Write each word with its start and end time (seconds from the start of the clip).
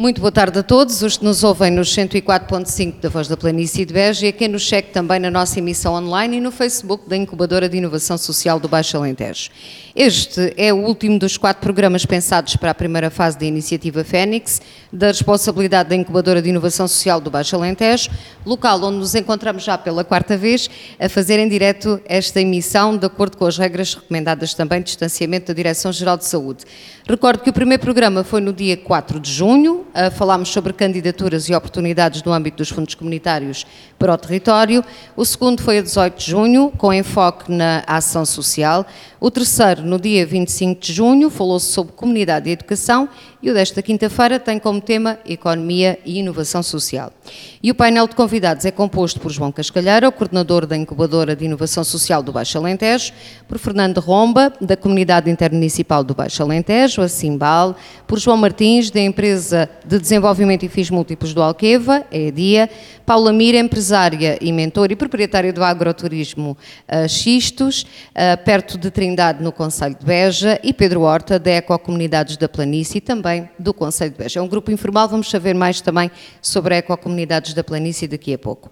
Muito 0.00 0.20
boa 0.20 0.30
tarde 0.30 0.56
a 0.56 0.62
todos, 0.62 1.02
os 1.02 1.16
que 1.16 1.24
nos 1.24 1.42
ouvem 1.42 1.72
nos 1.72 1.92
104.5 1.92 3.00
da 3.00 3.08
Voz 3.08 3.26
da 3.26 3.36
Planície 3.36 3.84
de 3.84 3.92
Beja 3.92 4.26
e 4.26 4.28
a 4.28 4.32
quem 4.32 4.46
nos 4.46 4.62
cheque 4.62 4.92
também 4.92 5.18
na 5.18 5.28
nossa 5.28 5.58
emissão 5.58 5.94
online 5.94 6.36
e 6.36 6.40
no 6.40 6.52
Facebook 6.52 7.08
da 7.08 7.16
Incubadora 7.16 7.68
de 7.68 7.78
Inovação 7.78 8.16
Social 8.16 8.60
do 8.60 8.68
Baixo 8.68 8.96
Alentejo. 8.96 9.50
Este 9.96 10.54
é 10.56 10.72
o 10.72 10.76
último 10.76 11.18
dos 11.18 11.36
quatro 11.36 11.60
programas 11.60 12.06
pensados 12.06 12.54
para 12.54 12.70
a 12.70 12.74
primeira 12.74 13.10
fase 13.10 13.36
da 13.36 13.44
iniciativa 13.44 14.04
Fênix, 14.04 14.62
da 14.92 15.08
responsabilidade 15.08 15.88
da 15.88 15.96
Incubadora 15.96 16.40
de 16.40 16.48
Inovação 16.48 16.86
Social 16.86 17.20
do 17.20 17.28
Baixo 17.28 17.56
Alentejo, 17.56 18.08
local 18.46 18.80
onde 18.84 18.98
nos 18.98 19.16
encontramos 19.16 19.64
já 19.64 19.76
pela 19.76 20.04
quarta 20.04 20.36
vez 20.36 20.70
a 21.00 21.08
fazer 21.08 21.40
em 21.40 21.48
direto 21.48 22.00
esta 22.04 22.40
emissão, 22.40 22.96
de 22.96 23.04
acordo 23.04 23.36
com 23.36 23.46
as 23.46 23.58
regras 23.58 23.94
recomendadas 23.94 24.54
também 24.54 24.78
de 24.78 24.84
distanciamento 24.84 25.48
da 25.48 25.54
Direção-Geral 25.54 26.16
de 26.16 26.26
Saúde. 26.26 26.64
Recordo 27.10 27.42
que 27.42 27.48
o 27.48 27.54
primeiro 27.54 27.82
programa 27.82 28.22
foi 28.22 28.38
no 28.38 28.52
dia 28.52 28.76
4 28.76 29.18
de 29.18 29.32
junho, 29.32 29.86
falámos 30.12 30.50
sobre 30.50 30.74
candidaturas 30.74 31.48
e 31.48 31.54
oportunidades 31.54 32.22
no 32.22 32.34
âmbito 32.34 32.58
dos 32.58 32.68
fundos 32.68 32.94
comunitários 32.94 33.64
para 33.98 34.12
o 34.12 34.18
território. 34.18 34.84
O 35.16 35.24
segundo 35.24 35.62
foi 35.62 35.78
a 35.78 35.82
18 35.82 36.18
de 36.18 36.30
junho, 36.30 36.70
com 36.76 36.92
enfoque 36.92 37.50
na 37.50 37.82
ação 37.86 38.26
social. 38.26 38.84
O 39.20 39.32
terceiro, 39.32 39.82
no 39.82 39.98
dia 39.98 40.24
25 40.24 40.80
de 40.80 40.92
junho, 40.92 41.28
falou-se 41.28 41.66
sobre 41.66 41.92
comunidade 41.92 42.48
e 42.48 42.52
educação 42.52 43.08
e 43.42 43.50
o 43.50 43.54
desta 43.54 43.82
quinta-feira 43.82 44.38
tem 44.38 44.60
como 44.60 44.80
tema 44.80 45.18
Economia 45.26 45.98
e 46.04 46.18
Inovação 46.18 46.62
Social. 46.62 47.12
E 47.60 47.70
o 47.70 47.74
painel 47.74 48.06
de 48.06 48.14
convidados 48.14 48.64
é 48.64 48.70
composto 48.70 49.20
por 49.20 49.32
João 49.32 49.50
Cascalheira, 49.50 50.08
o 50.08 50.12
coordenador 50.12 50.66
da 50.66 50.76
Incubadora 50.76 51.34
de 51.34 51.44
Inovação 51.44 51.82
Social 51.82 52.22
do 52.22 52.32
Baixo 52.32 52.58
Alentejo, 52.58 53.12
por 53.48 53.58
Fernando 53.58 53.98
Romba, 53.98 54.52
da 54.60 54.76
Comunidade 54.76 55.30
Intermunicipal 55.30 56.04
do 56.04 56.14
Baixo 56.14 56.42
Alentejo, 56.42 57.02
a 57.02 57.08
Simbal, 57.08 57.76
por 58.06 58.18
João 58.18 58.36
Martins, 58.36 58.90
da 58.90 59.00
Empresa 59.00 59.68
de 59.84 59.98
Desenvolvimento 59.98 60.64
e 60.64 60.68
Fins 60.68 60.90
Múltiplos 60.90 61.34
do 61.34 61.42
Alqueva, 61.42 62.04
é 62.10 62.28
a 62.28 62.30
DIA, 62.30 62.70
Paula 63.04 63.32
Mira, 63.32 63.58
empresária 63.58 64.36
e 64.40 64.52
mentor 64.52 64.92
e 64.92 64.96
proprietária 64.96 65.52
do 65.52 65.64
agroturismo 65.64 66.56
uh, 66.86 67.08
Xistos, 67.08 67.82
uh, 67.82 68.44
perto 68.44 68.76
de 68.76 68.90
Trindade, 69.08 69.42
no 69.42 69.50
Conselho 69.50 69.96
de 69.98 70.04
Beja, 70.04 70.60
e 70.62 70.70
Pedro 70.70 71.00
Horta, 71.00 71.38
da 71.38 71.50
Ecocomunidades 71.52 72.36
da 72.36 72.46
Planície, 72.46 73.00
também 73.00 73.48
do 73.58 73.72
Conselho 73.72 74.10
de 74.10 74.18
Beja. 74.18 74.38
É 74.38 74.42
um 74.42 74.46
grupo 74.46 74.70
informal, 74.70 75.08
vamos 75.08 75.30
saber 75.30 75.54
mais 75.54 75.80
também 75.80 76.10
sobre 76.42 76.74
a 76.74 76.76
Ecocomunidades 76.76 77.54
da 77.54 77.64
Planície 77.64 78.06
daqui 78.06 78.34
a 78.34 78.38
pouco. 78.38 78.70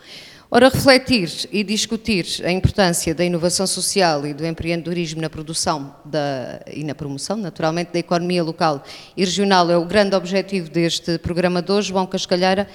Ora, 0.51 0.69
refletir 0.69 1.49
e 1.51 1.65
discutir 1.65 2.27
a 2.45 2.53
importância 2.53 3.15
da 3.15 3.25
inovação 3.25 3.67
social 3.67 4.27
e 4.27 4.35
do 4.35 4.45
empreendedorismo 4.47 5.23
na 5.23 5.31
produção 5.31 5.97
da, 6.05 6.61
e 6.71 6.85
na 6.85 6.95
promoção, 6.95 7.39
naturalmente, 7.39 7.93
da 7.93 7.99
economia 7.99 8.45
local 8.45 8.85
e 9.17 9.25
regional 9.25 9.71
é 9.71 9.77
o 9.79 9.87
grande 9.87 10.15
objetivo 10.15 10.69
deste 10.69 11.19
programa 11.19 11.65
hoje. 11.67 11.89
João 11.89 12.07
Cascalheira, 12.07 12.69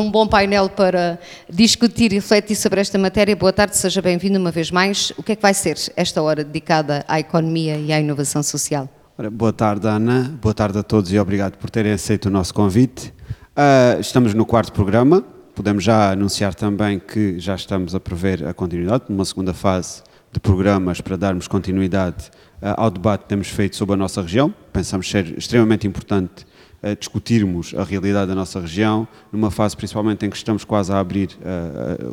um 0.00 0.10
bom 0.10 0.26
painel 0.26 0.70
para 0.70 1.18
discutir 1.50 2.12
e 2.12 2.16
refletir 2.16 2.56
sobre 2.56 2.80
esta 2.80 2.98
matéria. 2.98 3.36
Boa 3.36 3.52
tarde, 3.52 3.76
seja 3.76 4.00
bem-vindo 4.00 4.38
uma 4.38 4.50
vez 4.50 4.70
mais. 4.70 5.12
O 5.18 5.22
que 5.22 5.32
é 5.32 5.36
que 5.36 5.42
vai 5.42 5.52
ser 5.52 5.76
esta 5.96 6.22
hora 6.22 6.42
dedicada 6.42 7.04
à 7.06 7.20
economia 7.20 7.76
e 7.76 7.92
à 7.92 8.00
inovação 8.00 8.42
social? 8.42 8.88
Ora, 9.18 9.30
boa 9.30 9.52
tarde, 9.52 9.86
Ana. 9.86 10.34
Boa 10.40 10.54
tarde 10.54 10.78
a 10.78 10.82
todos 10.82 11.12
e 11.12 11.18
obrigado 11.18 11.58
por 11.58 11.68
terem 11.68 11.92
aceito 11.92 12.26
o 12.26 12.30
nosso 12.30 12.54
convite. 12.54 13.12
Uh, 13.54 14.00
estamos 14.00 14.32
no 14.32 14.46
quarto 14.46 14.72
programa. 14.72 15.22
Podemos 15.54 15.84
já 15.84 16.12
anunciar 16.12 16.54
também 16.54 16.98
que 16.98 17.38
já 17.38 17.54
estamos 17.54 17.94
a 17.94 18.00
prever 18.00 18.46
a 18.46 18.54
continuidade, 18.54 19.04
numa 19.10 19.24
segunda 19.26 19.52
fase 19.52 20.02
de 20.32 20.40
programas 20.40 21.02
para 21.02 21.14
darmos 21.14 21.46
continuidade 21.46 22.30
uh, 22.62 22.72
ao 22.78 22.90
debate 22.90 23.24
que 23.24 23.28
temos 23.28 23.48
feito 23.48 23.76
sobre 23.76 23.92
a 23.94 23.98
nossa 23.98 24.22
região. 24.22 24.54
Pensamos 24.72 25.10
ser 25.10 25.36
extremamente 25.36 25.86
importante 25.86 26.46
uh, 26.82 26.96
discutirmos 26.96 27.74
a 27.76 27.84
realidade 27.84 28.28
da 28.28 28.34
nossa 28.34 28.60
região, 28.60 29.06
numa 29.32 29.50
fase 29.50 29.76
principalmente 29.76 30.26
em 30.26 30.30
que 30.30 30.36
estamos 30.36 30.64
quase 30.64 30.92
a 30.92 30.98
abrir 30.98 31.30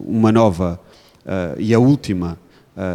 uma 0.05 0.31
nova 0.31 0.79
e 1.57 1.73
a 1.73 1.79
última 1.79 2.37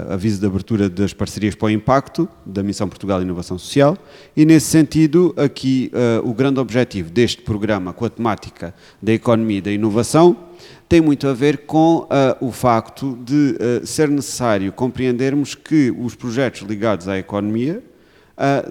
aviso 0.08 0.40
de 0.40 0.46
abertura 0.46 0.88
das 0.88 1.12
parcerias 1.12 1.54
para 1.54 1.66
o 1.66 1.70
impacto 1.70 2.26
da 2.44 2.62
Missão 2.62 2.88
Portugal 2.88 3.20
Inovação 3.20 3.58
Social. 3.58 3.98
E 4.34 4.44
nesse 4.44 4.66
sentido 4.66 5.34
aqui 5.36 5.90
uh, 5.92 6.28
o 6.28 6.32
grande 6.32 6.58
objetivo 6.58 7.10
deste 7.10 7.42
programa 7.42 7.92
com 7.92 8.04
a 8.04 8.10
temática 8.10 8.74
da 9.02 9.12
economia 9.12 9.58
e 9.58 9.60
da 9.60 9.70
inovação 9.70 10.36
tem 10.88 11.00
muito 11.00 11.28
a 11.28 11.34
ver 11.34 11.66
com 11.66 11.98
uh, 11.98 12.08
o 12.40 12.50
facto 12.50 13.18
de 13.22 13.56
uh, 13.82 13.86
ser 13.86 14.08
necessário 14.08 14.72
compreendermos 14.72 15.54
que 15.54 15.94
os 15.98 16.14
projetos 16.14 16.62
ligados 16.62 17.06
à 17.06 17.18
economia 17.18 17.82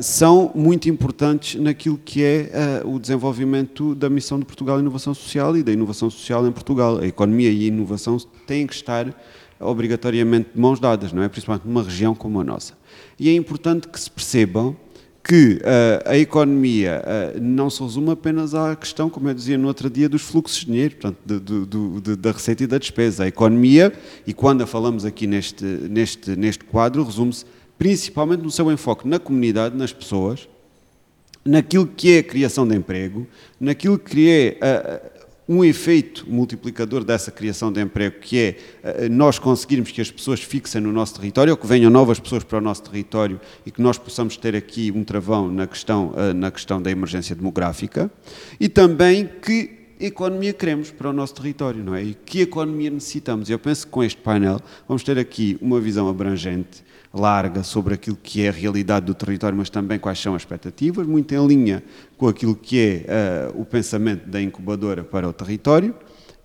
são 0.02 0.52
muito 0.54 0.90
importantes 0.90 1.60
naquilo 1.60 1.98
que 1.98 2.24
é 2.24 2.82
o 2.86 3.00
desenvolvimento 3.00 3.96
da 3.96 4.10
missão 4.10 4.40
de 4.40 4.46
Portugal 4.46 4.80
Inovação 4.80 5.14
Social 5.14 5.56
e 5.56 5.64
da 5.64 5.72
inovação 5.72 6.10
social 6.10 6.46
em 6.46 6.52
Portugal. 6.52 7.00
A 7.00 7.08
economia 7.08 7.50
e 7.50 7.64
a 7.64 7.68
inovação 7.68 8.18
têm 8.46 8.68
que 8.68 8.74
estar 8.74 9.14
obrigatoriamente 9.60 10.50
de 10.54 10.60
mãos 10.60 10.80
dadas, 10.80 11.14
não 11.14 11.24
é? 11.24 11.30
Principalmente 11.30 11.66
numa 11.66 11.84
região 11.84 12.14
como 12.14 12.40
a 12.40 12.44
nossa. 12.44 12.74
E 13.20 13.30
é 13.30 13.34
importante 13.34 13.88
que 13.88 14.00
se 14.00 14.12
percebam 14.12 14.76
que 15.24 15.62
uh, 15.62 16.10
a 16.10 16.18
economia 16.18 17.02
uh, 17.02 17.42
não 17.42 17.70
se 17.70 17.82
resume 17.82 18.12
apenas 18.12 18.54
à 18.54 18.76
questão, 18.76 19.10
como 19.10 19.30
eu 19.30 19.34
dizia 19.34 19.58
no 19.58 19.68
outro 19.70 19.90
dia, 19.90 20.10
dos 20.10 20.22
fluxos 20.22 20.60
de 20.60 20.66
dinheiro, 20.66 20.96
portanto, 20.96 21.18
de, 21.26 21.40
de, 21.40 22.02
de, 22.02 22.16
da 22.18 22.32
receita 22.34 22.64
e 22.64 22.68
da 22.68 22.78
despesa. 22.78 23.24
A 23.24 23.28
economia, 23.28 23.94
e 24.28 24.34
quando 24.34 24.64
a 24.64 24.68
falamos 24.68 25.06
aqui 25.06 25.26
neste, 25.26 25.64
neste, 25.64 26.36
neste 26.36 26.66
quadro, 26.66 27.04
resume-se 27.06 27.46
principalmente 27.84 28.42
no 28.42 28.50
seu 28.50 28.72
enfoque 28.72 29.06
na 29.06 29.20
comunidade, 29.20 29.76
nas 29.76 29.92
pessoas, 29.92 30.48
naquilo 31.44 31.86
que 31.86 32.14
é 32.14 32.20
a 32.20 32.24
criação 32.24 32.66
de 32.66 32.74
emprego, 32.74 33.28
naquilo 33.60 34.00
que 34.00 34.30
é 34.30 34.58
uh, 35.50 35.54
um 35.54 35.66
efeito 35.66 36.26
multiplicador 36.26 37.04
dessa 37.04 37.30
criação 37.30 37.74
de 37.74 37.82
emprego, 37.82 38.22
que 38.22 38.40
é 38.40 38.58
eh, 38.82 39.10
nós 39.10 39.38
conseguirmos 39.38 39.92
que 39.92 40.00
as 40.00 40.10
pessoas 40.10 40.42
fixem 40.42 40.80
no 40.80 40.94
nosso 40.94 41.16
território, 41.16 41.52
ou 41.52 41.58
que 41.58 41.68
venham 41.68 41.92
novas 41.92 42.18
pessoas 42.18 42.46
para 42.46 42.60
o 42.60 42.62
nosso 42.62 42.84
território 42.84 43.42
e 43.66 43.70
que 43.70 43.82
nós 43.82 43.98
possamos 43.98 44.38
ter 44.38 44.56
aqui 44.56 44.90
um 44.90 45.04
travão 45.04 45.52
na 45.52 45.68
questão, 45.68 46.14
eh, 46.16 46.32
na 46.32 46.50
questão 46.50 46.82
da 46.82 46.90
emergência 46.90 47.36
demográfica, 47.36 48.10
e 48.58 48.70
também 48.70 49.30
que 49.42 49.90
economia 50.00 50.54
queremos 50.54 50.90
para 50.90 51.10
o 51.10 51.14
nosso 51.14 51.36
território, 51.36 51.84
não 51.84 51.94
é? 51.94 52.02
E 52.02 52.14
que 52.14 52.40
economia 52.40 52.90
necessitamos. 52.90 53.50
Eu 53.50 53.60
penso 53.60 53.86
que 53.86 53.92
com 53.92 54.02
este 54.02 54.22
painel 54.22 54.62
vamos 54.88 55.04
ter 55.04 55.20
aqui 55.20 55.58
uma 55.62 55.82
visão 55.82 56.08
abrangente 56.08 56.82
larga 57.14 57.62
sobre 57.62 57.94
aquilo 57.94 58.18
que 58.22 58.42
é 58.44 58.50
a 58.50 58.52
realidade 58.52 59.06
do 59.06 59.14
território, 59.14 59.56
mas 59.56 59.70
também 59.70 60.00
quais 60.00 60.20
são 60.20 60.34
as 60.34 60.42
expectativas, 60.42 61.06
muito 61.06 61.34
em 61.34 61.48
linha 61.48 61.84
com 62.18 62.28
aquilo 62.28 62.56
que 62.56 62.80
é 62.80 63.52
uh, 63.54 63.62
o 63.62 63.66
pensamento 63.66 64.28
da 64.28 64.42
incubadora 64.42 65.04
para 65.04 65.30
o 65.30 65.34
território. 65.34 65.94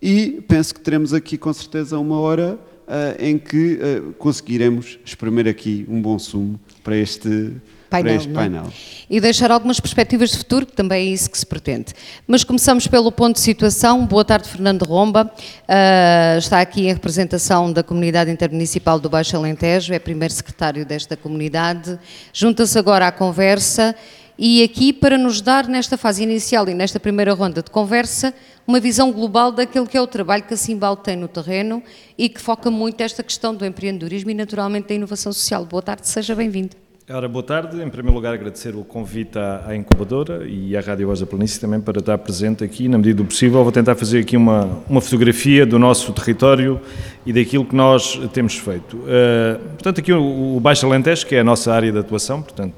E 0.01 0.43
penso 0.47 0.75
que 0.75 0.81
teremos 0.81 1.15
aqui 1.15 1.39
com 1.39 1.53
certeza 1.53 1.99
uma 1.99 2.21
hora 2.21 2.59
uh, 2.87 3.23
em 3.23 3.39
que 3.39 3.79
uh, 3.79 4.13
conseguiremos 4.15 4.99
exprimir 5.05 5.49
aqui 5.49 5.87
um 5.89 6.03
bom 6.03 6.19
sumo 6.19 6.61
para 6.85 6.97
este 6.97 7.53
painel, 7.89 8.17
este 8.17 8.31
é? 8.31 8.35
painel. 8.35 8.73
E 9.11 9.21
deixar 9.21 9.51
algumas 9.51 9.81
perspectivas 9.81 10.31
de 10.31 10.39
futuro, 10.39 10.67
que 10.67 10.73
também 10.73 11.09
é 11.09 11.13
isso 11.13 11.31
que 11.31 11.39
se 11.39 11.47
pretende. 11.47 11.95
Mas 12.27 12.45
começamos 12.45 12.87
pelo 12.87 13.11
ponto 13.11 13.37
de 13.37 13.41
situação. 13.41 14.05
Boa 14.07 14.25
tarde, 14.25 14.49
Fernando 14.49 14.83
Romba. 14.83 15.31
Uh, 15.35 16.39
está 16.39 16.61
aqui 16.61 16.87
em 16.87 16.93
representação 16.93 17.73
da 17.73 17.83
Comunidade 17.83 18.31
Intermunicipal 18.31 19.01
do 19.01 19.09
Baixo 19.09 19.37
Alentejo, 19.37 19.93
é 19.93 19.99
primeiro 19.99 20.33
secretário 20.35 20.85
desta 20.85 21.17
comunidade. 21.17 21.99
Junta-se 22.33 22.79
agora 22.79 23.07
à 23.07 23.13
conversa 23.13 23.95
e 24.39 24.63
aqui 24.63 24.93
para 24.93 25.19
nos 25.19 25.41
dar, 25.41 25.67
nesta 25.67 25.97
fase 25.97 26.23
inicial 26.23 26.69
e 26.69 26.75
nesta 26.75 27.01
primeira 27.01 27.35
ronda 27.35 27.61
de 27.61 27.71
conversa, 27.71 28.33
uma 28.65 28.79
visão 28.79 29.11
global 29.11 29.51
daquele 29.51 29.87
que 29.87 29.97
é 29.97 30.01
o 30.01 30.07
trabalho 30.07 30.45
que 30.45 30.55
a 30.55 30.57
Simbal 30.57 30.97
tem 30.97 31.17
no 31.17 31.27
terreno 31.27 31.83
e 32.17 32.29
que 32.29 32.41
foca 32.41 32.71
muito 32.71 33.01
esta 33.01 33.25
questão 33.25 33.53
do 33.53 33.67
empreendedorismo 33.67 34.31
e, 34.31 34.35
naturalmente, 34.35 34.89
da 34.89 34.95
inovação 34.95 35.33
social. 35.33 35.65
Boa 35.65 35.83
tarde, 35.83 36.09
seja 36.09 36.37
bem-vindo. 36.37 36.88
Ora, 37.11 37.27
boa 37.27 37.43
tarde. 37.43 37.83
Em 37.83 37.89
primeiro 37.89 38.15
lugar, 38.15 38.35
agradecer 38.35 38.77
o 38.77 38.85
convite 38.85 39.39
à, 39.39 39.75
incubadora 39.75 40.47
e 40.47 40.77
à 40.77 40.81
Rádio 40.83 41.07
Voz 41.07 41.21
da 41.21 41.27
Planície 41.27 41.59
também 41.59 41.81
para 41.81 42.01
estar 42.01 42.19
presente 42.19 42.63
aqui. 42.63 42.87
Na 42.87 42.99
medida 42.99 43.23
do 43.23 43.25
possível, 43.25 43.63
vou 43.63 43.73
tentar 43.73 43.95
fazer 43.95 44.19
aqui 44.19 44.37
uma, 44.37 44.83
uma 44.87 45.01
fotografia 45.01 45.65
do 45.65 45.79
nosso 45.79 46.13
território 46.13 46.79
e 47.25 47.33
daquilo 47.33 47.65
que 47.65 47.75
nós 47.75 48.21
temos 48.35 48.59
feito. 48.59 48.99
Uh, 48.99 49.59
portanto, 49.71 50.01
aqui 50.01 50.13
o, 50.13 50.57
o, 50.57 50.61
Baixo 50.61 50.85
Alentejo, 50.85 51.27
que 51.27 51.35
é 51.35 51.41
a 51.41 51.45
nossa 51.45 51.73
área 51.73 51.91
de 51.91 51.99
atuação, 51.99 52.43
portanto, 52.43 52.75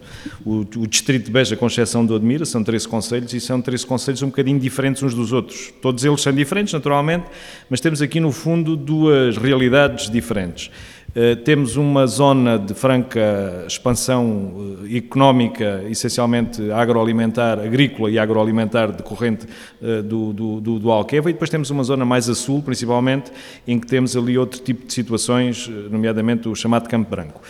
o, 0.46 0.60
o 0.60 0.86
distrito 0.86 1.24
de 1.24 1.32
Beja, 1.32 1.56
com 1.56 1.66
exceção 1.66 2.06
do 2.06 2.14
Admira, 2.14 2.44
são 2.44 2.62
13 2.62 2.86
conselhos 2.86 3.34
e 3.34 3.40
são 3.40 3.60
13 3.60 3.84
conselhos 3.84 4.22
um 4.22 4.26
bocadinho 4.26 4.60
diferentes 4.60 5.02
uns 5.02 5.12
dos 5.12 5.32
outros. 5.32 5.74
Todos 5.82 6.04
eles 6.04 6.22
são 6.22 6.32
diferentes, 6.32 6.72
naturalmente, 6.72 7.24
mas 7.68 7.80
temos 7.80 8.00
aqui, 8.00 8.20
no 8.20 8.30
fundo, 8.30 8.76
duas 8.76 9.36
realidades 9.36 10.08
diferentes. 10.08 10.70
Uh, 11.10 11.34
temos 11.42 11.76
uma 11.76 12.06
zona 12.06 12.56
de 12.56 12.72
franca 12.72 13.64
expansão 13.66 14.78
uh, 14.84 14.96
económica, 14.96 15.82
essencialmente 15.90 16.70
agroalimentar, 16.70 17.58
agrícola 17.58 18.08
e 18.08 18.16
agroalimentar 18.16 18.92
decorrente 18.92 19.44
uh, 19.82 20.04
do, 20.04 20.32
do, 20.32 20.60
do, 20.60 20.78
do 20.78 20.90
Alqueva, 20.90 21.28
e 21.28 21.32
depois 21.32 21.50
temos 21.50 21.68
uma 21.70 21.82
zona 21.82 22.04
mais 22.04 22.28
a 22.28 22.34
sul, 22.34 22.62
principalmente, 22.62 23.32
em 23.66 23.76
que 23.76 23.88
temos 23.88 24.16
ali 24.16 24.38
outro 24.38 24.60
tipo 24.60 24.86
de 24.86 24.92
situações, 24.92 25.68
nomeadamente 25.90 26.48
o 26.48 26.54
chamado 26.54 26.88
Campo 26.88 27.10
Branco. 27.10 27.40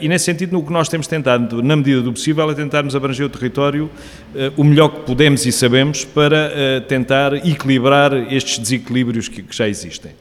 e 0.00 0.08
nesse 0.08 0.26
sentido, 0.26 0.56
o 0.58 0.64
que 0.64 0.72
nós 0.72 0.88
temos 0.88 1.06
tentado, 1.06 1.62
na 1.62 1.76
medida 1.76 2.02
do 2.02 2.12
possível, 2.12 2.48
é 2.50 2.54
tentarmos 2.54 2.94
abranger 2.94 3.26
o 3.26 3.28
território 3.28 3.90
o 4.56 4.64
melhor 4.64 4.88
que 4.88 5.00
podemos 5.00 5.44
e 5.46 5.52
sabemos 5.52 6.04
para 6.04 6.80
tentar 6.88 7.34
equilibrar 7.34 8.32
estes 8.32 8.58
desequilíbrios 8.58 9.28
que 9.28 9.44
já 9.50 9.68
existem. 9.68 10.12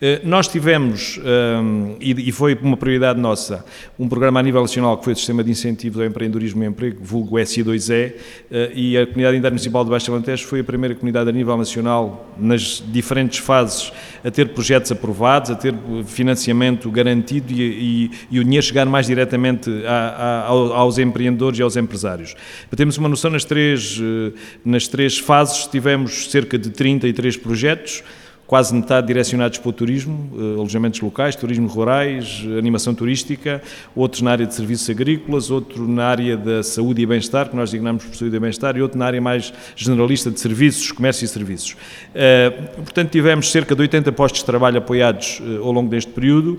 Eh, 0.00 0.20
nós 0.22 0.46
tivemos, 0.46 1.18
um, 1.18 1.96
e, 2.00 2.30
foi 2.30 2.56
uma 2.62 2.76
prioridade 2.76 3.20
nossa, 3.20 3.64
um 3.98 4.08
programa 4.08 4.38
a 4.38 4.42
nível 4.42 4.60
nacional 4.60 4.96
que 4.96 5.04
foi 5.04 5.12
o 5.12 5.16
Sistema 5.16 5.42
de 5.42 5.50
Incentivos 5.50 6.00
ao 6.00 6.06
Empreendedorismo 6.06 6.62
e 6.62 6.66
Emprego, 6.66 6.98
vulgo 7.02 7.36
SI2E, 7.36 8.12
eh, 8.50 8.72
e 8.74 8.96
a 8.96 9.06
Comunidade 9.06 9.36
Intermunicipal 9.36 9.84
de 9.84 9.90
Baixo 9.90 10.12
Alentejo 10.12 10.46
foi 10.46 10.60
a 10.60 10.64
primeira 10.64 10.94
comunidade 10.94 11.28
a 11.28 11.32
nível 11.32 11.56
nacional, 11.56 12.32
nas 12.38 12.82
diferentes 12.92 13.40
fases, 13.40 13.92
a 14.24 14.30
ter 14.30 14.50
projetos 14.50 14.92
aprovados, 14.92 15.50
a 15.50 15.56
ter 15.56 15.74
financiamento 16.06 16.88
garantido 16.92 17.52
e, 17.52 17.62
e, 17.62 18.10
e 18.30 18.38
o 18.38 18.44
dinheiro 18.44 18.64
chegar 18.64 18.86
mais 18.86 19.06
diretamente 19.06 19.68
a, 19.84 20.46
a, 20.46 20.46
aos 20.46 20.98
empreendedores 20.98 21.58
e 21.58 21.62
aos 21.62 21.76
empresários. 21.76 22.34
Para 22.70 22.76
termos 22.76 22.96
uma 22.98 23.08
noção, 23.08 23.32
nas 23.32 23.44
três, 23.44 24.00
eh, 24.00 24.32
nas 24.64 24.86
três 24.86 25.18
fases 25.18 25.66
tivemos 25.66 26.30
cerca 26.30 26.56
de 26.56 26.70
33 26.70 27.36
projetos, 27.36 28.04
quase 28.48 28.74
metade 28.74 29.06
direcionados 29.06 29.58
para 29.58 29.68
o 29.68 29.72
turismo, 29.74 30.30
eh, 30.34 30.58
alojamentos 30.58 30.98
locais, 31.00 31.36
turismo 31.36 31.68
rurais, 31.68 32.42
animação 32.58 32.94
turística, 32.94 33.62
outros 33.94 34.22
na 34.22 34.30
área 34.30 34.46
de 34.46 34.54
serviços 34.54 34.88
agrícolas, 34.88 35.50
outro 35.50 35.86
na 35.86 36.06
área 36.06 36.34
da 36.34 36.62
saúde 36.62 37.02
e 37.02 37.06
bem-estar, 37.06 37.50
que 37.50 37.54
nós 37.54 37.70
designamos 37.70 38.06
por 38.06 38.16
saúde 38.16 38.34
e 38.34 38.40
bem-estar, 38.40 38.74
e 38.78 38.80
outro 38.80 38.98
na 38.98 39.04
área 39.04 39.20
mais 39.20 39.52
generalista 39.76 40.30
de 40.30 40.40
serviços, 40.40 40.90
comércio 40.90 41.26
e 41.26 41.28
serviços. 41.28 41.76
Eh, 42.14 42.50
portanto, 42.76 43.10
tivemos 43.10 43.52
cerca 43.52 43.74
de 43.74 43.82
80 43.82 44.12
postos 44.12 44.40
de 44.40 44.46
trabalho 44.46 44.78
apoiados 44.78 45.42
eh, 45.42 45.58
ao 45.58 45.70
longo 45.70 45.90
deste 45.90 46.10
período. 46.10 46.58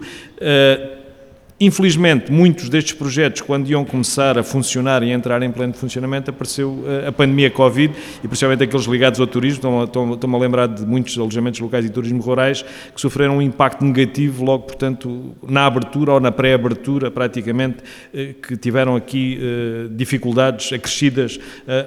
Infelizmente, 1.62 2.32
muitos 2.32 2.70
destes 2.70 2.94
projetos, 2.94 3.42
quando 3.42 3.70
iam 3.70 3.84
começar 3.84 4.38
a 4.38 4.44
funcionar 4.44 5.04
e 5.04 5.12
entrar 5.12 5.44
em 5.44 5.52
pleno 5.52 5.74
funcionamento, 5.74 6.30
apareceu 6.30 6.86
eh, 6.88 7.10
a 7.10 7.12
pandemia 7.12 7.52
Covid 7.52 7.94
e 8.24 8.28
principalmente 8.30 8.64
aqueles 8.64 8.86
ligados 8.86 9.20
ao 9.20 9.28
turismo, 9.28 9.84
estou-me 9.84 10.36
a 10.36 10.40
lembrar 10.40 10.68
de 10.68 10.86
muitos 10.86 11.18
alojamentos 11.18 11.60
locais 11.60 11.84
e 11.84 11.90
turismo 11.90 12.22
rurais 12.22 12.62
que 12.62 13.02
sofreram 13.02 13.40
um 13.40 13.42
impacto 13.42 13.84
negativo 13.84 14.46
logo, 14.46 14.68
portanto, 14.68 15.36
na 15.46 15.66
abertura 15.66 16.14
ou 16.14 16.20
na 16.22 16.32
pré-abertura, 16.32 17.12
praticamente, 17.12 17.80
eh, 18.14 18.36
que 18.42 18.56
tiveram 18.56 18.96
aqui 18.96 19.38
eh, 19.42 19.88
dificuldades 19.92 20.72
acrescidas 20.72 21.40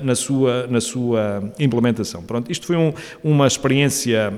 na 0.03 0.15
sua, 0.15 0.67
na 0.67 0.81
sua 0.81 1.51
implementação. 1.59 2.23
Pronto, 2.23 2.53
isto 2.53 2.67
foi 2.67 2.77
um, 2.77 2.93
uma 3.25 3.47
experiência 3.47 4.33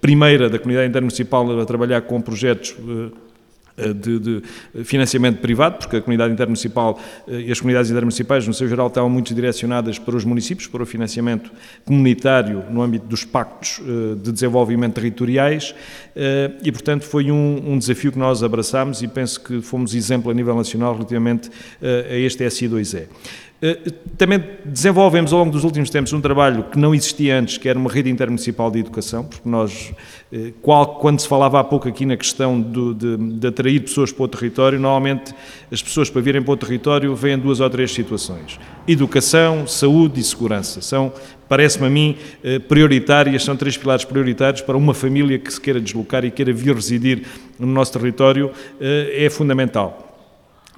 primeira 0.00 0.50
da 0.50 0.58
comunidade 0.58 0.88
intermunicipal 0.88 1.60
a 1.60 1.64
trabalhar 1.64 2.02
com 2.02 2.20
projetos 2.20 2.74
de, 3.76 4.18
de, 4.18 4.42
financiamento 4.84 5.40
privado, 5.40 5.78
porque 5.78 5.96
a 5.96 6.00
comunidade 6.00 6.32
intermunicipal 6.32 7.00
eh, 7.26 7.42
e 7.42 7.52
as 7.52 7.60
comunidades 7.60 7.90
intermunicipais, 7.90 8.46
no 8.46 8.54
seu 8.54 8.68
geral, 8.68 8.88
estavam 8.88 9.08
muito 9.08 9.34
direcionadas 9.34 9.98
para 9.98 10.16
os 10.16 10.24
municípios, 10.24 10.66
para 10.66 10.82
o 10.82 10.86
financiamento 10.86 11.50
comunitário 11.84 12.64
no 12.70 12.82
âmbito 12.82 13.06
dos 13.06 13.24
pactos 13.24 13.80
eh, 13.80 14.14
de 14.22 14.32
desenvolvimento 14.32 14.94
territoriais 14.94 15.74
e, 16.62 16.70
portanto, 16.70 17.04
foi 17.04 17.30
um, 17.30 17.72
um 17.72 17.78
desafio 17.78 18.12
que 18.12 18.18
nós 18.18 18.42
abraçámos 18.42 19.02
e 19.02 19.08
penso 19.08 19.40
que 19.40 19.62
fomos 19.62 19.94
exemplo 19.94 20.30
a 20.30 20.34
nível 20.34 20.54
nacional 20.54 20.92
relativamente 20.92 21.50
a 21.80 22.14
este 22.14 22.44
SI2E. 22.44 23.06
Eh, 23.64 23.78
também 24.18 24.42
desenvolvemos 24.64 25.32
ao 25.32 25.38
longo 25.38 25.52
dos 25.52 25.62
últimos 25.62 25.88
tempos 25.88 26.12
um 26.12 26.20
trabalho 26.20 26.64
que 26.64 26.76
não 26.76 26.92
existia 26.92 27.38
antes, 27.38 27.58
que 27.58 27.68
era 27.68 27.78
uma 27.78 27.88
rede 27.88 28.10
intermunicipal 28.10 28.72
de 28.72 28.80
educação, 28.80 29.22
porque 29.22 29.48
nós, 29.48 29.92
eh, 30.32 30.52
quando 30.60 31.20
se 31.20 31.28
falava 31.28 31.60
há 31.60 31.64
pouco 31.64 31.88
aqui 31.88 32.04
na 32.04 32.16
questão 32.16 32.60
de, 32.60 32.94
de, 32.94 33.16
de, 33.38 33.46
atrair 33.46 33.78
pessoas 33.78 34.10
para 34.10 34.24
o 34.24 34.26
território, 34.26 34.80
normalmente 34.80 35.32
as 35.70 35.80
pessoas 35.80 36.10
para 36.10 36.20
virem 36.20 36.42
para 36.42 36.54
o 36.54 36.56
território 36.56 37.14
vêm 37.14 37.38
duas 37.38 37.60
ou 37.60 37.70
três 37.70 37.92
situações: 37.92 38.58
educação, 38.88 39.64
saúde 39.64 40.18
e 40.18 40.24
segurança. 40.24 40.80
São, 40.80 41.12
parece-me 41.48 41.86
a 41.86 41.90
mim, 41.90 42.16
eh, 42.42 42.58
prioritárias, 42.58 43.44
são 43.44 43.56
três 43.56 43.76
pilares 43.76 44.04
prioritários 44.04 44.60
para 44.60 44.76
uma 44.76 44.92
família 44.92 45.38
que 45.38 45.52
se 45.52 45.60
queira 45.60 45.80
deslocar 45.80 46.24
e 46.24 46.32
queira 46.32 46.52
vir 46.52 46.74
residir 46.74 47.22
no 47.60 47.68
nosso 47.68 47.92
território, 47.92 48.50
é 48.80 49.30
fundamental. 49.30 50.11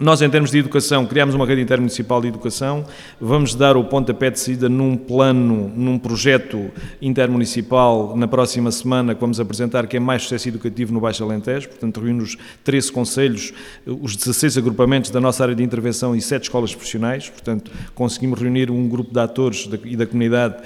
Nós, 0.00 0.20
em 0.20 0.28
termos 0.28 0.50
de 0.50 0.58
educação, 0.58 1.06
criámos 1.06 1.36
uma 1.36 1.46
rede 1.46 1.62
intermunicipal 1.62 2.20
de 2.20 2.26
educação, 2.26 2.84
vamos 3.20 3.54
dar 3.54 3.76
o 3.76 3.84
pontapé 3.84 4.28
de 4.28 4.40
saída 4.40 4.68
num 4.68 4.96
plano, 4.96 5.72
num 5.72 6.00
projeto 6.00 6.68
intermunicipal 7.00 8.16
na 8.16 8.26
próxima 8.26 8.72
semana 8.72 9.14
que 9.14 9.20
vamos 9.20 9.38
apresentar, 9.38 9.86
que 9.86 9.96
é 9.96 10.00
mais 10.00 10.22
sucesso 10.22 10.48
educativo 10.48 10.92
no 10.92 10.98
Baixo 10.98 11.22
Alentejo, 11.22 11.68
portanto 11.68 12.00
reúne 12.00 12.24
os 12.24 12.36
13 12.64 12.90
conselhos, 12.90 13.52
os 13.86 14.16
16 14.16 14.58
agrupamentos 14.58 15.12
da 15.12 15.20
nossa 15.20 15.44
área 15.44 15.54
de 15.54 15.62
intervenção 15.62 16.16
e 16.16 16.20
7 16.20 16.42
escolas 16.42 16.74
profissionais, 16.74 17.28
portanto 17.28 17.70
conseguimos 17.94 18.40
reunir 18.40 18.72
um 18.72 18.88
grupo 18.88 19.14
de 19.14 19.20
atores 19.20 19.70
e 19.84 19.94
da 19.96 20.06
comunidade, 20.06 20.56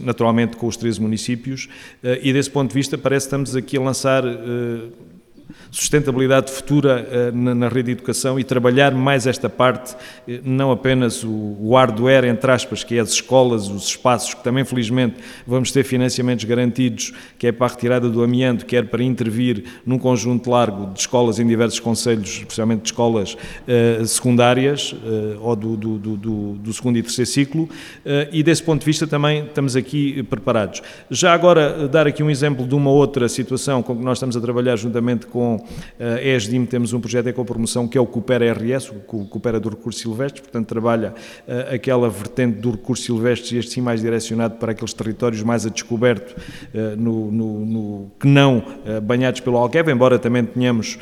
naturalmente 0.00 0.58
com 0.58 0.66
os 0.66 0.76
13 0.76 1.00
municípios, 1.00 1.70
eh, 2.02 2.20
e 2.22 2.34
desse 2.34 2.50
ponto 2.50 2.68
de 2.68 2.74
vista 2.74 2.98
parece 2.98 3.24
que 3.24 3.28
estamos 3.28 3.56
aqui 3.56 3.78
a 3.78 3.80
lançar 3.80 4.26
eh, 4.26 4.88
sustentabilidade 5.74 6.52
futura 6.52 7.06
eh, 7.10 7.30
na, 7.32 7.68
rede 7.68 7.86
de 7.86 7.92
educação 7.92 8.38
e 8.38 8.44
trabalhar 8.44 8.94
mais 8.94 9.26
esta 9.26 9.48
parte, 9.48 9.96
eh, 10.28 10.40
não 10.44 10.70
apenas 10.70 11.24
o, 11.24 11.74
hardware, 11.74 12.26
entre 12.26 12.50
aspas, 12.52 12.84
que 12.84 12.96
é 12.96 13.00
as 13.00 13.10
escolas, 13.10 13.68
os 13.68 13.88
espaços, 13.88 14.34
que 14.34 14.44
também 14.44 14.64
felizmente 14.64 15.16
vamos 15.44 15.72
ter 15.72 15.82
financiamentos 15.82 16.44
garantidos, 16.44 17.12
que 17.36 17.48
é 17.48 17.52
para 17.52 17.66
a 17.66 17.70
retirada 17.70 18.08
do 18.08 18.22
amianto, 18.22 18.64
quer 18.64 18.86
para 18.86 19.02
intervir 19.02 19.64
num 19.84 19.98
conjunto 19.98 20.48
largo 20.48 20.92
de 20.92 21.00
escolas 21.00 21.40
em 21.40 21.46
diversos 21.46 21.80
conselhos, 21.80 22.28
especialmente 22.28 22.82
de 22.82 22.88
escolas 22.88 23.34
uh, 23.34 24.06
secundárias 24.06 24.94
ou 25.40 25.56
do, 25.56 25.76
do, 25.76 25.98
do, 25.98 26.52
do, 26.54 26.72
segundo 26.72 26.98
e 26.98 27.02
terceiro 27.02 27.30
ciclo, 27.30 27.68
e 28.32 28.42
desse 28.42 28.62
ponto 28.62 28.80
de 28.80 28.86
vista 28.86 29.06
também 29.06 29.44
estamos 29.44 29.76
aqui 29.76 30.22
preparados. 30.24 30.82
Já 31.10 31.32
agora, 31.32 31.88
dar 31.88 32.06
aqui 32.06 32.22
um 32.22 32.30
exemplo 32.30 32.66
de 32.66 32.74
uma 32.74 32.90
outra 32.90 33.28
situação 33.28 33.82
com 33.82 33.96
que 33.96 34.04
nós 34.04 34.18
estamos 34.18 34.36
a 34.36 34.40
trabalhar 34.40 34.76
juntamente 34.76 35.26
com 35.26 35.43
a 35.98 36.22
ESDIM 36.22 36.66
temos 36.66 36.92
um 36.92 37.00
projeto 37.00 37.24
de 37.24 37.30
ecopromoção 37.30 37.86
que 37.86 37.96
é 37.98 38.00
o 38.00 38.06
Coopera 38.06 38.52
RS, 38.52 38.90
o 38.90 39.24
Coopera 39.26 39.60
do 39.60 39.68
Recurso 39.68 40.00
Silvestre, 40.00 40.42
portanto 40.42 40.66
trabalha 40.66 41.14
uh, 41.46 41.74
aquela 41.74 42.08
vertente 42.08 42.58
do 42.58 42.70
recurso 42.70 43.04
silvestre 43.04 43.56
e 43.56 43.58
este 43.58 43.72
sim 43.72 43.80
mais 43.80 44.00
direcionado 44.00 44.56
para 44.56 44.72
aqueles 44.72 44.92
territórios 44.92 45.42
mais 45.42 45.66
a 45.66 45.68
descoberto, 45.68 46.36
uh, 46.36 46.96
no, 46.96 47.30
no, 47.30 47.66
no, 47.66 48.10
que 48.18 48.26
não 48.26 48.62
banhados 49.02 49.40
pelo 49.40 49.56
Alqueva, 49.56 49.90
embora 49.90 50.18
também 50.18 50.44
tenhamos 50.44 50.98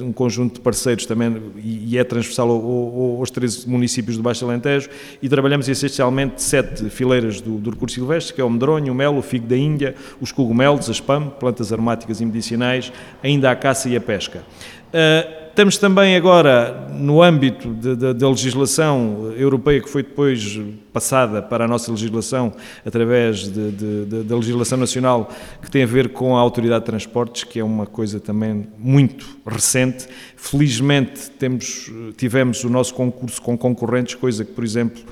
um 0.00 0.12
conjunto 0.12 0.54
de 0.54 0.60
parceiros 0.60 1.06
também, 1.06 1.42
e, 1.56 1.98
é 1.98 2.04
transversal 2.04 2.50
ao, 2.50 2.56
ao, 2.56 3.16
aos 3.18 3.30
13 3.30 3.68
municípios 3.68 4.16
do 4.16 4.22
Baixo 4.22 4.44
Alentejo, 4.44 4.88
e 5.22 5.28
trabalhamos 5.28 5.68
essencialmente 5.68 6.42
sete 6.42 6.88
fileiras 6.90 7.40
do, 7.40 7.58
do 7.58 7.70
recurso 7.70 7.94
silvestre, 7.96 8.34
que 8.34 8.40
é 8.40 8.44
o 8.44 8.50
medronho, 8.50 8.92
o 8.92 8.94
mel, 8.94 9.16
o 9.16 9.22
figo 9.22 9.46
da 9.46 9.56
Índia, 9.56 9.94
os 10.20 10.32
cogumelos, 10.32 10.88
as 10.88 11.00
PAM, 11.00 11.28
plantas 11.28 11.72
aromáticas 11.72 12.20
e 12.20 12.26
medicinais, 12.26 12.92
ainda 13.22 13.50
a 13.50 13.56
caça 13.68 13.88
e 13.88 13.96
a 13.96 14.00
pesca. 14.00 14.38
Uh, 14.38 15.48
estamos 15.48 15.76
também 15.76 16.16
agora 16.16 16.88
no 16.90 17.22
âmbito 17.22 17.68
da 18.14 18.28
legislação 18.28 19.34
europeia 19.36 19.80
que 19.80 19.90
foi 19.90 20.02
depois 20.02 20.58
passada 20.92 21.42
para 21.42 21.64
a 21.64 21.68
nossa 21.68 21.90
legislação 21.90 22.52
através 22.84 23.48
da 23.48 24.36
legislação 24.36 24.78
nacional 24.78 25.30
que 25.62 25.70
tem 25.70 25.82
a 25.82 25.86
ver 25.86 26.10
com 26.10 26.36
a 26.36 26.40
Autoridade 26.40 26.80
de 26.80 26.86
Transportes, 26.86 27.44
que 27.44 27.60
é 27.60 27.64
uma 27.64 27.86
coisa 27.86 28.18
também 28.20 28.66
muito 28.78 29.26
recente. 29.46 30.06
Felizmente 30.36 31.30
temos, 31.30 31.90
tivemos 32.16 32.64
o 32.64 32.68
nosso 32.68 32.94
concurso 32.94 33.40
com 33.40 33.56
concorrentes, 33.56 34.14
coisa 34.14 34.44
que, 34.44 34.52
por 34.52 34.64
exemplo, 34.64 35.02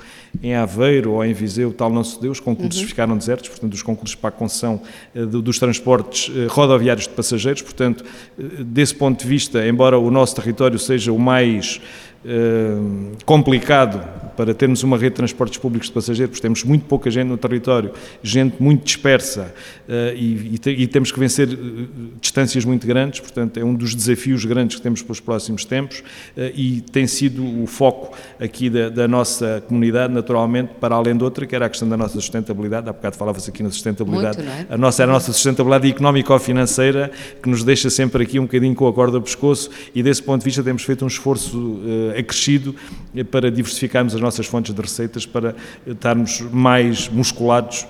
em 0.41 0.55
Aveiro 0.55 1.13
ou 1.13 1.25
em 1.25 1.33
Viseu 1.33 1.73
tal 1.73 1.91
não 1.91 2.03
se 2.03 2.19
deu, 2.19 2.31
os 2.31 2.39
concursos 2.39 2.81
uhum. 2.81 2.87
ficaram 2.87 3.17
desertos, 3.17 3.49
portanto 3.49 3.73
os 3.73 3.81
concursos 3.81 4.15
para 4.15 4.29
a 4.29 4.31
concessão 4.31 4.81
uh, 5.15 5.25
dos 5.25 5.59
transportes 5.59 6.29
uh, 6.29 6.47
rodoviários 6.49 7.07
de 7.07 7.13
passageiros, 7.13 7.61
portanto 7.61 8.03
uh, 8.37 8.63
desse 8.63 8.95
ponto 8.95 9.21
de 9.21 9.27
vista, 9.27 9.65
embora 9.67 9.97
o 9.97 10.11
nosso 10.11 10.35
território 10.35 10.77
seja 10.77 11.11
o 11.11 11.19
mais 11.19 11.81
complicado 13.25 14.05
para 14.37 14.53
termos 14.53 14.83
uma 14.83 14.95
rede 14.95 15.09
de 15.09 15.15
transportes 15.15 15.57
públicos 15.57 15.87
de 15.87 15.93
passageiros, 15.93 16.29
porque 16.29 16.43
temos 16.43 16.63
muito 16.63 16.85
pouca 16.85 17.09
gente 17.09 17.27
no 17.27 17.37
território, 17.37 17.91
gente 18.21 18.61
muito 18.61 18.85
dispersa 18.85 19.53
uh, 19.89 20.15
e, 20.15 20.59
e, 20.63 20.83
e, 20.83 20.87
temos 20.87 21.11
que 21.11 21.19
vencer 21.19 21.49
uh, 21.49 21.87
distâncias 22.21 22.63
muito 22.63 22.85
grandes, 22.85 23.19
portanto 23.19 23.59
é 23.59 23.65
um 23.65 23.73
dos 23.73 23.95
desafios 23.95 24.45
grandes 24.45 24.77
que 24.77 24.81
temos 24.81 25.01
para 25.01 25.11
os 25.11 25.19
próximos 25.19 25.65
tempos 25.65 25.99
uh, 25.99 26.51
e 26.53 26.81
tem 26.81 27.07
sido 27.07 27.63
o 27.63 27.65
foco 27.65 28.15
aqui 28.39 28.69
da, 28.69 28.89
da, 28.89 29.07
nossa 29.07 29.63
comunidade, 29.67 30.13
naturalmente, 30.13 30.73
para 30.79 30.95
além 30.95 31.17
de 31.17 31.23
outra, 31.23 31.47
que 31.47 31.55
era 31.55 31.65
a 31.65 31.69
questão 31.69 31.89
da 31.89 31.97
nossa 31.97 32.13
sustentabilidade, 32.13 32.87
há 32.87 32.93
bocado 32.93 33.17
falava-se 33.17 33.49
aqui 33.49 33.63
na 33.63 33.71
sustentabilidade, 33.71 34.37
muito, 34.37 34.51
é? 34.51 34.67
a, 34.69 34.77
nossa, 34.77 35.03
a 35.03 35.07
nossa 35.07 35.33
sustentabilidade 35.33 35.89
económico-financeira, 35.89 37.11
que 37.41 37.49
nos 37.49 37.63
deixa 37.63 37.89
sempre 37.89 38.21
aqui 38.21 38.37
um 38.39 38.43
bocadinho 38.43 38.75
com 38.75 38.87
a 38.87 38.93
corda 38.93 39.17
ao 39.17 39.21
pescoço 39.23 39.71
e 39.95 40.03
desse 40.03 40.21
ponto 40.21 40.41
de 40.41 40.45
vista 40.45 40.61
temos 40.61 40.83
feito 40.83 41.03
um 41.03 41.07
esforço 41.07 41.79
acrescido 42.17 42.75
para 43.31 43.49
diversificarmos 43.49 44.13
as 44.13 44.21
nossas 44.21 44.26
fontes 44.45 44.73
de 44.73 44.81
receitas, 44.81 45.25
para 45.25 45.55
estarmos 45.85 46.41
mais 46.41 47.07
musculados 47.07 47.87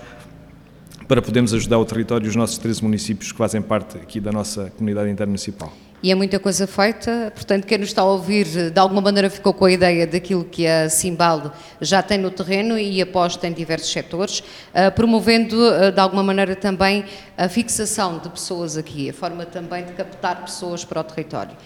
para 1.08 1.22
podermos 1.22 1.54
ajudar 1.54 1.80
o 1.80 1.86
território 1.86 2.26
e 2.26 2.30
os 2.30 2.36
nossos 2.36 2.58
13 2.58 2.84
municípios 2.84 3.32
que 3.32 3.38
fazem 3.38 3.62
parte 3.62 3.98
aqui 3.98 4.20
da 4.20 4.32
nossa 4.32 4.72
comunidade 4.78 5.10
intermunicipal. 5.10 5.72
E 6.04 6.12
é 6.12 6.16
muita 6.16 6.38
coisa 6.38 6.68
feita, 6.68 7.32
portanto, 7.34 7.66
quem 7.66 7.80
nos 7.80 7.88
está 7.88 8.04
a 8.04 8.06
ouvir, 8.06 8.70
de 8.70 8.80
alguma 8.80 9.02
maneira 9.02 9.32
ficou 9.32 9.52
com 9.52 9.66
a 9.66 9.72
ideia 9.72 10.06
daquilo 10.06 10.46
que 10.46 10.68
a 10.68 10.88
Simbal 10.90 11.52
já 11.82 12.04
tem 12.04 12.20
no 12.20 12.30
terreno 12.30 12.78
e 12.78 13.02
aposta 13.02 13.48
em 13.48 13.52
diversos 13.52 13.92
setores, 13.92 14.40
uh, 14.40 14.92
promovendo, 14.94 15.56
uh, 15.56 15.92
de 15.92 16.00
alguma 16.00 16.22
maneira, 16.22 16.56
também 16.56 17.04
a 17.36 17.50
fixação 17.50 18.20
de 18.20 18.30
pessoas 18.30 18.78
aqui, 18.78 19.10
a 19.10 19.14
forma 19.14 19.44
também 19.44 19.86
de 19.86 19.94
captar 19.94 20.44
pessoas 20.44 20.86
para 20.86 21.02
o 21.02 21.04
território. 21.04 21.58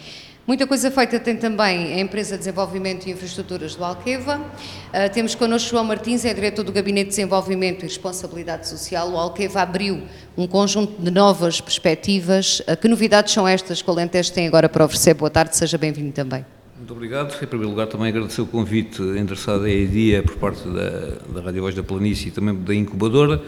Muita 0.48 0.66
coisa 0.66 0.90
feita 0.90 1.20
tem 1.20 1.38
também 1.38 1.94
a 1.94 2.00
Empresa 2.00 2.32
de 2.32 2.40
Desenvolvimento 2.40 3.06
e 3.06 3.12
Infraestruturas 3.12 3.76
do 3.76 3.84
Alqueva. 3.84 4.38
Uh, 4.40 5.14
temos 5.14 5.36
connosco 5.36 5.70
João 5.70 5.84
Martins, 5.84 6.26
é 6.26 6.34
diretor 6.34 6.64
do 6.64 6.72
Gabinete 6.72 7.06
de 7.06 7.10
Desenvolvimento 7.12 7.84
e 7.84 7.88
Responsabilidade 7.88 8.68
Social. 8.68 9.12
O 9.12 9.18
Alqueva 9.18 9.62
abriu 9.62 10.02
um 10.36 10.48
conjunto 10.48 11.00
de 11.00 11.12
novas 11.12 11.62
perspectivas. 11.62 12.60
Uh, 12.62 12.76
que 12.76 12.88
novidades 12.88 13.32
são 13.32 13.48
estas 13.48 13.84
que 13.84 13.90
o 13.90 13.94
Alentejo 13.94 14.34
tem 14.34 14.48
agora 14.48 14.68
para 14.68 14.84
oferecer? 14.84 15.14
Boa 15.14 15.30
tarde, 15.30 15.56
seja 15.56 15.78
bem-vindo 15.78 16.12
também. 16.12 16.44
Muito 16.76 16.92
obrigado. 16.92 17.36
Em 17.36 17.46
primeiro 17.46 17.70
lugar, 17.70 17.86
também 17.86 18.08
agradecer 18.08 18.42
o 18.42 18.48
convite 18.48 19.00
endereçado 19.00 19.66
à 19.66 19.70
EIDIA 19.70 20.24
por 20.24 20.38
parte 20.38 20.68
da, 20.68 21.40
da 21.40 21.42
Rádio 21.46 21.62
Voz 21.62 21.76
da 21.76 21.84
Planície 21.84 22.30
e 22.30 22.32
também 22.32 22.56
da 22.56 22.74
incubadora 22.74 23.40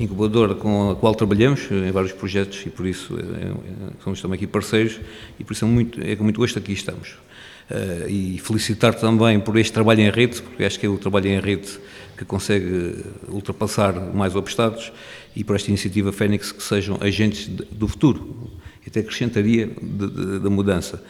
incubadora 0.00 0.54
com 0.54 0.90
a 0.90 0.96
qual 0.96 1.14
trabalhamos 1.14 1.70
em 1.70 1.90
vários 1.90 2.12
projetos 2.12 2.64
e 2.64 2.70
por 2.70 2.86
isso 2.86 3.16
é, 3.16 3.20
é, 3.20 3.92
somos 4.02 4.20
também 4.20 4.36
aqui 4.36 4.46
parceiros 4.46 4.98
e 5.38 5.44
por 5.44 5.52
isso 5.52 5.64
é, 5.64 5.68
muito, 5.68 6.00
é 6.00 6.16
com 6.16 6.24
muito 6.24 6.40
gosto 6.40 6.58
aqui 6.58 6.72
estamos. 6.72 7.16
Uh, 7.70 8.08
e 8.08 8.38
felicitar 8.38 8.94
também 8.94 9.38
por 9.38 9.56
este 9.56 9.72
trabalho 9.72 10.00
em 10.00 10.10
rede, 10.10 10.42
porque 10.42 10.64
acho 10.64 10.80
que 10.80 10.86
é 10.86 10.88
o 10.88 10.98
trabalho 10.98 11.28
em 11.28 11.38
rede 11.38 11.68
que 12.16 12.24
consegue 12.24 12.96
ultrapassar 13.28 13.92
mais 14.12 14.34
obstáculos 14.34 14.90
e 15.36 15.44
por 15.44 15.54
esta 15.54 15.68
iniciativa 15.68 16.10
Fênix 16.10 16.50
que 16.50 16.62
sejam 16.62 16.98
agentes 17.00 17.46
de, 17.46 17.64
do 17.70 17.86
futuro, 17.86 18.50
e 18.84 18.88
até 18.88 19.00
acrescentaria 19.00 19.70
da 20.42 20.50
mudança 20.50 21.00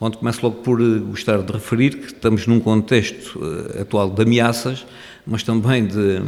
onde 0.00 0.18
começo 0.18 0.40
logo 0.42 0.56
por 0.56 0.80
eh, 0.80 0.98
gostar 0.98 1.40
de 1.40 1.52
referir 1.52 1.96
que 1.96 2.06
estamos 2.06 2.46
num 2.46 2.60
contexto 2.60 3.40
atual 3.80 4.10
de 4.10 4.22
ameaças, 4.22 4.84
mas 5.26 5.42
também 5.42 5.86
de 5.86 6.22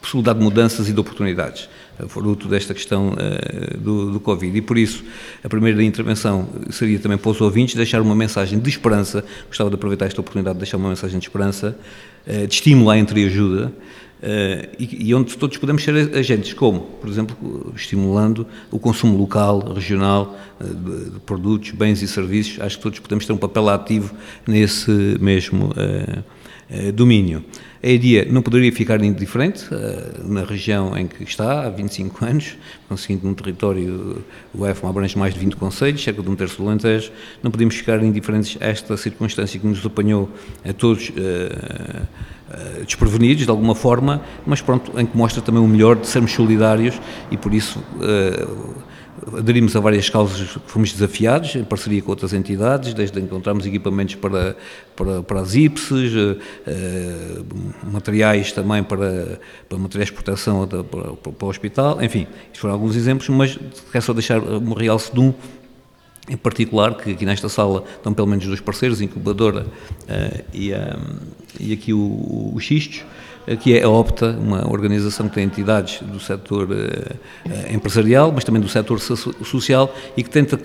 possibilidade 0.00 0.38
de 0.38 0.44
mudanças 0.44 0.88
e 0.88 0.92
de 0.92 1.00
oportunidades, 1.00 1.68
eh, 1.98 2.06
fruto 2.08 2.48
desta 2.48 2.74
questão 2.74 3.10
uh, 3.10 3.78
do, 3.78 4.12
do, 4.12 4.20
Covid. 4.20 4.56
E 4.56 4.60
por 4.60 4.78
isso, 4.78 5.04
a 5.42 5.48
primeira 5.48 5.82
intervenção 5.82 6.48
seria 6.70 6.98
também 6.98 7.18
para 7.18 7.30
os 7.30 7.40
ouvintes 7.40 7.74
deixar 7.74 8.00
uma 8.00 8.14
mensagem 8.14 8.58
de 8.58 8.68
esperança. 8.68 9.24
Gostava 9.48 9.70
de 9.70 9.76
aproveitar 9.76 10.06
esta 10.06 10.20
oportunidade 10.20 10.54
de 10.54 10.60
deixar 10.60 10.76
uma 10.76 10.90
mensagem 10.90 11.18
de 11.18 11.24
esperança, 11.26 11.76
uh, 12.26 12.46
de 12.46 12.54
estímulo 12.54 12.90
à 12.90 12.98
entreajuda. 12.98 13.72
Uh, 14.18 14.66
e, 14.80 15.10
e, 15.10 15.14
onde 15.14 15.36
todos 15.38 15.56
podemos 15.58 15.84
ser 15.84 15.94
agentes, 16.16 16.52
como, 16.52 16.80
por 16.80 17.08
exemplo, 17.08 17.72
estimulando 17.76 18.44
o 18.68 18.76
consumo 18.76 19.16
local, 19.16 19.72
regional, 19.72 20.36
uh, 20.60 20.64
de, 20.64 21.10
de, 21.10 21.20
produtos, 21.20 21.70
bens 21.70 22.02
e 22.02 22.08
serviços. 22.08 22.60
Acho 22.60 22.78
que 22.78 22.82
todos 22.82 22.98
podemos 22.98 23.24
ter 23.24 23.32
um 23.32 23.36
papel 23.36 23.68
ativo 23.68 24.12
nesse 24.44 24.90
mesmo 25.20 25.66
uh, 25.66 26.24
domínio. 26.94 27.44
A 27.82 27.86
EDIA 27.86 28.26
não 28.28 28.42
poderia 28.42 28.70
ficar 28.72 29.02
indiferente 29.02 29.66
na 30.24 30.42
região 30.42 30.96
em 30.96 31.06
que 31.06 31.22
está, 31.22 31.66
há 31.66 31.70
25 31.70 32.24
anos, 32.24 32.56
conseguindo 32.88 33.26
num 33.26 33.34
território, 33.34 34.24
o 34.52 34.66
EFMA 34.66 34.90
abrange 34.90 35.16
mais 35.16 35.32
de 35.32 35.40
20 35.40 35.56
conselhos, 35.56 36.02
cerca 36.02 36.22
de 36.22 36.28
um 36.28 36.36
terço 36.36 36.60
do 36.60 36.68
Alentejo, 36.68 37.10
não 37.42 37.50
podíamos 37.50 37.76
ficar 37.76 38.02
indiferentes 38.02 38.60
a 38.60 38.66
esta 38.66 38.96
circunstância 38.96 39.58
que 39.58 39.66
nos 39.66 39.84
apanhou 39.86 40.28
a 40.68 40.72
todos 40.72 41.10
uh, 41.10 42.06
desprevenidos 42.84 43.44
de 43.44 43.50
alguma 43.50 43.74
forma, 43.74 44.22
mas 44.46 44.60
pronto, 44.60 44.98
em 44.98 45.06
que 45.06 45.16
mostra 45.16 45.42
também 45.42 45.62
o 45.62 45.68
melhor 45.68 45.96
de 45.96 46.06
sermos 46.06 46.32
solidários 46.32 47.00
e 47.30 47.36
por 47.36 47.52
isso 47.54 47.78
uh, 47.78 48.74
aderimos 49.36 49.74
a 49.76 49.80
várias 49.80 50.08
causas 50.08 50.48
que 50.48 50.60
fomos 50.66 50.92
desafiados, 50.92 51.54
em 51.56 51.64
parceria 51.64 52.00
com 52.00 52.10
outras 52.10 52.32
entidades, 52.32 52.94
desde 52.94 53.20
encontrarmos 53.20 53.66
equipamentos 53.66 54.14
para, 54.14 54.56
para, 54.96 55.22
para 55.22 55.40
as 55.40 55.54
IPSES, 55.54 56.14
uh, 56.14 56.38
materiais 57.90 58.52
também 58.52 58.82
para, 58.82 59.40
para 59.68 59.78
materiais 59.78 60.08
de 60.08 60.14
proteção 60.14 60.66
para, 60.66 60.84
para, 60.84 61.12
para, 61.12 61.46
o 61.46 61.48
hospital, 61.48 62.02
enfim, 62.02 62.26
isto 62.52 62.60
foram 62.60 62.74
alguns 62.74 62.96
exemplos, 62.96 63.28
mas 63.28 63.58
quero 63.90 64.04
só 64.04 64.12
deixar 64.12 64.40
um 64.40 64.72
realce 64.72 65.12
de 65.12 65.20
um 65.20 65.34
em 66.28 66.36
particular, 66.36 66.94
que 66.94 67.12
aqui 67.12 67.24
nesta 67.24 67.48
sala 67.48 67.84
estão 67.96 68.12
pelo 68.12 68.28
menos 68.28 68.46
dois 68.46 68.60
parceiros, 68.60 69.00
a 69.00 69.04
incubadora 69.04 69.64
uh, 69.64 70.44
e, 70.52 70.72
um, 70.72 70.76
e 71.58 71.72
aqui 71.72 71.92
o, 71.92 72.52
o 72.54 72.60
Xistos, 72.60 73.02
que 73.56 73.76
é 73.76 73.82
a 73.82 73.88
OPTA, 73.88 74.36
uma 74.38 74.70
organização 74.70 75.28
que 75.28 75.34
tem 75.34 75.44
entidades 75.44 76.02
do 76.02 76.20
setor 76.20 76.68
uh, 76.70 77.74
empresarial, 77.74 78.30
mas 78.32 78.44
também 78.44 78.60
do 78.60 78.68
setor 78.68 79.00
so 79.00 79.16
social 79.44 79.94
e 80.16 80.22
que 80.22 80.30
tenta 80.30 80.58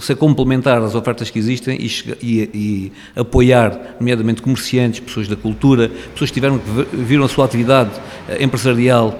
ser 0.00 0.16
complementar 0.16 0.82
às 0.82 0.94
ofertas 0.94 1.30
que 1.30 1.38
existem 1.38 1.78
e, 1.80 1.86
e, 2.22 2.50
e, 2.54 2.92
apoiar, 3.16 3.96
nomeadamente 3.98 4.42
comerciantes, 4.42 5.00
pessoas 5.00 5.28
da 5.28 5.36
cultura, 5.36 5.90
pessoas 6.12 6.30
que 6.30 6.34
tiveram 6.34 6.58
que 6.58 6.96
viram 6.96 7.24
a 7.24 7.28
sua 7.28 7.44
atividade 7.44 7.90
empresarial 8.38 9.18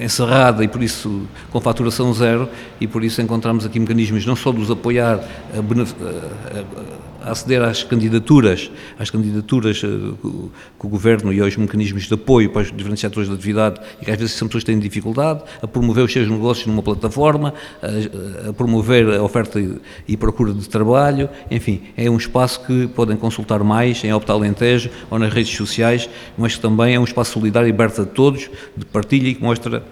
encerrada 0.00 0.64
e 0.64 0.68
por 0.68 0.82
isso 0.82 1.26
com 1.50 1.60
faturação 1.60 2.12
zero 2.14 2.48
e 2.80 2.86
por 2.86 3.04
isso 3.04 3.20
encontramos 3.20 3.66
aqui 3.66 3.78
mecanismos 3.78 4.24
não 4.24 4.36
só 4.36 4.52
de 4.52 4.60
os 4.60 4.70
apoiar 4.70 5.20
a 5.56 7.11
aceder 7.24 7.62
às 7.62 7.82
candidaturas, 7.82 8.70
às 8.98 9.10
candidaturas 9.10 9.80
que 9.80 9.86
o 9.86 10.88
Governo 10.88 11.32
e 11.32 11.40
aos 11.40 11.56
mecanismos 11.56 12.04
de 12.04 12.14
apoio 12.14 12.50
para 12.50 12.62
os 12.62 12.72
diferentes 12.72 13.00
setores 13.00 13.28
de 13.28 13.34
atividade 13.34 13.80
e 14.00 14.04
que 14.04 14.10
às 14.10 14.18
vezes 14.18 14.34
são 14.34 14.48
pessoas 14.48 14.64
que 14.64 14.70
têm 14.70 14.78
dificuldade, 14.78 15.42
a 15.60 15.66
promover 15.66 16.04
os 16.04 16.12
seus 16.12 16.28
negócios 16.28 16.66
numa 16.66 16.82
plataforma, 16.82 17.54
a, 17.82 18.48
a 18.50 18.52
promover 18.52 19.08
a 19.08 19.22
oferta 19.22 19.60
e, 19.60 19.78
e, 20.08 20.16
procura 20.16 20.52
de 20.52 20.68
trabalho, 20.68 21.28
enfim, 21.50 21.82
é 21.96 22.10
um 22.10 22.16
espaço 22.16 22.64
que 22.64 22.88
podem 22.88 23.16
consultar 23.16 23.62
mais 23.62 24.02
em 24.04 24.12
Optal 24.12 24.38
Alentejo 24.38 24.90
ou 25.10 25.18
nas 25.18 25.32
redes 25.32 25.56
sociais, 25.56 26.08
mas 26.36 26.56
que 26.56 26.60
também 26.60 26.94
é 26.94 27.00
um 27.00 27.04
espaço 27.04 27.32
solidário 27.32 27.68
e 27.68 27.72
aberto 27.72 28.02
a 28.02 28.04
todos, 28.04 28.50
de 28.76 28.84
partilha 28.84 29.28
e 29.28 29.34
que 29.34 29.42
mostra 29.42 29.82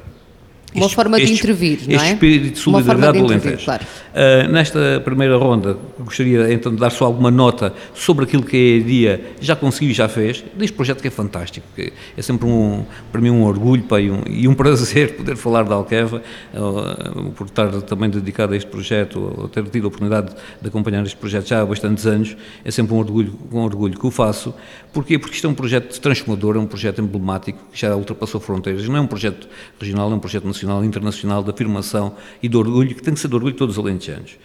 uma 0.75 0.87
este, 0.87 0.95
forma 0.95 1.17
de 1.17 1.25
este, 1.25 1.35
intervir, 1.35 1.81
não 1.87 1.93
é? 1.93 1.97
Este 1.97 2.13
espírito 2.15 2.51
de 2.53 2.59
solidariedade 2.59 3.19
do 3.19 3.25
Alentejo. 3.25 3.65
Claro. 3.65 3.85
Uh, 3.85 4.53
nesta 4.53 5.01
primeira 5.05 5.37
ronda, 5.37 5.77
gostaria 5.99 6.53
então 6.53 6.73
de 6.73 6.79
dar 6.79 6.91
só 6.91 7.07
alguma 7.07 7.31
nota 7.31 7.73
sobre 7.95 8.25
aquilo 8.25 8.45
que 8.45 8.57
a 8.57 8.77
EDIA 8.79 9.21
já 9.41 9.57
conseguiu 9.57 9.91
e 9.91 9.95
já 9.95 10.09
fez, 10.09 10.45
deste 10.55 10.75
projeto 10.75 11.01
que 11.01 11.09
é 11.09 11.11
fantástico, 11.11 11.67
que 11.75 11.93
é 12.17 12.23
sempre 12.23 12.47
um, 12.47 12.85
para 13.11 13.21
mim 13.21 13.31
um 13.31 13.43
orgulho 13.43 13.83
pá, 13.83 14.01
e, 14.01 14.11
um, 14.11 14.23
e, 14.29 14.47
um, 14.47 14.55
prazer 14.61 15.17
poder 15.17 15.37
falar 15.37 15.65
da 15.65 15.75
Alqueva, 15.75 16.23
uh, 16.55 17.31
por 17.33 17.47
estar 17.47 17.69
também 17.83 18.09
dedicado 18.09 18.55
a 18.55 18.57
este 18.57 18.71
projeto, 18.71 19.35
ou 19.39 19.49
ter 19.49 19.65
tido 19.65 19.85
a 19.85 19.89
oportunidade 19.89 20.35
de 20.61 20.69
acompanhar 20.69 21.03
este 21.05 21.17
projeto 21.17 21.49
já 21.49 21.63
há 21.63 21.67
bastantes 21.67 22.07
anos, 22.07 22.37
é 22.65 22.71
sempre 22.71 22.95
um 22.95 22.99
orgulho, 22.99 23.37
um 23.53 23.59
orgulho 23.59 23.99
que 23.99 24.07
o 24.07 24.11
faço. 24.11 24.55
Porquê? 24.93 25.19
Porque 25.19 25.35
isto 25.35 25.47
é 25.47 25.51
um 25.51 25.55
projeto 25.55 26.01
transformador, 26.01 26.57
é 26.57 26.59
um 26.59 26.67
projeto 26.67 27.01
emblemático, 27.01 27.59
que 27.73 27.81
já 27.81 27.95
ultrapassou 27.95 28.41
fronteiras, 28.41 28.87
não 28.89 28.97
é 28.97 29.01
um 29.01 29.07
projeto 29.07 29.49
regional, 29.81 30.11
é 30.11 30.15
um 30.15 30.19
projeto 30.19 30.47
nacional 30.47 30.60
nacional 30.61 30.85
e 30.85 30.87
internacional 30.87 31.43
de 31.43 31.51
afirmação 31.51 32.15
e 32.43 32.49
de 32.49 32.57
orgulho, 32.57 32.95
que 32.95 33.03
tem 33.03 33.15
que 33.15 33.21
ser 33.21 33.29
de 33.29 33.35
orgulho 33.35 33.53
de 33.53 33.59
todos 33.59 33.79
os 33.79 33.85
alentejanos. 33.85 34.37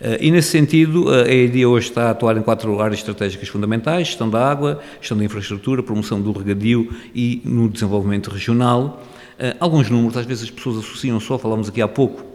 Eh, 0.00 0.18
e 0.22 0.30
nesse 0.30 0.48
sentido, 0.48 1.10
a 1.10 1.28
EID 1.28 1.66
hoje 1.66 1.88
está 1.88 2.08
a 2.08 2.10
atuar 2.10 2.36
em 2.36 2.42
quatro 2.42 2.80
áreas 2.80 3.00
estratégicas 3.00 3.48
fundamentais: 3.48 4.08
gestão 4.08 4.28
da 4.28 4.46
água, 4.46 4.80
gestão 5.00 5.16
da 5.16 5.24
infraestrutura, 5.24 5.82
promoção 5.82 6.20
do 6.20 6.32
regadio 6.32 6.92
e 7.14 7.40
no 7.44 7.68
desenvolvimento 7.68 8.30
regional. 8.30 9.02
Eh, 9.38 9.56
alguns 9.58 9.88
números, 9.88 10.16
às 10.16 10.26
vezes 10.26 10.44
as 10.44 10.50
pessoas 10.50 10.78
associam 10.78 11.18
só, 11.20 11.38
falámos 11.38 11.68
aqui 11.68 11.80
há 11.80 11.88
pouco, 11.88 12.32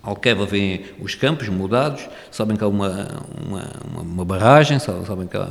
Alqueva 0.00 0.46
vem 0.46 0.84
os 1.00 1.14
campos 1.14 1.48
mudados, 1.48 2.08
sabem 2.30 2.56
que 2.56 2.64
há 2.64 2.68
uma, 2.68 3.08
uma, 3.46 4.00
uma 4.00 4.24
barragem, 4.24 4.78
sabem 4.78 5.26
que 5.26 5.36
há 5.36 5.48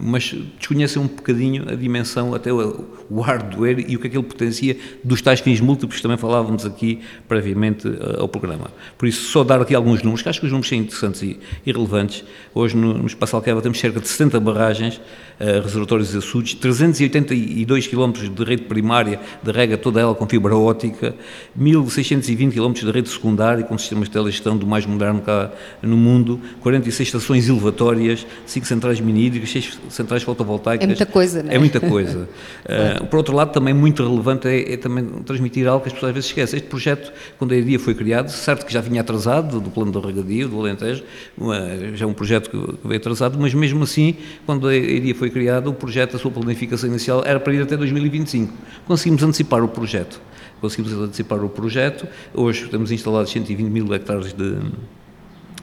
mas 0.00 0.34
desconhecem 0.58 1.00
um 1.00 1.06
bocadinho 1.06 1.68
a 1.70 1.74
dimensão, 1.74 2.34
até 2.34 2.52
o, 2.52 3.20
hardware 3.20 3.84
e 3.88 3.96
o 3.96 4.00
que 4.00 4.06
aquilo 4.06 4.22
potencia 4.22 4.76
dos 5.04 5.22
tais 5.22 5.40
fins 5.40 5.60
múltiplos 5.60 5.96
que 5.96 6.02
também 6.02 6.16
falávamos 6.16 6.64
aqui 6.64 7.00
previamente 7.28 7.86
uh, 7.86 8.20
ao 8.20 8.28
programa. 8.28 8.70
Por 8.98 9.06
isso, 9.06 9.30
só 9.30 9.44
dar 9.44 9.60
aqui 9.60 9.74
alguns 9.74 10.02
números, 10.02 10.22
que 10.22 10.28
acho 10.28 10.40
que 10.40 10.46
os 10.46 10.52
números 10.52 10.68
são 10.68 10.78
interessantes 10.78 11.22
e, 11.22 11.38
relevantes. 11.64 12.24
Hoje, 12.54 12.76
no, 12.76 13.06
Espaço 13.06 13.36
Alqueva, 13.36 13.60
temos 13.60 13.78
cerca 13.78 14.00
de 14.00 14.08
70 14.08 14.40
barragens, 14.40 14.96
uh, 14.96 15.62
reservatórios 15.62 16.14
e 16.14 16.18
açudes, 16.18 16.54
382 16.54 17.86
km 17.86 18.12
de 18.12 18.44
rede 18.44 18.62
primária 18.62 19.20
de 19.42 19.52
rega, 19.52 19.76
toda 19.76 20.00
ela 20.00 20.14
com 20.14 20.26
fibra 20.26 20.56
ótica, 20.56 21.14
1.620 21.58 22.52
km 22.52 22.72
de 22.72 22.90
rede 22.90 23.08
secundária 23.08 23.64
com 23.64 23.76
sistemas 23.78 24.08
de 24.08 24.12
telegestão 24.12 24.56
do 24.56 24.66
mais 24.66 24.86
moderno 24.86 25.20
cá 25.20 25.52
no 25.82 25.96
mundo, 25.96 26.40
46 26.60 27.08
estações 27.08 27.48
elevatórias, 27.48 28.26
5 28.46 28.66
centrais 28.66 29.00
mini-hídricas, 29.00 29.51
6 29.52 29.78
centrais 29.88 30.22
fotovoltaicas. 30.22 30.84
É 30.84 30.86
muita 30.86 31.06
coisa, 31.06 31.42
não 31.42 31.50
é? 31.50 31.54
É 31.54 31.58
muita 31.58 31.80
coisa. 31.80 32.28
uh, 33.00 33.06
por 33.06 33.18
outro 33.18 33.34
lado, 33.34 33.52
também 33.52 33.74
muito 33.74 34.02
relevante 34.02 34.48
é, 34.48 34.72
é, 34.72 34.76
também 34.76 35.04
transmitir 35.24 35.66
algo 35.68 35.82
que 35.82 35.88
as 35.88 35.92
pessoas 35.92 36.10
às 36.10 36.14
vezes 36.14 36.30
esquecem. 36.30 36.56
Este 36.58 36.68
projeto, 36.68 37.12
quando 37.38 37.52
a 37.52 37.56
EDIA 37.56 37.78
foi 37.78 37.94
criado, 37.94 38.30
certo 38.30 38.66
que 38.66 38.72
já 38.72 38.80
vinha 38.80 39.00
atrasado 39.00 39.60
do 39.60 39.70
plano 39.70 39.92
do 39.92 40.00
regadio, 40.00 40.48
do 40.48 40.60
Alentejo, 40.60 41.04
uma, 41.36 41.58
já 41.94 42.04
é 42.04 42.08
um 42.08 42.14
projeto 42.14 42.50
que, 42.50 42.88
veio 42.88 43.00
atrasado, 43.00 43.38
mas 43.38 43.54
mesmo 43.54 43.84
assim, 43.84 44.16
quando 44.46 44.68
a 44.68 44.74
EDIA 44.74 45.14
foi 45.14 45.30
criada, 45.30 45.68
o 45.68 45.74
projeto, 45.74 46.16
a 46.16 46.18
sua 46.18 46.30
planificação 46.30 46.88
inicial 46.88 47.22
era 47.24 47.38
para 47.38 47.52
ir 47.52 47.62
até 47.62 47.76
2025. 47.76 48.52
Conseguimos 48.86 49.22
antecipar 49.22 49.62
o 49.62 49.68
projeto. 49.68 50.20
Conseguimos 50.60 50.92
antecipar 50.92 51.44
o 51.44 51.48
projeto. 51.48 52.06
Hoje 52.32 52.68
temos 52.68 52.92
instalados 52.92 53.30
120 53.32 53.68
mil 53.68 53.92
hectares 53.92 54.32
de 54.32 54.56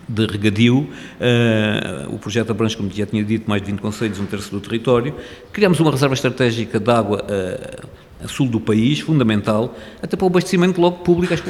de 0.10 0.26
regadio. 0.26 0.80
Uh, 0.80 2.14
o 2.14 2.18
projeto 2.18 2.50
abrange, 2.50 2.76
como 2.76 2.92
já 2.92 3.06
tinha 3.06 3.24
dito, 3.24 3.48
mais 3.48 3.62
de 3.62 3.72
20 3.72 3.80
conselhos, 3.80 4.20
um 4.20 4.26
terço 4.26 4.50
do 4.50 4.60
território. 4.60 5.14
Criamos 5.54 5.80
uma 5.80 5.92
reserva 5.92 6.16
estratégica 6.16 6.80
de 6.80 6.92
água 6.92 7.24
uh, 7.24 7.88
a 8.24 8.28
sul 8.28 8.48
do 8.48 8.60
país, 8.60 9.00
fundamental, 9.00 9.74
até 10.02 10.18
para 10.18 10.26
o 10.26 10.28
abastecimento 10.28 10.82
logo 10.82 10.98
público 10.98 11.34
às, 11.34 11.42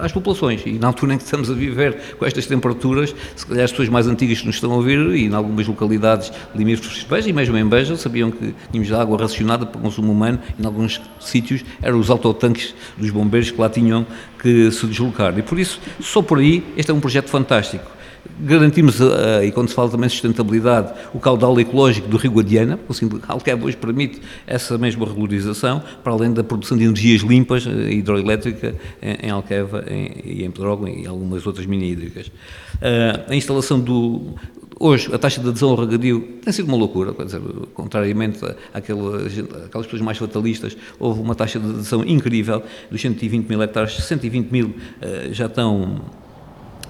às, 0.00 0.12
populações. 0.12 0.60
E 0.66 0.72
na 0.72 0.88
altura 0.88 1.14
em 1.14 1.18
que 1.18 1.24
estamos 1.24 1.48
a 1.48 1.54
viver 1.54 2.16
com 2.18 2.26
estas 2.26 2.46
temperaturas, 2.46 3.14
se 3.36 3.46
calhar 3.46 3.64
as 3.64 3.70
pessoas 3.70 3.88
mais 3.88 4.08
antigas 4.08 4.40
que 4.40 4.46
nos 4.46 4.56
estão 4.56 4.72
a 4.72 4.76
ouvir, 4.76 4.98
e 5.14 5.26
em 5.26 5.34
algumas 5.34 5.68
localidades 5.68 6.32
limítrofes 6.54 7.04
de 7.04 7.06
Beja, 7.06 7.28
e 7.28 7.32
mesmo 7.32 7.56
em 7.56 7.64
Beja, 7.64 7.96
sabiam 7.96 8.32
que 8.32 8.54
tínhamos 8.72 8.92
água 8.92 9.18
racionada 9.18 9.64
para 9.64 9.80
consumo 9.80 10.10
humano, 10.10 10.40
e 10.58 10.62
em 10.62 10.66
alguns 10.66 11.00
sítios 11.20 11.64
eram 11.80 11.98
os 12.00 12.10
autotanques 12.10 12.74
dos 12.96 13.10
bombeiros 13.10 13.52
que 13.52 13.60
lá 13.60 13.68
tinham 13.68 14.04
que 14.40 14.70
se 14.72 14.84
deslocar. 14.86 15.38
E 15.38 15.42
por 15.42 15.58
isso, 15.60 15.80
só 16.00 16.20
por 16.22 16.38
aí, 16.38 16.64
este 16.76 16.90
é 16.90 16.94
um 16.94 17.00
projeto 17.00 17.28
fantástico 17.28 17.95
Garantimos, 18.40 19.00
uh, 19.00 19.42
e 19.42 19.50
quando 19.50 19.68
se 19.68 19.74
fala 19.74 19.90
também 19.90 20.08
de 20.08 20.12
sustentabilidade, 20.12 20.92
o 21.14 21.18
caudal 21.18 21.58
ecológico 21.58 22.06
do 22.08 22.16
Rio 22.16 22.32
Guadiana, 22.32 22.78
assim, 22.88 23.08
Alqueva 23.26 23.64
hoje 23.64 23.76
permite 23.76 24.20
essa 24.46 24.76
mesma 24.76 25.06
regularização, 25.06 25.82
para 26.04 26.12
além 26.12 26.32
da 26.32 26.44
produção 26.44 26.76
de 26.76 26.84
energias 26.84 27.22
limpas, 27.22 27.64
uh, 27.64 27.70
hidroelétrica, 27.70 28.74
em, 29.00 29.28
em 29.28 29.30
Alqueva 29.30 29.84
em, 29.88 30.10
e 30.24 30.44
em 30.44 30.50
Pedrógão 30.50 30.88
e 30.88 31.06
algumas 31.06 31.46
outras 31.46 31.66
mini-hídricas. 31.66 32.26
Uh, 32.26 33.30
a 33.30 33.34
instalação 33.34 33.80
do, 33.80 34.34
Hoje, 34.78 35.08
a 35.14 35.16
taxa 35.16 35.40
de 35.40 35.48
adesão 35.48 35.70
ao 35.70 35.76
regadio 35.76 36.20
tem 36.42 36.52
sido 36.52 36.68
uma 36.68 36.76
loucura, 36.76 37.14
quer 37.14 37.24
dizer, 37.24 37.40
contrariamente 37.72 38.40
àquelas, 38.74 39.38
àquelas 39.64 39.86
pessoas 39.86 40.02
mais 40.02 40.18
fatalistas, 40.18 40.76
houve 40.98 41.18
uma 41.18 41.34
taxa 41.34 41.58
de 41.58 41.66
adesão 41.66 42.04
incrível, 42.04 42.62
dos 42.90 43.00
120 43.00 43.48
mil 43.48 43.62
hectares, 43.62 43.96
120 43.96 44.50
mil 44.50 44.66
uh, 44.66 45.32
já 45.32 45.46
estão 45.46 46.02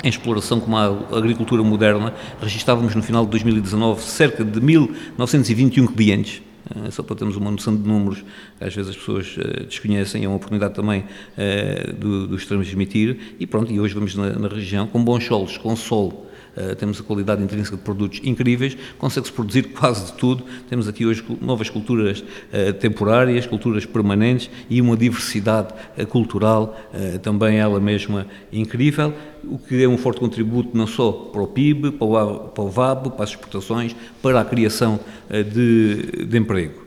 em 0.02 0.08
exploração 0.08 0.60
como 0.60 0.76
a 0.76 0.86
agricultura 1.16 1.62
moderna, 1.62 2.14
registávamos 2.40 2.94
no 2.94 3.02
final 3.02 3.24
de 3.24 3.30
2019 3.30 4.02
cerca 4.02 4.44
de 4.44 4.60
1.921 4.60 5.94
clientes, 5.94 6.42
eh, 6.74 6.90
só 6.90 7.02
para 7.02 7.16
termos 7.16 7.36
uma 7.36 7.50
noção 7.50 7.76
de 7.76 7.86
números, 7.86 8.24
às 8.60 8.74
vezes 8.74 8.90
as 8.90 8.96
pessoas 8.96 9.36
uh, 9.36 9.64
desconhecem, 9.64 10.24
é 10.24 10.28
uma 10.28 10.36
oportunidade 10.36 10.74
também 10.74 11.00
uh, 11.02 11.92
do, 11.92 12.26
dos 12.26 12.44
transmitir, 12.46 13.34
e 13.38 13.46
pronto, 13.46 13.72
e 13.72 13.80
hoje 13.80 13.94
vamos 13.94 14.14
na, 14.14 14.30
na 14.38 14.48
região 14.48 14.86
com 14.86 15.02
bons 15.02 15.24
solos, 15.24 15.56
com 15.58 15.74
sol, 15.76 16.25
temos 16.78 17.00
a 17.00 17.02
qualidade 17.02 17.42
intrínseca 17.42 17.76
de 17.76 17.82
produtos 17.82 18.20
incríveis, 18.24 18.76
consegue-se 18.98 19.32
produzir 19.32 19.64
quase 19.64 20.06
de 20.06 20.12
tudo. 20.14 20.44
Temos 20.68 20.88
aqui 20.88 21.04
hoje 21.04 21.24
novas 21.40 21.68
culturas 21.68 22.20
uh, 22.20 22.72
temporárias, 22.74 23.46
culturas 23.46 23.84
permanentes 23.84 24.50
e 24.68 24.80
uma 24.80 24.96
diversidade 24.96 25.74
uh, 25.98 26.06
cultural 26.06 26.76
também 27.22 27.58
ela 27.58 27.78
mesma 27.78 28.26
incrível, 28.52 29.12
o 29.44 29.58
que 29.58 29.82
é 29.82 29.88
um 29.88 29.98
forte 29.98 30.20
contributo 30.20 30.76
não 30.76 30.86
só 30.86 31.12
para 31.12 31.42
o 31.42 31.46
PIB, 31.46 31.92
para 31.92 32.06
o 32.06 32.70
VAB, 32.70 33.10
para 33.10 33.24
as 33.24 33.30
exportações, 33.30 33.94
para 34.22 34.40
a 34.40 34.44
criação 34.44 34.98
de, 35.30 36.26
de 36.26 36.38
emprego. 36.38 36.85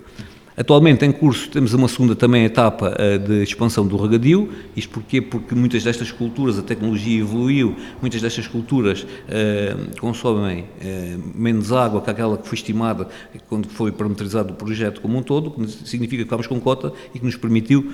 Atualmente 0.60 1.06
em 1.06 1.12
curso 1.14 1.50
temos 1.50 1.74
uma 1.74 1.88
segunda 1.88 2.18
também 2.18 2.44
etapa 2.44 2.94
de 3.26 3.42
expansão 3.44 3.88
do 3.88 3.96
regadio, 3.96 4.50
isto 4.76 4.90
porquê? 4.90 5.22
Porque 5.22 5.56
muitas 5.56 5.86
destas 5.86 6.12
culturas, 6.12 6.60
a 6.60 6.62
tecnologia 6.62 7.22
evoluiu, 7.22 7.78
muitas 8.02 8.22
destas 8.22 8.46
culturas 8.46 9.04
uh, 9.04 10.00
consomem 10.02 10.66
uh, 10.66 11.24
menos 11.34 11.72
água 11.72 12.02
que 12.02 12.10
aquela 12.10 12.38
que 12.38 12.46
foi 12.46 12.58
estimada 12.58 13.08
quando 13.48 13.70
foi 13.70 13.94
parametrizado 13.94 14.52
o 14.52 14.56
projeto 14.58 15.00
como 15.00 15.18
um 15.18 15.24
todo, 15.24 15.52
que 15.52 15.88
significa 15.88 16.26
que 16.26 16.30
vamos 16.30 16.46
com 16.46 16.60
cota 16.60 16.92
e 17.16 17.20
que 17.20 17.26
nos 17.26 17.38
permitiu 17.38 17.94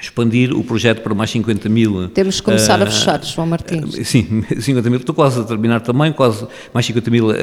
expandir 0.00 0.52
o 0.52 0.62
projeto 0.62 1.02
para 1.02 1.14
mais 1.14 1.30
50 1.30 1.68
mil. 1.68 2.08
Temos 2.10 2.40
que 2.40 2.42
começar 2.42 2.78
uh, 2.80 2.82
a 2.82 2.86
fechar, 2.86 3.22
João 3.24 3.46
Martins. 3.46 4.06
Sim, 4.06 4.44
50 4.60 4.90
mil. 4.90 5.00
Estou 5.00 5.14
quase 5.14 5.40
a 5.40 5.44
terminar 5.44 5.80
também, 5.80 6.12
quase 6.12 6.46
mais 6.72 6.84
50 6.86 7.10
mil 7.10 7.30
uh, 7.30 7.34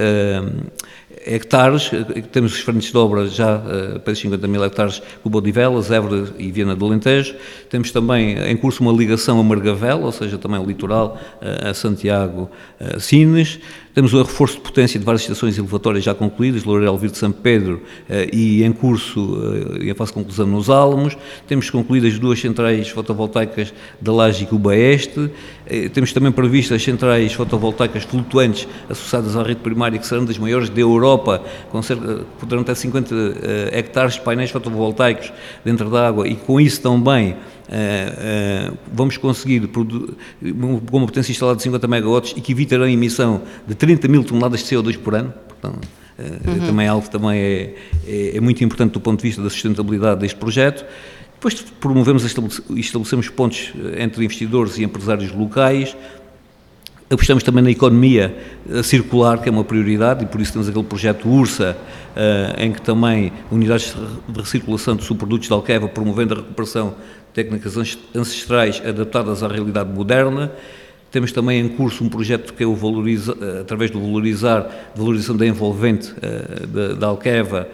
hectares, 1.26 1.92
temos 2.32 2.54
os 2.54 2.60
frentes 2.62 2.92
de 2.92 2.98
obra 2.98 3.28
já 3.28 3.58
uh, 3.58 4.00
para 4.00 4.14
50 4.14 4.48
mil 4.48 4.64
hectares 4.64 5.02
com 5.24 5.30
Bodivelas, 5.30 5.92
Évora 5.92 6.34
e 6.38 6.52
Viana 6.52 6.76
do 6.76 6.86
Alentejo, 6.86 7.36
temos 7.70 7.92
também 7.92 8.38
em 8.38 8.58
curso 8.58 8.84
uma 8.84 8.92
ligação 8.92 9.40
a 9.40 9.44
Margavela, 9.44 10.06
ou 10.06 10.12
seja, 10.12 10.38
também 10.38 10.60
o 10.60 10.66
litoral, 10.66 11.20
uh, 11.42 11.70
a 11.70 11.74
Santiago, 11.74 12.50
uh, 12.80 13.00
Sines, 13.00 13.60
temos 13.94 14.14
o 14.14 14.22
reforço 14.22 14.56
de 14.56 14.62
potência 14.62 14.98
de 14.98 15.06
várias 15.06 15.22
estações 15.22 15.58
elevatórias 15.58 16.04
já 16.04 16.14
concluídas, 16.14 16.64
Loureiro 16.64 16.98
Vir 16.98 17.12
de 17.12 17.18
São 17.18 17.30
Pedro 17.30 17.82
e 18.32 18.64
em 18.64 18.72
curso, 18.72 19.38
e 19.82 19.90
em 19.90 19.94
fase 19.94 20.12
de 20.12 20.14
conclusão 20.14 20.48
nos 20.48 20.70
Álamos, 20.70 21.18
temos 21.46 21.70
concluídas 21.70 22.18
duas 22.18 22.40
centrais 22.40 22.88
fotovoltaicas 22.88 23.74
da 24.00 24.14
Laje 24.14 24.46
e 24.46 24.48
Cuba 24.48 24.78
Este, 24.78 25.30
temos 25.94 26.12
também 26.12 26.32
previstas 26.32 26.84
centrais 26.84 27.34
fotovoltaicas 27.34 28.04
flutuantes 28.04 28.68
associadas 28.90 29.36
à 29.36 29.44
rede 29.44 29.62
primária 29.62 29.98
que 29.98 30.06
serão 30.06 30.26
das 30.26 30.38
maiores 30.38 30.70
da 30.70 30.82
Europa 30.82 31.44
com 31.70 31.82
cerca, 31.82 32.26
poderão 32.40 32.64
ter 32.64 32.76
50 32.76 33.16
uh, 33.16 33.20
hectares 33.72 34.16
de 34.16 34.22
painéis 34.22 34.52
fotovoltaicos 34.52 35.32
dentro 35.64 35.90
da 35.90 36.08
água 36.08 36.28
e 36.28 36.36
com 36.36 36.60
isso 36.60 36.82
também 36.82 37.36
uh, 37.72 38.78
vamos 38.92 39.18
conseguir, 39.18 39.68
com 39.68 39.86
uma 40.92 41.06
potência 41.06 41.32
instalada 41.32 41.58
de 41.58 41.64
50 41.64 41.88
megawatts 41.88 42.34
e 42.36 42.42
que 42.42 42.52
evitarão 42.52 42.86
a 42.86 42.92
emissão 42.92 43.42
de 43.68 43.76
30 43.76 44.08
mil 44.08 44.24
toneladas 44.24 44.62
de 44.62 44.76
CO2 44.76 44.98
por 44.98 45.16
ano, 45.16 45.34
portanto, 45.48 45.88
uh, 46.20 46.50
uhum. 46.50 46.68
também 46.68 46.86
é 46.86 46.90
algo 46.90 47.04
que 47.04 47.12
também 47.12 47.40
é, 47.40 47.76
é, 48.08 48.38
é, 48.38 48.42
muito 48.42 48.64
importante 48.64 48.92
do 48.92 49.00
ponto 49.00 49.22
de 49.22 49.28
vista 49.28 49.42
da 49.42 49.50
sustentabilidade 49.50 50.20
deste 50.20 50.38
projeto. 50.38 50.86
Depois 51.42 51.56
promovemos 51.80 52.24
e 52.24 52.80
estabelecemos 52.80 53.28
pontos 53.30 53.74
entre 53.98 54.24
investidores 54.24 54.78
e 54.78 54.84
empresários 54.84 55.32
locais, 55.32 55.96
Apostamos 57.12 57.44
também 57.44 57.62
na 57.62 57.70
economia 57.70 58.34
eh, 58.70 58.82
circular, 58.82 59.42
que 59.42 59.50
é 59.50 59.52
uma 59.52 59.66
prioridade, 59.66 60.24
e 60.24 60.28
por 60.28 60.40
isso 60.40 60.54
temos 60.54 60.70
aquele 60.70 60.86
projeto 60.86 61.28
URSA, 61.28 61.76
uh, 62.16 62.64
em 62.64 62.72
que 62.72 62.82
também 62.82 63.34
unidades 63.52 63.94
de 64.30 64.40
recirculação 64.40 64.96
de 64.96 65.04
subprodutos 65.04 65.50
de 65.50 65.54
Alqueva, 65.54 65.90
promovendo 65.90 66.36
a 66.36 66.38
recuperação 66.38 66.92
de 66.92 67.34
técnicas 67.34 67.76
ancestrais 68.16 68.82
adaptadas 68.86 69.44
à 69.44 69.50
realidade 69.50 69.92
moderna. 69.92 70.54
Temos 71.12 71.34
também 71.34 71.60
em 71.60 71.68
curso 71.68 72.02
um 72.02 72.08
projeto 72.08 72.54
que 72.54 72.64
é 72.64 72.66
o 72.66 72.76
valoriza, 72.76 73.36
eh, 73.42 73.60
através 73.60 73.92
do 73.92 74.00
valorizar, 74.00 74.94
valorização 74.96 75.36
da 75.36 75.46
envolvente 75.46 76.14
da, 76.98 77.08
Alqueva 77.08 77.68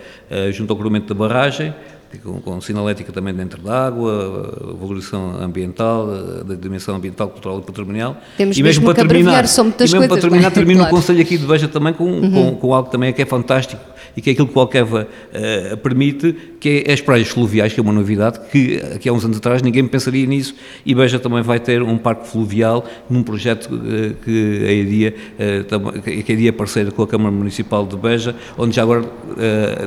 junto 0.51 0.73
ao 0.73 0.77
cobrimento 0.77 1.13
da 1.13 1.13
barragem, 1.13 1.75
com, 2.23 2.41
com 2.41 2.61
sinalética 2.61 3.11
também 3.11 3.33
dentro 3.33 3.61
da 3.61 3.87
água, 3.87 4.75
valorização 4.79 5.41
ambiental, 5.41 6.07
da 6.43 6.55
dimensão 6.55 6.95
ambiental, 6.95 7.29
cultural 7.29 7.59
e 7.59 7.61
patrimonial. 7.61 8.17
Temos 8.37 8.57
e 8.57 8.63
mesmo, 8.63 8.81
mesmo 8.81 8.95
para 8.95 9.07
terminar, 9.07 9.47
são 9.47 9.65
muitas 9.65 9.89
e 9.89 9.93
mesmo 9.93 10.07
coisas, 10.07 10.21
para 10.21 10.29
terminar, 10.29 10.47
é? 10.47 10.51
termino 10.51 10.79
claro. 10.79 10.95
o 10.95 10.97
Conselho 10.97 11.21
aqui 11.21 11.37
de 11.37 11.45
Beja 11.45 11.67
também 11.67 11.93
com, 11.93 12.05
uhum. 12.05 12.31
com, 12.31 12.55
com, 12.55 12.73
algo 12.73 12.89
também 12.89 13.11
que 13.11 13.21
é 13.21 13.25
fantástico 13.25 13.81
e 14.15 14.21
que 14.21 14.29
é 14.29 14.33
aquilo 14.33 14.47
que 14.47 14.57
o 14.57 14.61
Alqueva 14.61 15.07
uh, 15.07 15.77
permite, 15.77 16.35
que 16.59 16.83
é 16.87 16.93
as 16.93 17.01
praias 17.01 17.27
fluviais, 17.27 17.73
que 17.73 17.79
é 17.79 17.83
uma 17.83 17.93
novidade, 17.93 18.39
que 18.51 18.81
aqui 18.95 19.07
há 19.07 19.13
uns 19.13 19.23
anos 19.23 19.37
atrás 19.37 19.61
ninguém 19.61 19.87
pensaria 19.87 20.25
nisso 20.25 20.55
e 20.85 20.95
Beja 20.95 21.19
também 21.19 21.41
vai 21.43 21.59
ter 21.59 21.83
um 21.83 21.97
parque 21.97 22.27
fluvial 22.27 22.85
num 23.09 23.21
projeto 23.21 23.69
uh, 23.73 24.15
que 24.23 24.65
a 24.65 24.71
EDIA, 24.71 25.15
uh, 25.39 26.01
que 26.01 26.31
a 26.31 26.47
é 26.47 26.51
parceira 26.51 26.91
com 26.91 27.03
a 27.03 27.07
Câmara 27.07 27.31
Municipal 27.31 27.85
de 27.85 27.95
Beja, 27.97 28.35
onde 28.57 28.75
já 28.75 28.83
agora 28.83 29.03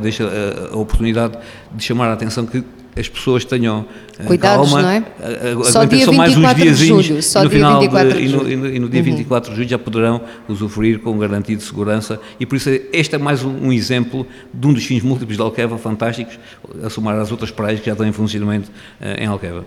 deixa 0.01 0.29
a 0.73 0.77
oportunidade 0.77 1.37
de 1.75 1.83
chamar 1.83 2.10
a 2.11 2.15
atenção 2.15 2.45
que 2.47 2.63
as 2.99 3.09
pessoas 3.09 3.45
tenham 3.45 3.87
eh, 4.19 4.25
Cuidados, 4.25 4.69
calma, 4.69 4.83
não 4.83 4.91
é? 4.91 4.99
a- 4.99 5.65
Só 5.65 5.85
dia 5.85 6.05
só 6.05 6.13
mais 6.13 6.33
uns 6.37 6.43
24 6.45 6.65
de 6.75 6.87
julho, 6.87 7.23
só 7.23 7.45
no 7.45 7.49
dia 7.49 7.59
final 7.59 7.81
24 7.81 8.13
de 8.13 8.19
e, 8.19 8.25
no, 8.29 8.31
julho. 8.39 8.51
e 8.53 8.57
no- 8.57 8.69
e 8.69 8.79
no 8.81 8.89
dia 8.89 9.03
24 9.03 9.51
de 9.51 9.57
julho 9.57 9.69
já 9.69 9.79
poderão 9.79 10.21
usufruir 10.49 10.99
com 10.99 11.17
garantia 11.17 11.57
de 11.57 11.63
segurança 11.63 12.21
e 12.41 12.45
por 12.45 12.57
isso 12.57 12.69
este 12.93 13.15
é 13.15 13.19
mais 13.19 13.45
um, 13.45 13.69
um 13.69 13.73
exemplo 13.73 14.27
de 14.53 14.67
um 14.67 14.73
dos 14.73 14.85
fins 14.85 15.03
múltiplos 15.05 15.37
de 15.37 15.43
Alqueva 15.43 15.79
fantásticos, 15.79 16.37
a 16.85 16.91
somar 16.91 17.17
às 17.17 17.31
outras 17.31 17.53
praias 17.53 17.79
que 17.79 17.87
já 17.87 17.93
estão 17.93 18.07
em 18.07 18.13
funcionamento 18.13 18.71
eh, 19.01 19.23
em 19.23 19.27
Alqueva. 19.27 19.65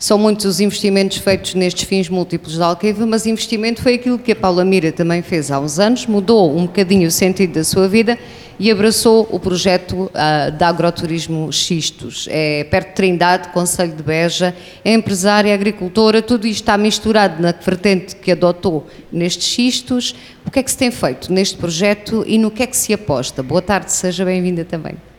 São 0.00 0.16
muitos 0.16 0.46
os 0.46 0.60
investimentos 0.60 1.18
feitos 1.18 1.54
nestes 1.54 1.84
fins 1.86 2.08
múltiplos 2.08 2.56
da 2.56 2.68
Alqueva, 2.68 3.04
mas 3.04 3.26
investimento 3.26 3.82
foi 3.82 3.96
aquilo 3.96 4.18
que 4.18 4.32
a 4.32 4.36
Paula 4.36 4.64
Mira 4.64 4.90
também 4.90 5.20
fez 5.20 5.50
há 5.50 5.60
uns 5.60 5.78
anos, 5.78 6.06
mudou 6.06 6.56
um 6.56 6.62
bocadinho 6.62 7.06
o 7.06 7.10
sentido 7.10 7.52
da 7.52 7.62
sua 7.62 7.86
vida 7.86 8.18
e 8.58 8.70
abraçou 8.70 9.28
o 9.30 9.38
projeto 9.38 10.10
ah, 10.14 10.48
de 10.48 10.64
agroturismo 10.64 11.52
Xistos. 11.52 12.26
É 12.30 12.64
perto 12.64 12.88
de 12.88 12.94
Trindade, 12.94 13.48
Conselho 13.50 13.92
de 13.92 14.02
Beja, 14.02 14.56
é 14.82 14.94
empresária, 14.94 15.52
agricultora, 15.52 16.22
tudo 16.22 16.46
isto 16.46 16.62
está 16.62 16.78
misturado 16.78 17.42
na 17.42 17.52
vertente 17.52 18.16
que 18.16 18.32
adotou 18.32 18.86
nestes 19.12 19.48
xistos. 19.48 20.14
O 20.46 20.50
que 20.50 20.60
é 20.60 20.62
que 20.62 20.70
se 20.70 20.78
tem 20.78 20.90
feito 20.90 21.30
neste 21.30 21.58
projeto 21.58 22.24
e 22.26 22.38
no 22.38 22.50
que 22.50 22.62
é 22.62 22.66
que 22.66 22.76
se 22.76 22.94
aposta? 22.94 23.42
Boa 23.42 23.60
tarde, 23.60 23.92
seja 23.92 24.24
bem-vinda 24.24 24.64
também. 24.64 25.09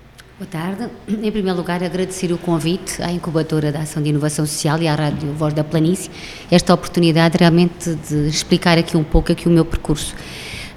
Boa 0.41 0.49
tarde. 0.49 0.89
Em 1.07 1.31
primeiro 1.31 1.55
lugar, 1.55 1.83
agradecer 1.83 2.33
o 2.33 2.37
convite 2.39 2.99
à 2.99 3.11
incubadora 3.11 3.71
da 3.71 3.81
Ação 3.81 4.01
de 4.01 4.09
Inovação 4.09 4.43
Social 4.43 4.81
e 4.81 4.87
à 4.87 4.95
Rádio 4.95 5.31
Voz 5.33 5.53
da 5.53 5.63
Planície, 5.63 6.09
esta 6.49 6.73
oportunidade 6.73 7.37
realmente 7.37 7.93
de 8.09 8.27
explicar 8.27 8.75
aqui 8.75 8.97
um 8.97 9.03
pouco 9.03 9.31
aqui 9.31 9.47
o 9.47 9.51
meu 9.51 9.63
percurso. 9.63 10.15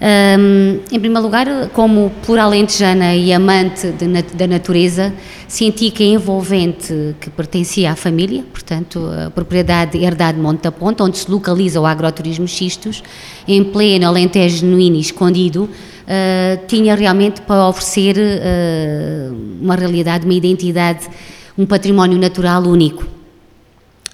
Hum, 0.03 0.81
em 0.93 1.01
primeiro 1.01 1.23
lugar, 1.23 1.71
como 1.73 2.13
pura 2.27 2.43
alentejana 2.43 3.15
e 3.15 3.33
amante 3.33 3.91
da 4.35 4.47
natureza, 4.47 5.15
senti 5.49 5.91
que 5.91 6.03
a 6.03 6.07
envolvente 6.09 7.17
que 7.19 7.31
pertencia 7.31 7.91
à 7.91 7.97
família, 7.97 8.45
portanto, 8.53 9.09
a 9.27 9.31
propriedade 9.31 9.97
herdade 9.97 10.39
Monte 10.39 10.65
da 10.65 10.73
Ponta, 10.73 11.05
onde 11.05 11.17
se 11.17 11.31
localiza 11.31 11.81
o 11.81 11.87
agroturismo 11.87 12.47
Xistos, 12.47 13.03
em 13.49 13.65
pleno 13.65 14.07
Alentejo 14.07 14.59
genuíno 14.59 14.97
e 14.97 15.01
escondido, 15.01 15.71
Uh, 16.05 16.67
tinha 16.67 16.95
realmente 16.95 17.41
para 17.41 17.67
oferecer 17.67 18.17
uh, 18.17 19.35
uma 19.61 19.75
realidade, 19.75 20.27
uma 20.27 20.35
identidade, 20.35 21.09
um 21.57 21.65
património 21.65 22.19
natural 22.19 22.63
único. 22.65 23.07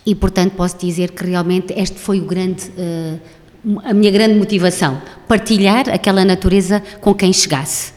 E, 0.06 0.14
portanto, 0.14 0.52
posso 0.52 0.78
dizer 0.78 1.10
que 1.10 1.24
realmente 1.24 1.74
este 1.76 1.98
foi 1.98 2.20
o 2.20 2.24
grande, 2.24 2.70
uh, 2.70 3.80
a 3.84 3.92
minha 3.92 4.10
grande 4.10 4.34
motivação, 4.34 5.02
partilhar 5.26 5.88
aquela 5.90 6.24
natureza 6.24 6.80
com 7.00 7.12
quem 7.12 7.32
chegasse. 7.32 7.92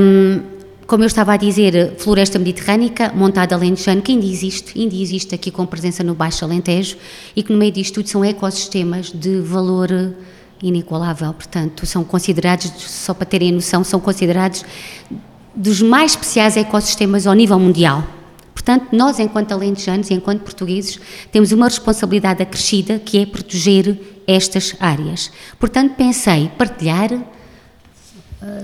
Um, 0.00 0.42
como 0.86 1.04
eu 1.04 1.06
estava 1.06 1.34
a 1.34 1.36
dizer, 1.36 1.94
floresta 1.98 2.38
mediterrânica, 2.38 3.12
montada 3.14 3.54
alentejano, 3.54 4.02
que 4.02 4.12
ainda 4.12 4.26
existe, 4.26 4.78
ainda 4.78 4.94
existe 4.94 5.34
aqui 5.34 5.50
com 5.50 5.64
presença 5.64 6.02
no 6.02 6.14
Baixo 6.14 6.44
Alentejo, 6.44 6.96
e 7.34 7.42
que 7.42 7.52
no 7.52 7.58
meio 7.58 7.70
disto 7.70 7.94
tudo 7.94 8.08
são 8.08 8.24
ecossistemas 8.24 9.12
de 9.12 9.40
valor 9.40 9.88
inigualável, 10.62 11.32
portanto, 11.32 11.86
são 11.86 12.04
considerados, 12.04 12.70
só 12.76 13.14
para 13.14 13.26
terem 13.26 13.52
noção, 13.52 13.82
são 13.82 14.00
considerados 14.00 14.64
dos 15.54 15.82
mais 15.82 16.12
especiais 16.12 16.56
ecossistemas 16.56 17.26
ao 17.26 17.34
nível 17.34 17.58
mundial. 17.58 18.04
Portanto, 18.52 18.88
nós, 18.92 19.18
enquanto 19.18 19.52
alentejanos 19.52 20.10
e 20.10 20.14
enquanto 20.14 20.42
portugueses, 20.42 21.00
temos 21.32 21.50
uma 21.50 21.66
responsabilidade 21.66 22.42
acrescida 22.42 22.98
que 22.98 23.18
é 23.18 23.26
proteger 23.26 23.98
estas 24.26 24.76
áreas. 24.78 25.32
Portanto, 25.58 25.94
pensei 25.96 26.50
partilhar 26.58 27.10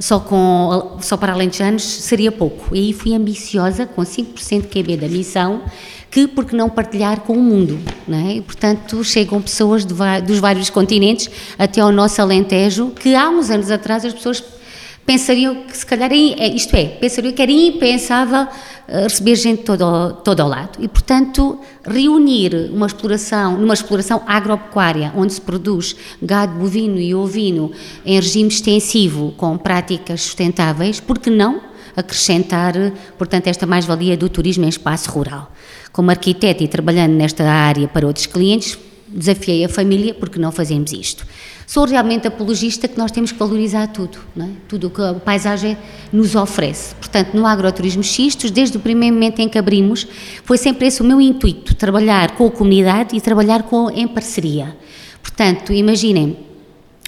só, 0.01 0.19
com, 0.19 0.97
só 1.01 1.17
para 1.17 1.33
alentejanos 1.33 1.83
seria 1.83 2.33
pouco. 2.33 2.75
E 2.75 2.79
aí 2.79 2.93
fui 2.93 3.15
ambiciosa, 3.15 3.87
com 3.87 4.03
5% 4.03 4.63
de 4.63 4.69
QB 4.69 4.97
da 4.97 5.09
missão, 5.09 5.63
que 6.11 6.27
por 6.27 6.45
que 6.45 6.57
não 6.57 6.71
partilhar 6.71 7.21
com 7.21 7.35
o 7.35 7.43
mundo, 7.43 7.79
não 8.09 8.19
é? 8.19 8.37
E, 8.37 8.41
portanto, 8.41 9.05
chegam 9.05 9.41
pessoas 9.43 9.85
de, 9.85 9.95
dos 10.27 10.39
vários 10.39 10.71
continentes 10.71 11.29
até 11.59 11.81
ao 11.81 11.93
nosso 11.93 12.23
Alentejo, 12.23 12.91
que 12.91 13.15
há 13.15 13.29
uns 13.29 13.51
anos 13.51 13.71
atrás 13.71 14.05
as 14.05 14.15
pessoas 14.15 14.43
pensariam 15.07 15.63
que 15.63 15.77
se 15.77 15.87
calhar, 15.87 16.13
isto 16.13 16.75
é, 16.75 16.85
pensariam 16.87 17.33
que 17.33 17.41
era 17.41 17.53
impensável 17.53 18.49
receber 18.89 19.37
gente 19.37 19.63
todo, 19.63 20.15
todo 20.25 20.41
ao 20.41 20.49
lado. 20.49 20.79
E, 20.81 20.89
portanto, 20.89 21.61
reunir 21.85 22.71
uma 22.73 22.87
exploração, 22.87 23.57
numa 23.57 23.75
exploração 23.75 24.23
agropecuária, 24.27 25.13
onde 25.17 25.33
se 25.33 25.41
produz 25.41 25.97
gado 26.21 26.59
bovino 26.59 26.99
e 26.99 27.15
ovino 27.15 27.71
em 28.05 28.17
regime 28.17 28.49
extensivo, 28.49 29.33
com 29.37 29.57
práticas 29.57 30.23
sustentáveis, 30.23 30.99
por 30.99 31.19
que 31.19 31.31
não 31.31 31.61
acrescentar, 31.97 32.75
portanto, 33.17 33.47
esta 33.47 33.65
mais-valia 33.65 34.17
do 34.17 34.29
turismo 34.29 34.65
em 34.65 34.69
espaço 34.69 35.11
rural? 35.11 35.53
Como 35.93 36.11
arquiteto 36.11 36.63
e 36.63 36.69
trabalhando 36.69 37.13
nesta 37.13 37.45
área 37.45 37.89
para 37.89 38.07
outros 38.07 38.27
clientes, 38.27 38.77
desafiei 39.09 39.65
a 39.65 39.69
família 39.69 40.15
porque 40.15 40.39
não 40.39 40.51
fazemos 40.53 40.93
isto. 40.93 41.27
Sou 41.67 41.85
realmente 41.85 42.29
apologista 42.29 42.87
que 42.87 42.97
nós 42.97 43.11
temos 43.11 43.33
que 43.33 43.39
valorizar 43.39 43.89
tudo, 43.89 44.19
é? 44.39 44.49
tudo 44.69 44.87
o 44.87 44.91
que 44.91 45.03
a 45.03 45.15
paisagem 45.15 45.77
nos 46.13 46.37
oferece. 46.37 46.95
Portanto, 46.95 47.35
no 47.35 47.45
agroturismo 47.45 48.05
Xistos, 48.05 48.53
desde 48.53 48.77
o 48.77 48.81
primeiro 48.81 49.15
momento 49.15 49.41
em 49.41 49.49
que 49.49 49.59
abrimos, 49.59 50.07
foi 50.45 50.59
sempre 50.59 50.87
esse 50.87 51.03
o 51.03 51.05
meu 51.05 51.21
intuito, 51.21 51.75
trabalhar 51.75 52.37
com 52.37 52.47
a 52.47 52.51
comunidade 52.51 53.17
e 53.17 53.21
trabalhar 53.21 53.65
com, 53.65 53.91
em 53.91 54.07
parceria. 54.07 54.77
Portanto, 55.21 55.73
imaginem, 55.73 56.46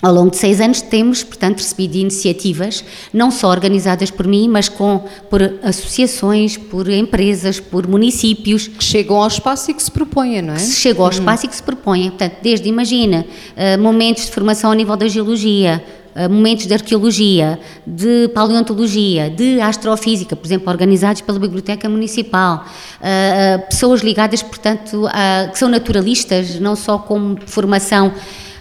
ao 0.00 0.14
longo 0.14 0.30
de 0.30 0.36
seis 0.36 0.60
anos 0.60 0.80
temos, 0.80 1.24
portanto, 1.24 1.58
recebido 1.58 1.96
iniciativas, 1.96 2.84
não 3.12 3.32
só 3.32 3.48
organizadas 3.48 4.10
por 4.10 4.28
mim, 4.28 4.48
mas 4.48 4.68
com, 4.68 5.04
por 5.28 5.42
associações, 5.62 6.56
por 6.56 6.88
empresas, 6.88 7.58
por 7.58 7.86
municípios. 7.86 8.68
Que 8.68 8.84
chegam 8.84 9.16
ao 9.16 9.26
espaço 9.26 9.72
e 9.72 9.74
que 9.74 9.82
se 9.82 9.90
propõem, 9.90 10.40
não 10.40 10.54
é? 10.54 10.56
Que 10.56 10.62
chegam 10.62 11.04
ao 11.04 11.10
espaço 11.10 11.46
e 11.46 11.48
que 11.48 11.56
se 11.56 11.62
propõem. 11.62 12.10
Portanto, 12.10 12.36
desde, 12.40 12.68
imagina, 12.68 13.26
uh, 13.56 13.80
momentos 13.80 14.26
de 14.26 14.30
formação 14.30 14.70
a 14.70 14.74
nível 14.74 14.96
da 14.96 15.08
geologia, 15.08 15.82
uh, 16.14 16.30
momentos 16.30 16.66
de 16.66 16.74
arqueologia, 16.74 17.58
de 17.84 18.28
paleontologia, 18.28 19.28
de 19.28 19.60
astrofísica, 19.60 20.36
por 20.36 20.46
exemplo, 20.46 20.70
organizados 20.70 21.22
pela 21.22 21.40
Biblioteca 21.40 21.88
Municipal, 21.88 22.64
uh, 23.00 23.68
pessoas 23.68 24.02
ligadas, 24.02 24.44
portanto, 24.44 25.08
a, 25.08 25.48
que 25.48 25.58
são 25.58 25.68
naturalistas, 25.68 26.60
não 26.60 26.76
só 26.76 26.98
como 26.98 27.36
formação 27.46 28.12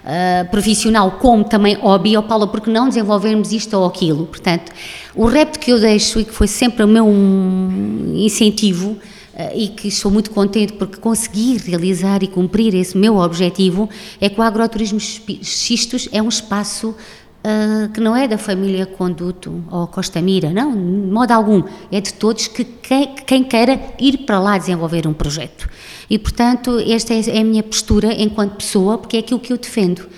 Uh, 0.08 0.50
profissional 0.50 1.12
como 1.20 1.44
também 1.44 1.76
hobby, 1.76 2.16
ou 2.16 2.24
Paula, 2.24 2.48
porque 2.48 2.72
não 2.72 2.88
desenvolvermos 2.88 3.52
isto 3.52 3.74
ou 3.78 3.86
aquilo? 3.86 4.26
Portanto, 4.26 4.72
o 5.14 5.26
repto 5.26 5.60
que 5.60 5.70
eu 5.70 5.82
deixo 5.82 6.22
e 6.22 6.24
que 6.24 6.34
foi 6.34 6.48
sempre 6.48 6.82
o 6.82 6.88
meu 6.88 7.06
incentivo 8.16 8.92
uh, 8.92 9.00
e 9.54 9.68
que 9.68 9.90
estou 9.90 10.10
muito 10.10 10.32
contente 10.32 10.72
porque 10.72 10.96
consegui 10.96 11.58
realizar 11.58 12.24
e 12.24 12.28
cumprir 12.28 12.74
esse 12.74 12.98
meu 12.98 13.18
objetivo 13.18 13.90
é 14.22 14.30
que 14.30 14.40
o 14.40 14.44
agroturismo 14.44 14.98
Xistos 14.98 16.08
é 16.14 16.22
um 16.22 16.30
espaço 16.30 16.96
Uh, 17.48 17.88
que 17.94 18.02
não 18.02 18.14
é 18.14 18.28
da 18.28 18.38
família 18.38 18.86
Conduto 18.86 19.64
ou 19.72 19.88
Costa 19.88 20.22
Mira, 20.22 20.50
não, 20.50 20.74
de 20.74 21.10
modo 21.10 21.32
algum, 21.32 21.64
é 21.90 22.02
de 22.02 22.14
todos 22.14 22.48
que 22.48 22.66
quem, 22.66 23.16
quem 23.26 23.42
queira 23.42 23.80
ir 23.98 24.26
para 24.26 24.38
lá 24.38 24.58
desenvolver 24.58 25.08
um 25.08 25.14
projeto. 25.14 25.70
E, 26.10 26.20
portanto, 26.20 26.78
esta 26.86 27.14
é 27.14 27.40
a 27.40 27.44
minha 27.46 27.64
postura 27.64 28.12
enquanto 28.14 28.58
pessoa, 28.58 28.98
porque 28.98 29.16
é 29.16 29.20
aquilo 29.22 29.40
que 29.40 29.54
eu 29.54 29.58
defendo. 29.58 30.10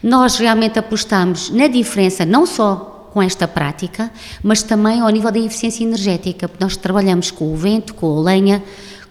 Nós 0.00 0.36
realmente 0.36 0.78
apostamos 0.78 1.50
na 1.50 1.66
diferença, 1.66 2.24
não 2.24 2.46
só 2.46 3.08
com 3.12 3.20
esta 3.20 3.48
prática, 3.48 4.08
mas 4.40 4.62
também 4.62 5.00
ao 5.00 5.08
nível 5.08 5.32
da 5.32 5.40
eficiência 5.40 5.82
energética, 5.82 6.46
porque 6.46 6.62
nós 6.62 6.76
trabalhamos 6.76 7.32
com 7.32 7.52
o 7.52 7.56
vento, 7.56 7.94
com 7.94 8.18
a 8.18 8.22
lenha, 8.22 8.62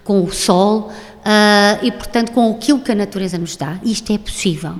com 0.02 0.24
o 0.24 0.32
sol 0.32 0.90
uh, 0.90 1.84
e, 1.84 1.92
portanto, 1.92 2.32
com 2.32 2.52
aquilo 2.52 2.78
que 2.78 2.92
a 2.92 2.94
natureza 2.94 3.36
nos 3.36 3.54
dá. 3.54 3.78
Isto 3.82 4.14
é 4.14 4.18
possível. 4.18 4.76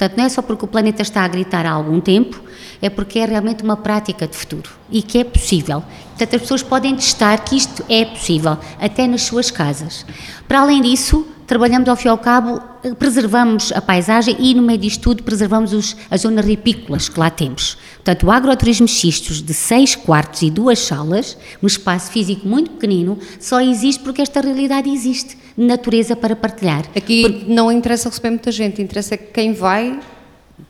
Portanto, 0.00 0.16
não 0.16 0.24
é 0.24 0.28
só 0.30 0.40
porque 0.40 0.64
o 0.64 0.68
planeta 0.68 1.02
está 1.02 1.20
a 1.20 1.28
gritar 1.28 1.66
há 1.66 1.72
algum 1.72 2.00
tempo, 2.00 2.42
é 2.80 2.88
porque 2.88 3.18
é 3.18 3.26
realmente 3.26 3.62
uma 3.62 3.76
prática 3.76 4.26
de 4.26 4.34
futuro 4.34 4.70
e 4.90 5.02
que 5.02 5.18
é 5.18 5.24
possível. 5.24 5.84
Portanto, 6.08 6.36
as 6.36 6.40
pessoas 6.40 6.62
podem 6.62 6.96
testar 6.96 7.36
que 7.44 7.54
isto 7.54 7.84
é 7.86 8.06
possível, 8.06 8.56
até 8.80 9.06
nas 9.06 9.20
suas 9.24 9.50
casas. 9.50 10.06
Para 10.48 10.60
além 10.60 10.80
disso, 10.80 11.26
trabalhamos 11.46 11.86
ao 11.86 11.96
fim 11.96 12.08
e 12.08 12.10
ao 12.10 12.16
cabo, 12.16 12.62
preservamos 12.98 13.72
a 13.72 13.82
paisagem 13.82 14.34
e, 14.38 14.54
no 14.54 14.62
meio 14.62 14.78
disto 14.78 15.02
tudo, 15.02 15.22
preservamos 15.22 15.74
os, 15.74 15.94
as 16.10 16.22
zonas 16.22 16.46
ripícolas 16.46 17.10
que 17.10 17.20
lá 17.20 17.28
temos. 17.28 17.76
Portanto, 17.96 18.24
o 18.24 18.30
agroturismo 18.30 18.88
xistos 18.88 19.42
de 19.42 19.52
seis 19.52 19.94
quartos 19.94 20.40
e 20.40 20.50
duas 20.50 20.78
salas, 20.78 21.36
num 21.60 21.66
espaço 21.66 22.10
físico 22.10 22.48
muito 22.48 22.70
pequenino, 22.70 23.18
só 23.38 23.60
existe 23.60 24.02
porque 24.02 24.22
esta 24.22 24.40
realidade 24.40 24.88
existe 24.88 25.36
natureza 25.60 26.16
para 26.16 26.34
partilhar. 26.34 26.84
Aqui 26.96 27.22
Porque 27.22 27.52
não 27.52 27.70
interessa 27.70 28.08
receber 28.08 28.30
muita 28.30 28.50
gente, 28.50 28.80
interessa 28.80 29.16
que 29.16 29.26
quem 29.26 29.52
vai 29.52 30.00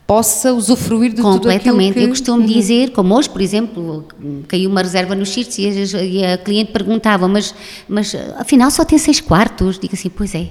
possa 0.07 0.53
usufruir 0.53 1.12
de 1.12 1.22
Completamente. 1.22 1.94
que... 1.94 2.00
Eu 2.03 2.09
costumo 2.09 2.40
uhum. 2.40 2.46
dizer, 2.46 2.90
como 2.90 3.14
hoje, 3.14 3.31
por 3.31 3.40
exemplo, 3.40 4.05
caiu 4.48 4.68
uma 4.68 4.83
reserva 4.83 5.14
nos 5.14 5.29
Xistos 5.29 5.59
e 5.59 5.68
a, 5.68 6.03
e 6.03 6.24
a 6.24 6.38
cliente 6.38 6.72
perguntava, 6.72 7.29
mas, 7.29 7.55
mas 7.88 8.14
afinal 8.37 8.70
só 8.70 8.85
tem 8.85 8.98
seis 8.98 9.20
quartos? 9.20 9.79
Digo 9.79 9.94
assim, 9.94 10.11
pois 10.11 10.35
é. 10.35 10.48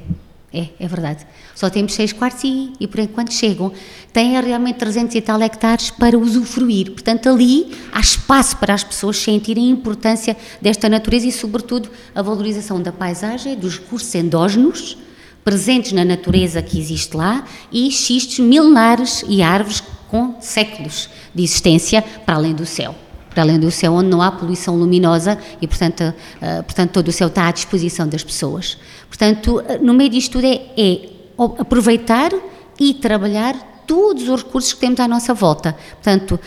É, 0.51 0.69
é 0.79 0.87
verdade. 0.87 1.27
Só 1.53 1.69
temos 1.69 1.93
seis 1.93 2.11
quartos 2.11 2.43
e, 2.43 2.73
e 2.79 2.87
por 2.87 2.99
enquanto 2.99 3.31
chegam. 3.31 3.71
Têm 4.11 4.39
realmente 4.41 4.77
300 4.77 5.15
e 5.15 5.21
tal 5.21 5.41
hectares 5.41 5.91
para 5.91 6.17
usufruir. 6.17 6.91
Portanto, 6.91 7.29
ali 7.29 7.71
há 7.91 7.99
espaço 7.99 8.57
para 8.57 8.73
as 8.73 8.83
pessoas 8.83 9.17
sentirem 9.17 9.67
a 9.67 9.71
importância 9.71 10.35
desta 10.59 10.89
natureza 10.89 11.27
e, 11.27 11.31
sobretudo, 11.31 11.89
a 12.15 12.21
valorização 12.21 12.81
da 12.81 12.91
paisagem, 12.91 13.55
dos 13.55 13.77
recursos 13.77 14.13
endógenos 14.15 14.97
presentes 15.43 15.93
na 15.93 16.03
natureza 16.03 16.61
que 16.61 16.79
existe 16.79 17.15
lá 17.15 17.45
e 17.71 17.89
xistos 17.91 18.39
milenares 18.39 19.23
e 19.27 19.41
árvores 19.41 19.81
com 20.07 20.35
séculos 20.41 21.09
de 21.33 21.43
existência 21.43 22.01
para 22.01 22.35
além 22.35 22.53
do 22.53 22.65
céu 22.65 22.95
para 23.39 23.43
além 23.45 23.57
do 23.57 23.71
céu, 23.71 23.93
onde 23.93 24.09
não 24.09 24.21
há 24.21 24.29
poluição 24.29 24.75
luminosa 24.75 25.37
e, 25.61 25.67
portanto, 25.67 26.01
uh, 26.01 26.63
portanto 26.63 26.91
todo 26.91 27.07
o 27.07 27.11
céu 27.11 27.29
está 27.29 27.47
à 27.47 27.51
disposição 27.51 28.05
das 28.05 28.21
pessoas. 28.21 28.77
Portanto, 29.07 29.59
uh, 29.59 29.81
no 29.81 29.93
meio 29.93 30.09
disto 30.09 30.33
tudo 30.33 30.45
é, 30.45 30.61
é 30.77 31.09
aproveitar 31.57 32.33
e 32.77 32.93
trabalhar 32.95 33.55
todos 33.87 34.27
os 34.27 34.43
recursos 34.43 34.73
que 34.73 34.81
temos 34.81 34.99
à 34.99 35.07
nossa 35.07 35.33
volta. 35.33 35.73
Portanto, 35.91 36.33
uh, 36.33 36.39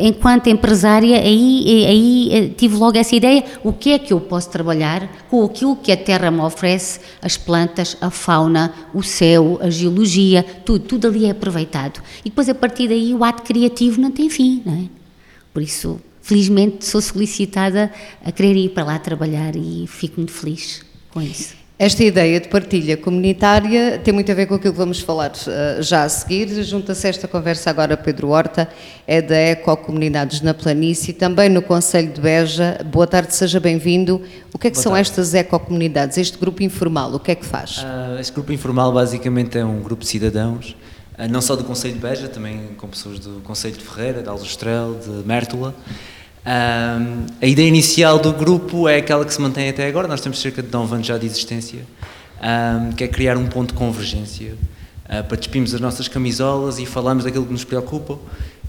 enquanto 0.00 0.48
empresária, 0.48 1.20
aí, 1.20 1.86
aí 1.86 2.54
tive 2.58 2.74
logo 2.74 2.98
essa 2.98 3.14
ideia, 3.14 3.44
o 3.62 3.72
que 3.72 3.92
é 3.92 3.98
que 4.00 4.12
eu 4.12 4.20
posso 4.20 4.50
trabalhar 4.50 5.08
com 5.30 5.44
aquilo 5.44 5.76
que 5.76 5.92
a 5.92 5.96
terra 5.96 6.32
me 6.32 6.40
oferece, 6.40 6.98
as 7.22 7.36
plantas, 7.36 7.96
a 8.00 8.10
fauna, 8.10 8.74
o 8.92 9.04
céu, 9.04 9.60
a 9.62 9.70
geologia, 9.70 10.44
tudo, 10.64 10.84
tudo 10.84 11.06
ali 11.06 11.26
é 11.26 11.30
aproveitado. 11.30 12.02
E 12.24 12.28
depois, 12.28 12.48
a 12.48 12.56
partir 12.56 12.88
daí, 12.88 13.14
o 13.14 13.22
ato 13.22 13.44
criativo 13.44 14.00
não 14.00 14.10
tem 14.10 14.28
fim, 14.28 14.62
não 14.66 14.74
é? 14.74 15.00
Por 15.52 15.62
isso, 15.62 16.00
felizmente 16.30 16.84
sou 16.84 17.00
solicitada 17.00 17.90
a 18.24 18.30
querer 18.30 18.54
ir 18.54 18.68
para 18.68 18.84
lá 18.84 18.98
trabalhar 19.00 19.56
e 19.56 19.84
fico 19.88 20.20
muito 20.20 20.30
feliz 20.30 20.82
com 21.12 21.20
isso. 21.20 21.58
Esta 21.76 22.04
ideia 22.04 22.38
de 22.38 22.46
partilha 22.46 22.96
comunitária 22.96 23.98
tem 23.98 24.14
muito 24.14 24.30
a 24.30 24.34
ver 24.34 24.46
com 24.46 24.54
aquilo 24.54 24.72
que 24.72 24.78
vamos 24.78 25.00
falar 25.00 25.32
uh, 25.32 25.82
já 25.82 26.04
a 26.04 26.08
seguir. 26.08 26.62
Junta-se 26.62 27.08
esta 27.08 27.26
conversa 27.26 27.70
agora 27.70 27.96
Pedro 27.96 28.28
Horta, 28.28 28.68
é 29.06 29.20
da 29.20 29.34
Ecocomunidades 29.34 30.40
na 30.42 30.54
Planície, 30.54 31.14
também 31.14 31.48
no 31.48 31.62
Conselho 31.62 32.12
de 32.12 32.20
Beja. 32.20 32.78
Boa 32.84 33.06
tarde, 33.06 33.34
seja 33.34 33.58
bem-vindo. 33.58 34.22
O 34.52 34.58
que 34.58 34.68
é 34.68 34.70
que 34.70 34.76
Boa 34.76 34.82
são 34.82 34.92
tarde. 34.92 35.08
estas 35.08 35.34
ecocomunidades, 35.34 36.18
este 36.18 36.38
grupo 36.38 36.62
informal, 36.62 37.12
o 37.14 37.18
que 37.18 37.32
é 37.32 37.34
que 37.34 37.46
faz? 37.46 37.78
Uh, 37.78 38.20
este 38.20 38.32
grupo 38.34 38.52
informal 38.52 38.92
basicamente 38.92 39.58
é 39.58 39.64
um 39.64 39.80
grupo 39.80 40.02
de 40.02 40.08
cidadãos 40.10 40.76
ah, 41.22 41.28
não 41.28 41.42
só 41.42 41.54
do 41.54 41.64
Conselho 41.64 41.92
de 41.92 42.00
Beja, 42.00 42.28
também 42.28 42.68
com 42.78 42.88
pessoas 42.88 43.18
do 43.18 43.42
Conselho 43.42 43.76
de 43.76 43.84
Ferreira, 43.84 44.22
de 44.22 44.28
Aljustrel, 44.30 44.94
de 44.94 45.26
Mértola. 45.28 45.74
Um, 46.46 47.26
a 47.40 47.46
ideia 47.46 47.68
inicial 47.68 48.18
do 48.18 48.32
grupo 48.32 48.88
é 48.88 48.96
aquela 48.96 49.24
que 49.24 49.32
se 49.32 49.40
mantém 49.40 49.68
até 49.68 49.86
agora, 49.86 50.08
nós 50.08 50.20
temos 50.20 50.40
cerca 50.40 50.62
de 50.62 50.72
9 50.72 50.94
anos 50.94 51.06
já 51.06 51.18
de 51.18 51.26
existência, 51.26 51.80
um, 52.40 52.92
que 52.92 53.04
é 53.04 53.08
criar 53.08 53.36
um 53.36 53.46
ponto 53.46 53.72
de 53.72 53.78
convergência. 53.78 54.54
Uh, 55.04 55.24
para 55.24 55.36
despirmos 55.36 55.74
as 55.74 55.80
nossas 55.80 56.06
camisolas 56.06 56.78
e 56.78 56.86
falarmos 56.86 57.24
daquilo 57.24 57.44
que 57.44 57.52
nos 57.52 57.64
preocupa. 57.64 58.14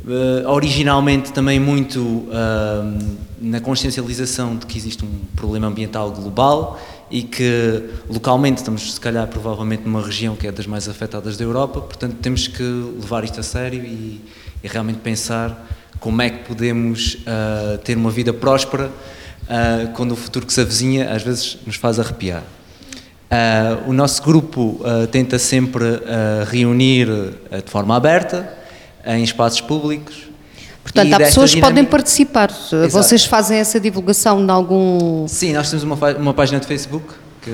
Uh, 0.03 0.47
originalmente 0.47 1.31
também 1.31 1.59
muito 1.59 1.99
uh, 1.99 3.17
na 3.39 3.59
consciencialização 3.59 4.57
de 4.57 4.65
que 4.65 4.75
existe 4.75 5.05
um 5.05 5.19
problema 5.35 5.67
ambiental 5.67 6.09
global 6.11 6.81
e 7.11 7.21
que 7.21 7.83
localmente 8.09 8.57
estamos, 8.57 8.95
se 8.95 8.99
calhar, 8.99 9.27
provavelmente 9.27 9.83
numa 9.83 10.01
região 10.01 10.35
que 10.35 10.47
é 10.47 10.51
das 10.51 10.65
mais 10.65 10.89
afetadas 10.89 11.37
da 11.37 11.43
Europa, 11.43 11.81
portanto 11.81 12.15
temos 12.15 12.47
que 12.47 12.63
levar 12.63 13.23
isto 13.23 13.39
a 13.39 13.43
sério 13.43 13.85
e, 13.85 14.19
e 14.63 14.67
realmente 14.67 14.97
pensar 15.01 15.67
como 16.01 16.19
é 16.21 16.31
que 16.31 16.39
podemos 16.39 17.13
uh, 17.13 17.77
ter 17.77 17.95
uma 17.95 18.09
vida 18.09 18.33
próspera 18.33 18.87
uh, 18.87 19.93
quando 19.93 20.13
o 20.13 20.15
futuro 20.15 20.47
que 20.47 20.51
se 20.51 20.59
avizinha 20.59 21.13
às 21.13 21.21
vezes 21.21 21.59
nos 21.65 21.75
faz 21.75 21.99
arrepiar. 21.99 22.41
Uh, 22.41 23.89
o 23.89 23.93
nosso 23.93 24.21
grupo 24.21 24.81
tenta 25.09 25.39
sempre 25.39 25.85
reunir 26.49 27.07
de 27.63 27.71
forma 27.71 27.95
aberta, 27.95 28.51
em 29.05 29.23
espaços 29.23 29.61
públicos, 29.61 30.29
Portanto, 30.83 31.13
há 31.13 31.17
pessoas 31.19 31.53
que 31.53 31.61
podem 31.61 31.85
participar. 31.85 32.49
Exato. 32.49 32.89
Vocês 32.89 33.23
fazem 33.23 33.59
essa 33.59 33.79
divulgação 33.79 34.43
de 34.43 34.51
algum. 34.51 35.27
Sim, 35.27 35.53
nós 35.53 35.69
temos 35.69 35.83
uma, 35.83 35.95
uma 36.17 36.33
página 36.33 36.59
de 36.59 36.65
Facebook, 36.65 37.05
que 37.41 37.51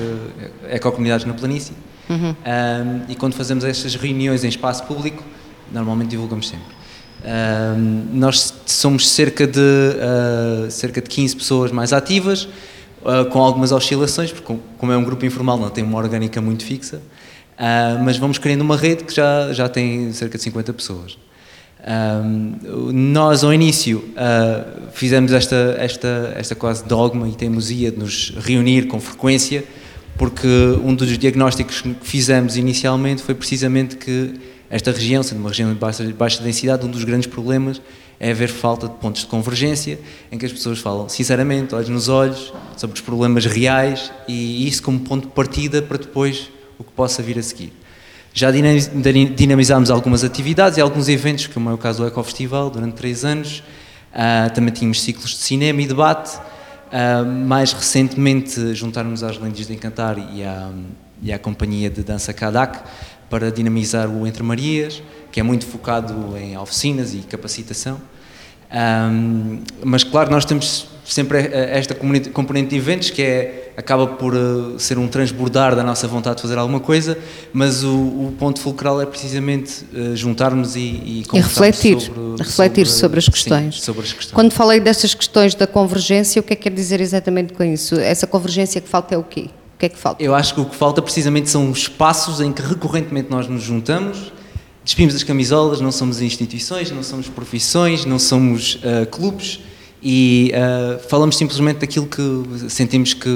é 0.66 0.78
com 0.78 0.90
comunidades 0.90 1.26
na 1.26 1.34
planície, 1.34 1.74
uhum. 2.08 2.30
um, 2.30 3.02
e 3.06 3.14
quando 3.14 3.34
fazemos 3.34 3.64
estas 3.64 3.94
reuniões 3.94 4.44
em 4.44 4.48
espaço 4.48 4.82
público, 4.84 5.22
normalmente 5.70 6.08
divulgamos 6.08 6.48
sempre. 6.48 6.77
Um, 7.24 8.06
nós 8.12 8.54
somos 8.64 9.08
cerca 9.08 9.46
de, 9.46 9.58
uh, 9.60 10.70
cerca 10.70 11.00
de 11.00 11.08
15 11.08 11.36
pessoas 11.36 11.72
mais 11.72 11.92
ativas, 11.92 12.44
uh, 13.02 13.28
com 13.30 13.40
algumas 13.42 13.72
oscilações, 13.72 14.30
porque 14.30 14.54
como 14.78 14.92
é 14.92 14.96
um 14.96 15.04
grupo 15.04 15.26
informal 15.26 15.58
não 15.58 15.68
tem 15.68 15.82
uma 15.82 15.98
orgânica 15.98 16.40
muito 16.40 16.64
fixa, 16.64 16.96
uh, 16.96 18.02
mas 18.04 18.16
vamos 18.16 18.38
criando 18.38 18.60
uma 18.60 18.76
rede 18.76 19.04
que 19.04 19.14
já, 19.14 19.52
já 19.52 19.68
tem 19.68 20.12
cerca 20.12 20.38
de 20.38 20.44
50 20.44 20.72
pessoas. 20.72 21.18
Um, 21.80 22.92
nós, 22.92 23.44
ao 23.44 23.54
início, 23.54 24.04
fizemos 24.92 25.32
esta, 25.32 25.76
esta, 25.78 26.34
esta 26.36 26.54
quase 26.54 26.84
dogma 26.84 27.28
e 27.28 27.32
teimosia 27.32 27.92
de 27.92 27.98
nos 27.98 28.34
reunir 28.36 28.88
com 28.88 29.00
frequência, 29.00 29.64
porque 30.16 30.48
um 30.84 30.92
dos 30.92 31.16
diagnósticos 31.16 31.80
que 31.80 31.94
fizemos 32.02 32.56
inicialmente 32.56 33.22
foi 33.22 33.34
precisamente 33.34 33.96
que 33.96 34.34
esta 34.70 34.90
região, 34.90 35.22
sendo 35.22 35.38
uma 35.38 35.48
região 35.48 35.72
de 35.72 35.78
baixa, 35.78 36.04
baixa 36.12 36.42
densidade, 36.42 36.84
um 36.84 36.90
dos 36.90 37.04
grandes 37.04 37.26
problemas 37.26 37.80
é 38.20 38.32
haver 38.32 38.48
falta 38.48 38.88
de 38.88 38.94
pontos 38.94 39.22
de 39.22 39.28
convergência 39.28 39.98
em 40.30 40.36
que 40.36 40.44
as 40.44 40.52
pessoas 40.52 40.78
falam 40.78 41.08
sinceramente, 41.08 41.74
olhos 41.74 41.88
nos 41.88 42.08
olhos, 42.08 42.52
sobre 42.76 42.94
os 42.94 43.00
problemas 43.00 43.46
reais 43.46 44.12
e 44.26 44.66
isso 44.66 44.82
como 44.82 45.00
ponto 45.00 45.28
de 45.28 45.34
partida 45.34 45.80
para 45.80 45.98
depois 45.98 46.50
o 46.78 46.84
que 46.84 46.92
possa 46.92 47.22
vir 47.22 47.38
a 47.38 47.42
seguir. 47.42 47.72
Já 48.34 48.50
dinamizámos 48.50 49.90
algumas 49.90 50.22
atividades 50.22 50.78
e 50.78 50.80
alguns 50.80 51.08
eventos, 51.08 51.46
como 51.46 51.70
é 51.70 51.72
o 51.72 51.78
caso 51.78 52.02
do 52.02 52.06
Ecofestival, 52.06 52.70
durante 52.70 52.94
três 52.94 53.24
anos. 53.24 53.62
Uh, 54.12 54.52
também 54.54 54.72
tínhamos 54.72 55.02
ciclos 55.02 55.30
de 55.30 55.38
cinema 55.38 55.82
e 55.82 55.86
debate. 55.86 56.36
Uh, 56.36 57.26
mais 57.26 57.72
recentemente 57.72 58.74
juntaram-nos 58.74 59.22
às 59.22 59.38
Lendas 59.38 59.66
de 59.66 59.72
Encantar 59.72 60.18
e 60.18 60.44
à, 60.44 60.70
e 61.20 61.32
à 61.32 61.38
companhia 61.38 61.90
de 61.90 62.02
dança 62.02 62.32
Kadak 62.32 62.78
para 63.28 63.50
dinamizar 63.50 64.08
o 64.08 64.26
Entre 64.26 64.42
Marias, 64.42 65.02
que 65.30 65.40
é 65.40 65.42
muito 65.42 65.66
focado 65.66 66.36
em 66.36 66.56
oficinas 66.56 67.14
e 67.14 67.18
capacitação. 67.18 68.00
Um, 68.70 69.60
mas 69.82 70.04
claro, 70.04 70.30
nós 70.30 70.44
temos 70.44 70.88
sempre 71.04 71.38
esta 71.38 71.94
componente 71.94 72.68
de 72.68 72.76
eventos 72.76 73.08
que 73.08 73.22
é, 73.22 73.72
acaba 73.78 74.06
por 74.06 74.34
uh, 74.34 74.78
ser 74.78 74.98
um 74.98 75.08
transbordar 75.08 75.74
da 75.74 75.82
nossa 75.82 76.06
vontade 76.06 76.36
de 76.36 76.42
fazer 76.42 76.58
alguma 76.58 76.80
coisa, 76.80 77.16
mas 77.50 77.82
o, 77.82 77.96
o 77.96 78.34
ponto 78.38 78.60
fulcral 78.60 79.00
é 79.00 79.06
precisamente 79.06 79.86
uh, 79.94 80.14
juntarmos 80.14 80.76
e, 80.76 80.80
e, 80.80 81.24
e 81.32 81.40
refletir, 81.40 81.98
sobre, 81.98 82.42
refletir 82.44 82.86
sobre, 82.86 83.00
sobre, 83.00 83.18
as 83.20 83.28
questões. 83.28 83.74
Sim, 83.76 83.82
sobre 83.82 84.02
as 84.02 84.12
questões. 84.12 84.34
Quando 84.34 84.52
falei 84.52 84.80
destas 84.80 85.14
questões 85.14 85.54
da 85.54 85.66
convergência, 85.66 86.40
o 86.40 86.42
que 86.42 86.52
é 86.52 86.56
que 86.56 86.64
quer 86.64 86.74
dizer 86.74 87.00
exatamente 87.00 87.54
com 87.54 87.64
isso? 87.64 87.98
Essa 87.98 88.26
convergência 88.26 88.78
que 88.78 88.88
falta 88.88 89.14
é 89.14 89.18
o 89.18 89.24
quê? 89.24 89.48
O 89.78 89.80
que 89.80 89.86
é 89.86 89.88
que 89.90 89.96
falta? 89.96 90.20
Eu 90.20 90.34
acho 90.34 90.54
que 90.54 90.60
o 90.60 90.64
que 90.64 90.74
falta 90.74 91.00
precisamente 91.00 91.48
são 91.48 91.70
espaços 91.70 92.40
em 92.40 92.52
que 92.52 92.60
recorrentemente 92.60 93.30
nós 93.30 93.46
nos 93.46 93.62
juntamos, 93.62 94.32
despimos 94.82 95.14
as 95.14 95.22
camisolas, 95.22 95.80
não 95.80 95.92
somos 95.92 96.20
instituições, 96.20 96.90
não 96.90 97.04
somos 97.04 97.28
profissões, 97.28 98.04
não 98.04 98.18
somos 98.18 98.74
uh, 98.74 99.06
clubes, 99.08 99.60
e 100.02 100.52
uh, 100.52 100.98
falamos 101.08 101.36
simplesmente 101.36 101.78
daquilo 101.78 102.06
que 102.06 102.68
sentimos 102.68 103.14
que 103.14 103.30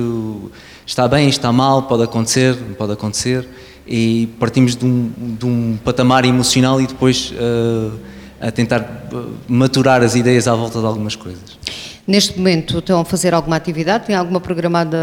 está 0.85 1.07
bem, 1.07 1.29
está 1.29 1.53
mal, 1.53 1.85
pode 1.85 2.03
acontecer, 2.03 2.57
não 2.57 2.75
pode 2.75 2.91
acontecer, 2.91 3.49
e 3.87 4.29
partimos 4.41 4.75
de 4.75 4.85
um, 4.85 5.13
de 5.39 5.47
um 5.47 5.79
patamar 5.85 6.25
emocional 6.25 6.81
e 6.81 6.89
depois 6.89 7.33
uh, 7.37 7.97
a 8.43 8.51
tentar 8.51 9.07
maturar 9.49 10.03
as 10.03 10.17
ideias 10.17 10.49
à 10.49 10.55
volta 10.55 10.81
de 10.81 10.85
algumas 10.85 11.15
coisas. 11.15 11.57
Neste 12.05 12.37
momento 12.37 12.79
estão 12.79 13.01
a 13.01 13.05
fazer 13.05 13.33
alguma 13.33 13.55
atividade? 13.55 14.07
Tem 14.07 14.17
alguma 14.17 14.41
programada 14.41 14.99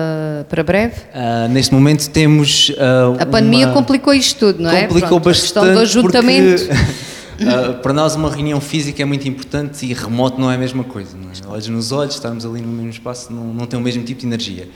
para 0.49 0.61
breve? 0.61 0.95
Uh, 1.13 1.47
neste 1.47 1.73
momento 1.73 2.09
temos. 2.09 2.69
Uh, 2.69 3.15
a 3.17 3.25
pandemia 3.25 3.67
uma... 3.67 3.73
complicou 3.73 4.13
isto 4.13 4.37
tudo, 4.37 4.61
não 4.61 4.69
é? 4.69 4.81
Complicou 4.81 5.21
Pronto, 5.21 5.23
bastante. 5.23 5.59
A 5.59 5.61
questão 5.61 5.73
do 5.73 5.79
ajuntamento. 5.79 6.65
Porque, 6.65 7.45
uh, 7.71 7.73
para 7.75 7.93
nós, 7.93 8.15
uma 8.15 8.29
reunião 8.29 8.59
física 8.59 9.01
é 9.01 9.05
muito 9.05 9.25
importante 9.29 9.85
e 9.85 9.93
remoto 9.93 10.41
não 10.41 10.51
é 10.51 10.55
a 10.55 10.57
mesma 10.57 10.83
coisa. 10.83 11.15
É? 11.15 11.47
Olhos 11.47 11.69
nos 11.69 11.93
olhos, 11.93 12.15
estarmos 12.15 12.45
ali 12.45 12.59
no 12.59 12.67
mesmo 12.67 12.89
espaço, 12.89 13.31
não, 13.31 13.45
não 13.45 13.65
tem 13.65 13.79
o 13.79 13.81
mesmo 13.81 14.03
tipo 14.03 14.19
de 14.19 14.27
energia. 14.27 14.67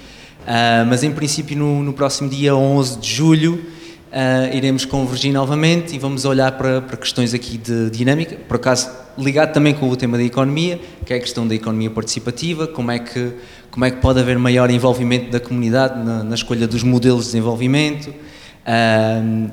mas, 0.88 1.04
em 1.04 1.12
princípio, 1.12 1.58
no, 1.58 1.84
no 1.84 1.92
próximo 1.92 2.30
dia 2.30 2.56
11 2.56 3.00
de 3.00 3.14
julho 3.14 3.66
uh, 4.14 4.56
iremos 4.56 4.86
convergir 4.86 5.34
novamente 5.34 5.96
e 5.96 6.00
vamos 6.00 6.24
olhar 6.24 6.52
para, 6.54 6.82
para 6.82 6.96
questões 6.96 7.34
aqui 7.34 7.58
de 7.58 7.90
dinâmica, 7.90 8.36
por 8.48 8.58
acaso 8.58 8.90
ligado 9.18 9.54
também 9.54 9.74
com 9.74 9.90
o 9.90 9.96
tema 9.96 10.18
da 10.18 10.24
economia, 10.24 10.80
que 11.06 11.14
é 11.14 11.18
a 11.18 11.20
questão 11.20 11.48
da 11.48 11.56
economia 11.56 11.90
participativa, 11.90 12.68
como 12.68 12.92
é 12.92 13.00
que, 13.00 13.34
como 13.72 13.86
é 13.86 13.92
que 13.92 13.98
pode 13.98 14.20
haver 14.20 14.38
maior 14.38 14.70
envolvimento 14.70 15.32
da 15.32 15.40
comunidade 15.40 16.04
na, 16.04 16.24
na 16.24 16.36
escolha 16.36 16.68
dos 16.68 16.84
modelos 16.84 17.26
de 17.26 17.32
desenvolvimento, 17.32 18.08
uh, 18.08 19.52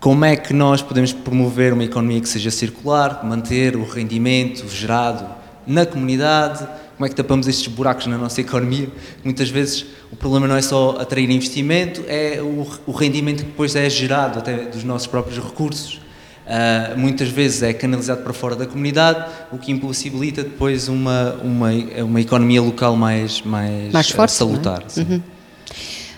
como 0.00 0.24
é 0.24 0.34
que 0.34 0.52
nós 0.52 0.82
podemos 0.82 1.12
promover 1.12 1.72
uma 1.72 1.84
economia 1.84 2.20
que 2.20 2.28
seja 2.28 2.50
circular, 2.50 3.24
manter 3.24 3.76
o 3.76 3.84
rendimento 3.84 4.66
gerado 4.68 5.26
na 5.66 5.84
comunidade, 5.84 6.66
como 7.00 7.06
é 7.06 7.08
que 7.08 7.16
tapamos 7.16 7.48
estes 7.48 7.66
buracos 7.66 8.06
na 8.08 8.18
nossa 8.18 8.42
economia. 8.42 8.86
Muitas 9.24 9.48
vezes 9.48 9.86
o 10.12 10.16
problema 10.16 10.46
não 10.46 10.54
é 10.54 10.60
só 10.60 10.98
atrair 11.00 11.30
investimento, 11.30 12.04
é 12.06 12.42
o, 12.42 12.66
o 12.86 12.92
rendimento 12.92 13.38
que 13.38 13.44
depois 13.44 13.74
é 13.74 13.88
gerado 13.88 14.38
até 14.38 14.66
dos 14.66 14.84
nossos 14.84 15.06
próprios 15.06 15.42
recursos. 15.42 15.94
Uh, 15.94 16.98
muitas 16.98 17.30
vezes 17.30 17.62
é 17.62 17.72
canalizado 17.72 18.22
para 18.22 18.34
fora 18.34 18.54
da 18.54 18.66
comunidade, 18.66 19.24
o 19.50 19.56
que 19.56 19.72
impossibilita 19.72 20.42
depois 20.42 20.88
uma, 20.88 21.36
uma, 21.42 21.70
uma 22.04 22.20
economia 22.20 22.60
local 22.60 22.94
mais, 22.96 23.40
mais, 23.40 23.90
mais 23.90 24.10
forte, 24.10 24.32
uh, 24.32 24.34
salutar. 24.34 24.84
É? 24.94 25.00
Uhum. 25.00 25.22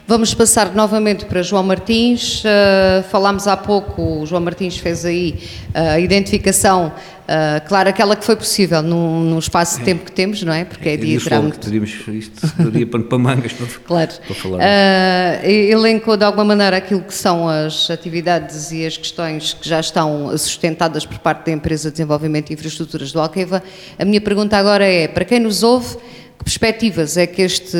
Vamos 0.07 0.35
passar 0.35 0.75
novamente 0.75 1.25
para 1.25 1.43
João 1.43 1.63
Martins. 1.63 2.43
Uh, 2.43 3.05
falámos 3.09 3.47
há 3.47 3.57
pouco, 3.57 4.21
o 4.21 4.27
João 4.27 4.43
Martins 4.43 4.77
fez 4.77 5.05
aí 5.05 5.39
a 5.73 5.99
identificação, 6.01 6.89
uh, 6.89 7.67
claro, 7.69 7.89
aquela 7.89 8.17
que 8.17 8.25
foi 8.25 8.35
possível 8.35 8.83
no, 8.83 9.21
no 9.21 9.39
espaço 9.39 9.79
de 9.79 9.85
tempo 9.85 10.05
que 10.05 10.13
temos, 10.13 10.43
não 10.43 10.53
é? 10.53 10.65
Porque 10.65 10.89
é, 10.89 10.95
é 10.95 10.97
diagrama. 10.97 11.51
Teríamos 11.53 11.95
isto, 12.09 12.47
daria 12.59 12.87
para, 12.87 13.03
para 13.05 13.19
mangas 13.19 13.53
para, 13.53 13.67
claro. 13.87 14.11
para 14.27 14.35
falar. 14.35 14.59
Uh, 14.59 15.47
elencou 15.49 16.17
de 16.17 16.25
alguma 16.25 16.45
maneira 16.45 16.77
aquilo 16.77 17.03
que 17.03 17.15
são 17.15 17.49
as 17.49 17.89
atividades 17.89 18.73
e 18.73 18.85
as 18.85 18.97
questões 18.97 19.55
que 19.55 19.69
já 19.69 19.79
estão 19.81 20.37
sustentadas 20.37 21.07
por 21.07 21.19
parte 21.21 21.47
da 21.47 21.53
empresa 21.53 21.91
de 21.91 21.93
desenvolvimento 21.93 22.49
de 22.49 22.55
infraestruturas 22.55 23.13
do 23.13 23.21
Alqueva. 23.21 23.63
A 23.99 24.05
minha 24.05 24.21
pergunta 24.21 24.57
agora 24.57 24.85
é, 24.85 25.07
para 25.07 25.25
quem 25.25 25.39
nos 25.39 25.63
ouve, 25.63 25.97
que 26.43 26.45
perspectivas 26.45 27.17
é 27.17 27.27
que 27.27 27.41
este, 27.43 27.79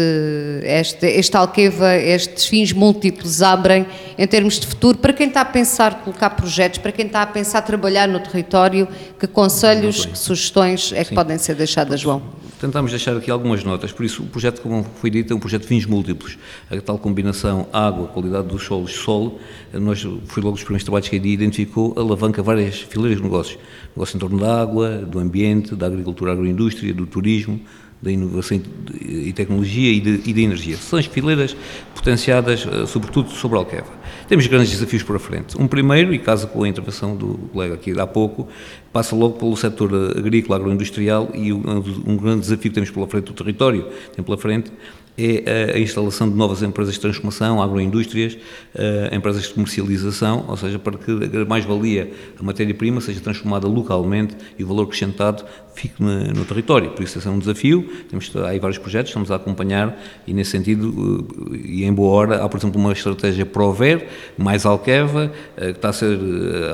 este, 0.63 1.07
este 1.07 1.37
Alqueva, 1.37 1.97
estes 1.97 2.47
fins 2.47 2.73
múltiplos 2.73 3.43
abrem 3.43 3.85
em 4.17 4.27
termos 4.27 4.61
de 4.61 4.67
futuro 4.67 4.99
para 4.99 5.13
quem 5.13 5.29
está 5.29 5.41
a 5.41 5.45
pensar 5.45 6.03
colocar 6.03 6.31
projetos, 6.31 6.79
para 6.79 6.93
quem 6.93 7.07
está 7.07 7.23
a 7.23 7.27
pensar 7.27 7.63
trabalhar 7.63 8.07
no 8.07 8.21
território, 8.21 8.87
que 9.19 9.27
conselhos, 9.27 10.07
que 10.07 10.17
sugestões 10.17 10.93
é 10.93 11.03
que 11.03 11.11
Sim. 11.11 11.15
podem 11.15 11.39
ser 11.39 11.55
deixadas, 11.55 12.01
João? 12.01 12.23
Tentamos 12.61 12.93
deixar 12.93 13.17
aqui 13.17 13.29
algumas 13.29 13.65
notas, 13.65 13.91
por 13.91 14.05
isso 14.05 14.23
o 14.23 14.27
projeto, 14.27 14.63
como 14.63 14.87
foi 15.01 15.11
dito, 15.11 15.33
é 15.33 15.37
um 15.37 15.41
projeto 15.41 15.63
de 15.63 15.69
fins 15.69 15.85
múltiplos. 15.85 16.39
A 16.71 16.81
tal 16.81 16.97
combinação 16.97 17.67
água, 17.73 18.07
qualidade 18.07 18.47
dos 18.47 18.63
solos, 18.63 18.93
solo, 18.93 19.41
nós, 19.73 20.01
foi 20.27 20.41
logo 20.41 20.55
os 20.55 20.63
primeiros 20.63 20.85
trabalhos 20.85 21.09
que 21.09 21.17
a 21.17 21.19
IDI 21.19 21.33
identificou, 21.33 21.93
alavanca 21.97 22.41
várias 22.41 22.79
fileiras 22.79 23.19
de 23.19 23.25
negócios. 23.25 23.59
Negócio 23.97 24.17
em 24.17 24.21
torno 24.21 24.39
da 24.39 24.63
água, 24.63 24.99
do 24.99 25.19
ambiente, 25.19 25.75
da 25.75 25.87
agricultura, 25.87 26.31
agroindústria, 26.31 26.95
do 26.95 27.05
turismo, 27.05 27.61
da 28.03 28.11
inovação 28.11 28.61
e 29.01 29.33
tecnologia 29.33 29.93
e 29.93 30.01
de, 30.01 30.29
e 30.29 30.33
de 30.33 30.43
energia. 30.43 30.77
São 30.77 30.99
as 30.99 31.07
fileiras 31.07 31.57
potenciadas, 31.95 32.67
eh, 32.67 32.85
sobretudo, 32.87 33.31
sobre 33.31 33.57
a 33.57 33.61
Alqueva. 33.61 33.93
Temos 34.29 34.47
grandes 34.49 34.73
desafios 34.73 35.05
para 35.05 35.21
frente. 35.21 35.57
Um 35.57 35.69
primeiro, 35.69 36.13
e 36.13 36.19
casa 36.19 36.49
com 36.49 36.65
a 36.65 36.69
intervenção 36.69 37.15
do 37.15 37.39
colega 37.53 37.75
aqui 37.75 37.99
há 37.99 38.07
pouco, 38.07 38.49
passa 38.93 39.15
logo 39.15 39.39
pelo 39.39 39.57
setor 39.57 40.19
agrícola, 40.19 40.57
agroindustrial 40.57 41.31
e 41.33 41.53
um, 41.53 41.63
um 42.05 42.17
grande 42.17 42.41
desafio 42.41 42.71
que 42.71 42.75
temos 42.75 42.91
pela 42.91 43.07
frente 43.07 43.27
do 43.27 43.33
território, 43.33 43.87
tem 44.15 44.25
pela 44.25 44.37
frente, 44.37 44.73
é 45.17 45.73
a 45.75 45.79
instalação 45.79 46.29
de 46.29 46.35
novas 46.35 46.63
empresas 46.63 46.95
de 46.95 47.01
transformação, 47.01 47.63
agroindústrias, 47.63 48.35
uh, 48.35 49.15
empresas 49.15 49.43
de 49.43 49.55
comercialização, 49.55 50.45
ou 50.49 50.57
seja, 50.57 50.79
para 50.79 50.97
que 50.97 51.11
a 51.11 51.45
mais-valia, 51.45 52.11
a 52.39 52.43
matéria-prima, 52.43 53.01
seja 53.01 53.21
transformada 53.21 53.69
localmente 53.69 54.35
e 54.59 54.65
o 54.65 54.67
valor 54.67 54.85
acrescentado 54.85 55.45
fique 55.75 56.03
no, 56.03 56.45
território. 56.45 56.91
Por 56.91 57.03
isso, 57.03 57.19
esse 57.19 57.29
é 57.29 57.31
um 57.31 57.39
desafio. 57.39 57.87
Temos 58.09 58.35
há 58.37 58.49
aí 58.49 58.59
vários 58.59 58.79
projetos, 58.79 59.11
estamos 59.11 59.31
a 59.31 59.37
acompanhar 59.37 59.99
e, 60.27 60.33
nesse 60.33 60.53
sentido, 60.53 60.89
uh, 60.89 61.57
e 61.57 61.85
em 61.85 61.93
boa 61.93 62.13
hora, 62.13 62.45
há, 62.45 62.49
por 62.49 62.59
exemplo, 62.59 62.81
uma 62.81 62.93
estratégia 62.93 63.45
Prover, 63.45 64.09
mais 64.39 64.65
Alqueva, 64.65 65.31
uh, 65.57 65.61
que 65.61 65.71
está 65.71 65.91
a 65.91 65.93
ser 65.93 66.19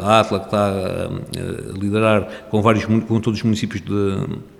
a 0.02 0.20
Atla, 0.20 0.38
que 0.40 0.46
está 0.46 0.68
a 0.68 1.78
liderar 1.78 2.46
com, 2.50 2.62
vários, 2.62 2.84
com 2.84 3.20
todos 3.20 3.38
os 3.38 3.42
municípios 3.42 3.82
de 3.82 4.57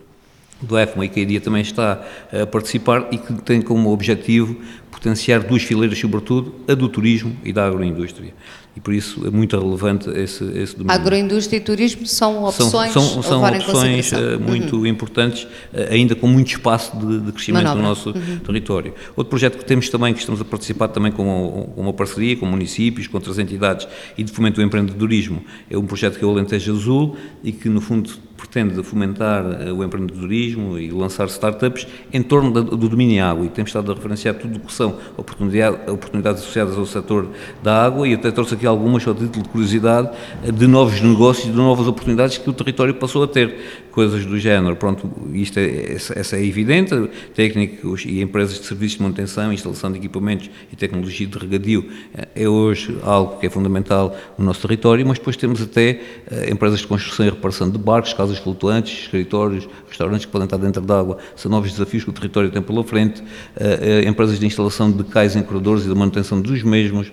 do 0.61 0.79
EFMA 0.79 1.05
e 1.05 1.09
que 1.09 1.21
a 1.21 1.23
IDIA 1.23 1.41
também 1.41 1.63
está 1.63 2.05
a 2.33 2.47
participar 2.47 3.09
e 3.13 3.19
que 3.19 3.33
tem 3.43 3.63
como 3.63 3.91
objetivo 3.91 4.57
potenciar 4.91 5.41
duas 5.45 5.63
fileiras, 5.63 5.99
sobretudo, 5.99 6.55
a 6.67 6.75
do 6.75 6.89
turismo 6.89 7.37
e 7.45 7.53
da 7.53 7.67
agroindústria. 7.67 8.35
E 8.77 8.81
por 8.81 8.95
isso 8.95 9.27
é 9.27 9.31
muito 9.31 9.59
relevante 9.59 10.09
esse, 10.11 10.45
esse 10.57 10.77
domínio. 10.77 10.93
Agroindústria 10.93 11.57
e 11.57 11.61
turismo 11.61 12.07
são 12.07 12.45
opções, 12.45 12.93
são, 12.93 13.03
são, 13.03 13.23
são 13.23 13.43
opções 13.43 14.13
eh, 14.13 14.37
muito 14.37 14.77
uhum. 14.77 14.87
importantes, 14.87 15.49
eh, 15.73 15.89
ainda 15.91 16.15
com 16.15 16.29
muito 16.29 16.49
espaço 16.49 16.97
de, 16.97 17.19
de 17.21 17.33
crescimento 17.33 17.65
Manobra. 17.65 17.83
no 17.83 17.89
nosso 17.89 18.11
uhum. 18.11 18.39
território. 18.39 18.95
Outro 19.17 19.31
projeto 19.31 19.59
que 19.59 19.65
temos 19.65 19.89
também, 19.89 20.15
que 20.15 20.21
estamos 20.21 20.41
a 20.41 20.45
participar 20.45 20.89
também 20.89 21.11
com, 21.11 21.73
com 21.75 21.81
uma 21.81 21.93
parceria 21.93 22.37
com 22.37 22.47
municípios, 22.47 23.09
com 23.09 23.17
outras 23.17 23.39
entidades 23.41 23.89
e 24.17 24.23
de 24.23 24.31
fomento 24.31 24.61
do 24.61 24.63
empreendedorismo, 24.63 25.43
é 25.69 25.77
um 25.77 25.87
projeto 25.87 26.17
que 26.17 26.25
é 26.25 26.29
o 26.29 26.31
Alentejo 26.31 26.73
Azul 26.73 27.17
e 27.43 27.51
que, 27.51 27.69
no 27.69 27.81
fundo, 27.81 28.11
pretende 28.39 28.81
fomentar 28.85 29.45
eh, 29.45 29.73
o 29.73 29.83
empreendedorismo 29.83 30.79
e 30.79 30.91
lançar 30.91 31.27
startups 31.27 31.87
em 32.13 32.23
torno 32.23 32.53
do 32.63 32.89
domínio 32.89 33.23
água. 33.25 33.45
E 33.45 33.49
temos 33.49 33.71
estado 33.71 33.91
a 33.91 33.95
referenciar 33.97 34.37
tudo 34.37 34.57
o 34.57 34.61
que 34.61 34.73
são 34.73 34.97
oportunidades, 35.17 35.81
oportunidades 35.89 36.43
associadas 36.43 36.79
ao 36.79 36.87
setor 36.87 37.29
da 37.63 37.85
água. 37.85 38.07
E 38.07 38.15
até 38.15 38.31
trouxe 38.31 38.55
aqui 38.55 38.65
algumas, 38.65 39.03
só 39.03 39.13
título 39.13 39.43
de 39.43 39.49
curiosidade, 39.49 40.11
eh, 40.45 40.53
de 40.53 40.67
novos 40.69 41.01
negócios, 41.01 41.47
de 41.47 41.59
novas 41.59 41.89
oportunidades 41.89 42.39
que 42.39 42.49
o 42.49 42.53
território 42.53 42.95
passou 42.95 43.25
a 43.25 43.27
ter, 43.29 43.83
coisas 43.99 44.25
do 44.25 44.39
género. 44.39 44.77
Pronto, 44.77 45.11
isto 45.33 45.59
é, 45.59 45.95
essa 45.95 46.37
é 46.37 46.45
evidente, 46.45 46.95
técnicos 47.35 48.05
e 48.05 48.23
empresas 48.23 48.61
de 48.61 48.65
serviços 48.65 48.97
de 48.97 49.03
manutenção, 49.03 49.53
instalação 49.53 49.91
de 49.91 49.99
equipamentos 49.99 50.49
e 50.73 50.77
tecnologia 50.77 51.27
de 51.27 51.37
regadio 51.37 51.85
eh, 52.15 52.29
é 52.37 52.49
hoje 52.49 52.97
algo 53.03 53.41
que 53.41 53.47
é 53.49 53.51
fundamental 53.51 54.17
no 54.39 54.45
nosso 54.45 54.63
território, 54.63 55.05
mas 55.05 55.19
depois 55.19 55.37
temos 55.37 55.61
até 55.61 56.01
empresas 56.49 56.79
de 56.79 56.87
construção 56.87 57.27
e 57.27 57.31
reparação 57.31 57.69
de 57.69 57.77
barcos, 57.77 58.13
casas 58.13 58.39
flutuantes, 58.39 59.01
escritórios, 59.03 59.69
restaurantes 59.89 60.27
que 60.27 60.31
podem 60.31 60.45
estar 60.45 60.59
dentro 60.59 60.81
d'água, 60.81 61.19
são 61.35 61.51
novos 61.51 61.73
desafios 61.73 62.05
que 62.05 62.11
o 62.11 62.13
território 62.13 62.53
tem 62.53 62.63
pela 62.63 62.85
frente, 62.85 63.21
uh, 63.21 64.09
empresas 64.09 64.39
de 64.39 64.47
instalação 64.47 64.93
de 64.93 65.03
cais 65.03 65.35
em 65.35 65.43
corredores 65.43 65.85
e 65.85 65.89
da 65.89 65.95
manutenção 65.97 66.41
dos 66.41 66.63
mesmos, 66.63 67.11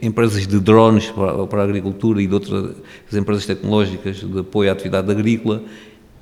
empresas 0.00 0.46
de 0.46 0.58
drones 0.58 1.10
para, 1.10 1.46
para 1.46 1.60
a 1.60 1.64
agricultura 1.64 2.22
e 2.22 2.26
de 2.26 2.32
outras 2.32 2.74
empresas 3.12 3.44
tecnológicas 3.44 4.16
de 4.16 4.38
apoio 4.38 4.70
à 4.70 4.72
atividade 4.72 5.10
agrícola, 5.10 5.62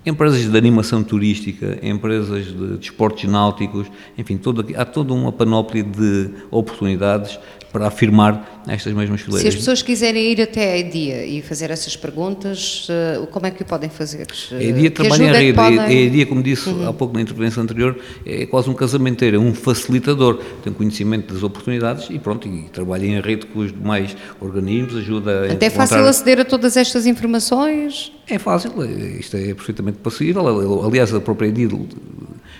empresas 0.04 0.50
de 0.50 0.56
animação 0.56 1.02
turística, 1.02 1.78
empresas 1.82 2.46
de 2.46 2.76
desportos 2.78 3.24
náuticos, 3.24 3.86
enfim, 4.16 4.36
todo, 4.36 4.64
há 4.76 4.84
toda 4.84 5.12
uma 5.12 5.30
panóplia 5.30 5.82
de 5.82 6.30
oportunidades 6.50 7.38
para 7.72 7.86
afirmar 7.86 8.59
estas 8.66 8.92
mesmas 8.92 9.20
fileiras. 9.20 9.42
Se 9.42 9.48
as 9.48 9.54
pessoas 9.54 9.82
quiserem 9.82 10.32
ir 10.32 10.42
até 10.42 10.72
a 10.72 10.78
EDIA 10.78 11.24
e 11.24 11.42
fazer 11.42 11.70
essas 11.70 11.96
perguntas, 11.96 12.86
eh, 12.90 13.26
como 13.30 13.46
é 13.46 13.50
que 13.50 13.62
o 13.62 13.64
podem 13.64 13.88
fazer? 13.88 14.26
A 14.52 14.62
EDIA 14.62 14.90
trabalha 14.90 15.22
em 15.22 15.28
é 15.28 15.32
rede, 15.32 15.52
podem... 15.54 15.78
a 15.78 15.92
EDIA, 15.92 16.26
como 16.26 16.42
disse 16.42 16.68
uhum. 16.68 16.88
há 16.88 16.92
pouco 16.92 17.14
na 17.14 17.20
intervenção 17.20 17.62
anterior, 17.62 17.98
é 18.26 18.46
quase 18.46 18.68
um 18.68 18.74
casamenteiro, 18.74 19.36
é 19.36 19.38
um 19.38 19.54
facilitador, 19.54 20.40
tem 20.62 20.72
conhecimento 20.72 21.32
das 21.32 21.42
oportunidades 21.42 22.08
e 22.10 22.18
pronto, 22.18 22.48
e 22.48 22.68
trabalha 22.70 23.06
em 23.06 23.20
rede 23.20 23.46
com 23.46 23.60
os 23.60 23.72
demais 23.72 24.16
organismos, 24.40 24.96
ajuda 24.96 25.48
a 25.48 25.52
Até 25.52 25.66
é 25.66 25.70
fácil 25.70 26.06
aceder 26.06 26.40
a 26.40 26.44
todas 26.44 26.76
estas 26.76 27.06
informações? 27.06 28.12
É 28.28 28.38
fácil, 28.38 28.72
isto 29.18 29.36
é 29.36 29.54
perfeitamente 29.54 29.98
possível, 29.98 30.84
aliás 30.84 31.14
a 31.14 31.20
própria 31.20 31.48
EDIA 31.48 31.68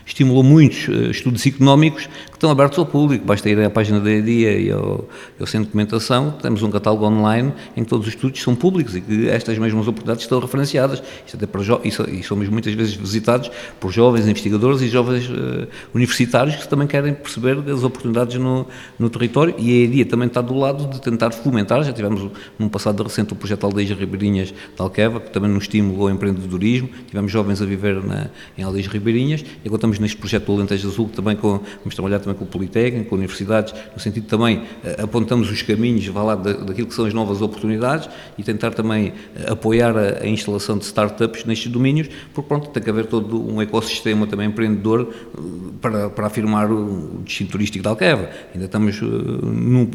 estimulou 0.07 0.43
muitos 0.43 0.89
uh, 0.89 1.11
estudos 1.11 1.47
económicos 1.47 2.07
que 2.07 2.35
estão 2.35 2.51
abertos 2.51 2.79
ao 2.79 2.87
público. 2.87 3.25
Basta 3.25 3.49
ir 3.49 3.61
à 3.61 3.71
página 3.71 4.01
da 4.01 4.11
EDIA 4.11 4.59
e 4.59 4.71
ao, 4.71 5.09
ao 5.39 5.47
Centro 5.47 5.61
de 5.61 5.67
Documentação, 5.67 6.31
temos 6.43 6.63
um 6.63 6.71
catálogo 6.71 7.07
online 7.07 7.53
em 7.77 7.85
que 7.85 7.91
todos 7.91 8.07
os 8.07 8.15
estudos 8.15 8.43
são 8.43 8.55
públicos 8.55 8.97
e 8.97 9.01
que 9.01 9.29
estas 9.29 9.59
mesmas 9.59 9.87
oportunidades 9.87 10.25
estão 10.25 10.39
referenciadas. 10.41 11.03
Isto 11.25 11.37
até 11.37 11.47
para 11.47 11.63
e, 11.85 12.23
somos 12.23 12.49
muitas 12.49 12.73
vezes 12.75 12.95
visitados 12.95 13.51
por 13.79 13.93
jovens 13.93 14.27
investigadores 14.27 14.81
e 14.81 14.89
jovens 14.89 15.29
uh, 15.29 15.67
universitários 15.95 16.57
que 16.57 16.69
também 16.69 16.87
querem 16.87 17.15
perceber 17.15 17.59
as 17.71 17.85
oportunidades 17.85 18.37
no, 18.37 18.67
no 18.99 19.11
território 19.11 19.55
e 19.59 19.71
a 19.71 19.85
EDIA 19.85 20.07
também 20.07 20.27
está 20.27 20.41
do 20.41 20.55
lado 20.55 20.89
de 20.89 21.01
tentar 21.01 21.31
fomentar. 21.31 21.83
Já 21.83 21.93
tivemos 21.93 22.31
num 22.59 22.69
passado 22.69 23.03
recente 23.03 23.33
o 23.33 23.37
projeto 23.37 23.65
Aldeias 23.65 23.91
Ribeirinhas 23.91 24.49
de 24.49 24.55
Alqueva, 24.79 25.21
que 25.21 25.31
também 25.31 25.51
nos 25.51 25.65
estimulou 25.65 26.09
ao 26.09 26.15
empreendedorismo. 26.15 26.89
Tivemos 27.07 27.31
jovens 27.31 27.61
a 27.63 27.65
viver 27.65 28.03
na, 28.03 28.31
em 28.57 28.63
Aldeias 28.63 28.87
Ribeirinhas 28.87 29.43
e 29.43 29.69
agora 29.69 29.81
estamos 29.91 29.99
neste 29.99 30.17
projeto 30.17 30.47
do 30.47 30.53
Alentejo 30.53 30.89
Azul, 30.89 31.09
também 31.09 31.37
com, 31.37 31.61
vamos 31.79 31.95
trabalhar 31.95 32.21
também 32.21 32.35
com 32.35 32.45
o 32.45 32.47
Politécnico, 32.47 33.11
com 33.11 33.17
universidades, 33.17 33.75
no 33.93 34.01
sentido 34.01 34.27
também 34.27 34.59
uh, 34.59 35.05
apontamos 35.05 35.51
os 35.51 35.63
caminhos, 35.63 36.07
vá 36.07 36.23
lá, 36.23 36.35
da, 36.35 36.53
daquilo 36.53 36.87
que 36.87 36.95
são 36.95 37.07
as 37.07 37.15
novas 37.15 37.43
oportunidades 37.43 38.09
e 38.39 38.43
tentar 38.43 38.73
também 38.73 39.09
uh, 39.09 39.53
apoiar 39.53 39.97
a, 39.97 40.23
a, 40.23 40.27
instalação 40.27 40.79
de 40.79 40.85
startups 40.85 41.45
nestes 41.45 41.71
domínios, 41.71 42.09
porque 42.33 42.49
pronto, 42.49 42.69
tem 42.69 42.83
que 42.83 42.91
haver 42.91 43.07
todo 43.07 43.41
um 43.51 43.61
ecossistema 43.61 44.27
também 44.27 44.49
empreendedor 44.49 45.03
uh, 45.03 45.73
para, 45.81 46.11
para 46.11 46.27
afirmar 46.27 46.71
o 46.71 47.21
destino 47.25 47.51
turístico 47.51 47.83
da 47.83 47.91
Alqueva. 47.91 48.29
Ainda 48.55 48.67
estamos 48.67 49.01
num, 49.01 49.89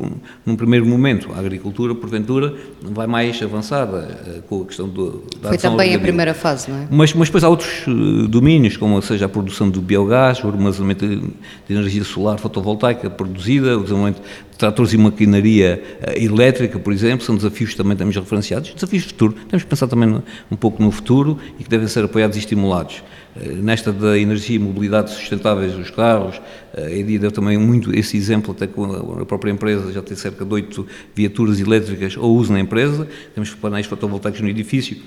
num, 0.45 0.55
primeiro 0.55 0.86
momento, 0.86 1.31
a 1.34 1.39
agricultura, 1.39 1.93
porventura, 1.95 2.53
vai 2.81 3.08
mais 3.08 3.41
avançada 3.41 4.41
com 4.49 4.63
a 4.63 4.65
questão 4.65 4.88
do, 4.88 5.23
da 5.41 5.49
Foi 5.49 5.58
também 5.58 5.93
a 5.93 5.99
primeira 5.99 6.34
fase, 6.34 6.69
não 6.69 6.77
é? 6.77 6.88
Mas, 6.89 7.13
mas 7.13 7.27
depois 7.27 7.43
há 7.43 7.49
outros 7.49 7.86
domínios, 8.29 8.77
como 8.77 9.01
seja 9.01 9.25
a 9.25 9.29
produção 9.29 9.69
de 9.69 9.79
biogás, 9.86 10.43
o 10.43 10.48
armazenamento 10.48 11.08
de, 11.08 11.24
energia 11.69 12.04
solar 12.04 12.38
fotovoltaica 12.39 13.10
produzida, 13.10 13.78
o 13.78 13.84
desenvolvimento 13.84 14.21
de 14.52 14.58
tratores 14.58 14.93
e 14.93 14.98
maquinaria 14.98 15.82
uh, 16.02 16.21
elétrica, 16.21 16.80
por 16.80 16.91
exemplo, 16.91 17.26
são 17.26 17.36
desafios 17.36 17.71
que 17.71 17.78
também 17.78 17.95
temos 17.95 18.15
referenciados, 18.15 18.74
desafios 18.74 19.04
de 19.04 19.10
futuro. 19.10 19.34
Temos 19.48 19.63
que 19.63 19.69
pensar 19.69 19.88
também 19.88 20.21
um 20.52 20.56
pouco 20.56 20.82
no 20.82 20.91
futuro 20.91 21.38
e 21.60 21.63
que 21.63 21.69
devem 21.69 21.88
ser 21.88 22.04
apoiados 22.04 22.36
e 22.36 22.39
estimulados. 22.39 23.04
Uh, 23.36 23.56
nesta 23.62 23.91
da 23.91 24.17
energia 24.17 24.56
e 24.56 24.60
mobilidade 24.60 25.12
sustentáveis 25.12 25.74
dos 25.74 25.89
carros, 25.89 26.38
uh, 26.38 26.86
a 26.86 26.91
EDI 26.91 27.19
deu 27.19 27.32
também 27.32 27.58
muito 27.58 27.98
esse 27.98 28.17
exemplo, 28.17 28.52
até 28.52 28.67
com 28.67 28.86
a 29.21 29.26
própria 29.26 29.52
empresa 29.52 29.91
já 29.91 30.02
tem 30.02 30.17
cerca 30.17 30.43
de 30.43 30.54
oito 30.54 30.86
viaturas 31.13 31.60
elétricas 31.60 32.17
ou 32.17 32.36
uso 32.36 32.52
na 32.52 32.60
empresa, 32.60 33.08
temos 33.34 33.54
painéis 33.54 33.86
fotovoltaicos 33.86 34.41
no 34.41 34.50
edifício, 34.50 34.98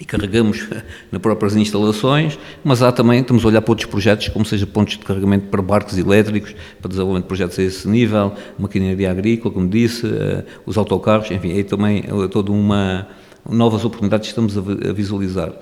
e 0.00 0.04
carregamos 0.04 0.66
nas 1.12 1.20
próprias 1.20 1.54
instalações, 1.54 2.38
mas 2.64 2.82
há 2.82 2.90
também, 2.90 3.20
estamos 3.20 3.44
a 3.44 3.48
olhar 3.48 3.60
para 3.60 3.72
outros 3.72 3.88
projetos, 3.88 4.28
como 4.28 4.44
seja 4.44 4.66
pontos 4.66 4.96
de 4.96 5.04
carregamento 5.04 5.48
para 5.48 5.60
barcos 5.60 5.98
elétricos, 5.98 6.54
para 6.80 6.88
desenvolvimento 6.88 7.24
de 7.24 7.28
projetos 7.28 7.58
a 7.58 7.62
esse 7.62 7.86
nível, 7.86 8.32
maquinaria 8.58 9.10
agrícola, 9.10 9.52
como 9.52 9.68
disse, 9.68 10.06
uh, 10.06 10.44
os 10.64 10.78
autocarros, 10.78 11.30
enfim, 11.30 11.58
é 11.58 11.62
também 11.62 12.04
é 12.06 12.28
toda 12.28 12.50
uma 12.50 13.06
novas 13.48 13.84
oportunidades 13.84 14.28
que 14.28 14.32
estamos 14.32 14.56
a, 14.56 14.92
visualizar. 14.92 15.52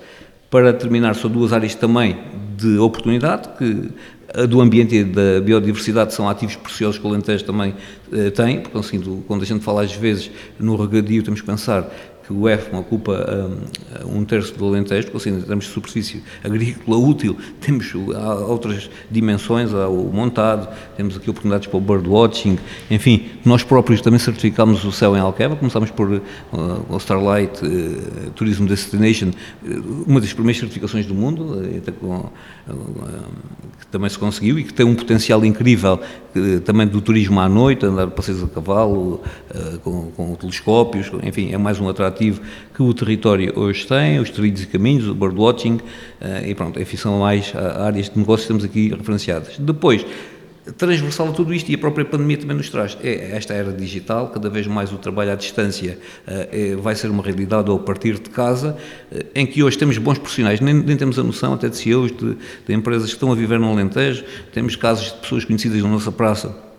Para 0.49 0.73
terminar, 0.73 1.15
são 1.15 1.29
duas 1.29 1.53
áreas 1.53 1.75
também 1.75 2.17
de 2.57 2.77
oportunidade, 2.77 3.49
que 3.57 3.89
a 4.33 4.45
do 4.45 4.61
ambiente 4.61 4.95
e 4.95 5.03
da 5.03 5.41
biodiversidade 5.41 6.13
são 6.13 6.29
ativos 6.29 6.55
preciosos 6.55 6.99
que 6.99 7.05
o 7.05 7.09
Alentejo 7.09 7.43
também 7.45 7.73
uh, 8.11 8.31
tem, 8.31 8.59
porque 8.59 8.77
assim, 8.77 8.99
quando 9.27 9.41
a 9.41 9.45
gente 9.45 9.63
fala 9.63 9.83
às 9.83 9.91
vezes 9.93 10.29
no 10.59 10.75
regadio, 10.75 11.23
temos 11.23 11.41
que 11.41 11.47
pensar 11.47 11.89
que 12.29 12.33
o 12.33 12.47
EFMA 12.47 12.79
ocupa 12.79 13.25
um, 14.05 14.19
um 14.19 14.23
terço 14.23 14.53
do 14.55 14.67
Alentejo, 14.67 15.09
porque 15.09 15.29
assim, 15.29 15.41
temos 15.41 15.65
superfície 15.65 16.23
agrícola 16.43 16.95
útil, 16.95 17.35
temos 17.59 17.91
outras 18.47 18.87
dimensões, 19.09 19.73
há 19.73 19.89
o 19.89 20.13
montado, 20.13 20.69
temos 20.95 21.17
aqui 21.17 21.27
oportunidades 21.27 21.67
para 21.67 21.77
o 21.77 21.81
birdwatching, 21.81 22.59
enfim, 22.91 23.29
nós 23.43 23.63
próprios 23.63 23.99
também 23.99 24.19
certificámos 24.19 24.85
o 24.85 24.91
céu 24.91 25.17
em 25.17 25.19
Alqueva, 25.19 25.55
começámos 25.55 25.89
por 25.89 26.07
uh, 26.11 26.21
o 26.87 26.97
Starlight 26.97 27.65
uh, 27.65 28.29
Tourism 28.35 28.67
Destination, 28.67 29.29
uh, 29.63 30.03
uma 30.05 30.21
das 30.21 30.31
primeiras 30.31 30.59
certificações 30.59 31.07
do 31.07 31.15
mundo, 31.15 31.57
uh, 31.57 31.91
com, 31.93 32.29
que 33.79 33.87
também 33.87 34.09
se 34.09 34.17
conseguiu 34.17 34.59
e 34.59 34.63
que 34.63 34.73
tem 34.73 34.85
um 34.85 34.95
potencial 34.95 35.43
incrível 35.45 35.99
também 36.65 36.87
do 36.87 37.01
turismo 37.01 37.39
à 37.39 37.49
noite, 37.49 37.85
andar 37.85 38.07
passeios 38.07 38.43
a 38.43 38.47
cavalo, 38.47 39.21
com, 39.83 40.11
com 40.11 40.35
telescópios, 40.35 41.11
enfim, 41.23 41.51
é 41.51 41.57
mais 41.57 41.79
um 41.79 41.89
atrativo 41.89 42.41
que 42.73 42.83
o 42.83 42.93
território 42.93 43.51
hoje 43.57 43.85
tem, 43.85 44.19
os 44.19 44.29
trilhos 44.29 44.63
e 44.63 44.67
caminhos, 44.67 45.07
o 45.07 45.13
birdwatching, 45.13 45.79
eh, 46.21 46.49
e 46.49 46.55
pronto, 46.55 46.79
enfim, 46.79 46.97
são 46.97 47.19
mais 47.19 47.53
áreas 47.55 48.09
de 48.09 48.17
negócio 48.17 48.43
que 48.43 48.47
temos 48.47 48.63
aqui 48.63 48.89
referenciadas. 48.89 49.57
Depois, 49.57 50.05
transversal 50.77 51.29
a 51.29 51.31
tudo 51.31 51.53
isto 51.53 51.69
e 51.69 51.75
a 51.75 51.77
própria 51.77 52.05
pandemia 52.05 52.37
também 52.37 52.57
nos 52.57 52.69
traz. 52.69 52.97
É 53.03 53.31
esta 53.35 53.53
era 53.53 53.71
digital, 53.71 54.29
cada 54.29 54.49
vez 54.49 54.67
mais 54.67 54.91
o 54.91 54.97
trabalho 54.97 55.31
à 55.31 55.35
distância 55.35 55.97
é, 56.27 56.75
vai 56.75 56.95
ser 56.95 57.09
uma 57.09 57.23
realidade 57.23 57.69
ou 57.69 57.77
a 57.77 57.79
partir 57.79 58.19
de 58.19 58.29
casa, 58.29 58.77
eh, 59.11 59.25
em 59.35 59.45
que 59.45 59.63
hoje 59.63 59.77
temos 59.77 59.97
bons 59.97 60.17
profissionais, 60.17 60.59
nem, 60.59 60.73
nem 60.73 60.97
temos 60.97 61.17
a 61.17 61.23
noção 61.23 61.53
até 61.53 61.69
de 61.69 61.77
CEOs 61.77 62.11
de, 62.11 62.37
de 62.67 62.73
empresas 62.73 63.09
que 63.09 63.15
estão 63.15 63.31
a 63.31 63.35
viver 63.35 63.59
no 63.59 63.71
Alentejo, 63.71 64.23
temos 64.53 64.75
casos 64.75 65.13
de 65.13 65.19
pessoas 65.19 65.45
conhecidas 65.45 65.81
na 65.81 65.89
nossa 65.89 66.11
praça 66.11 66.69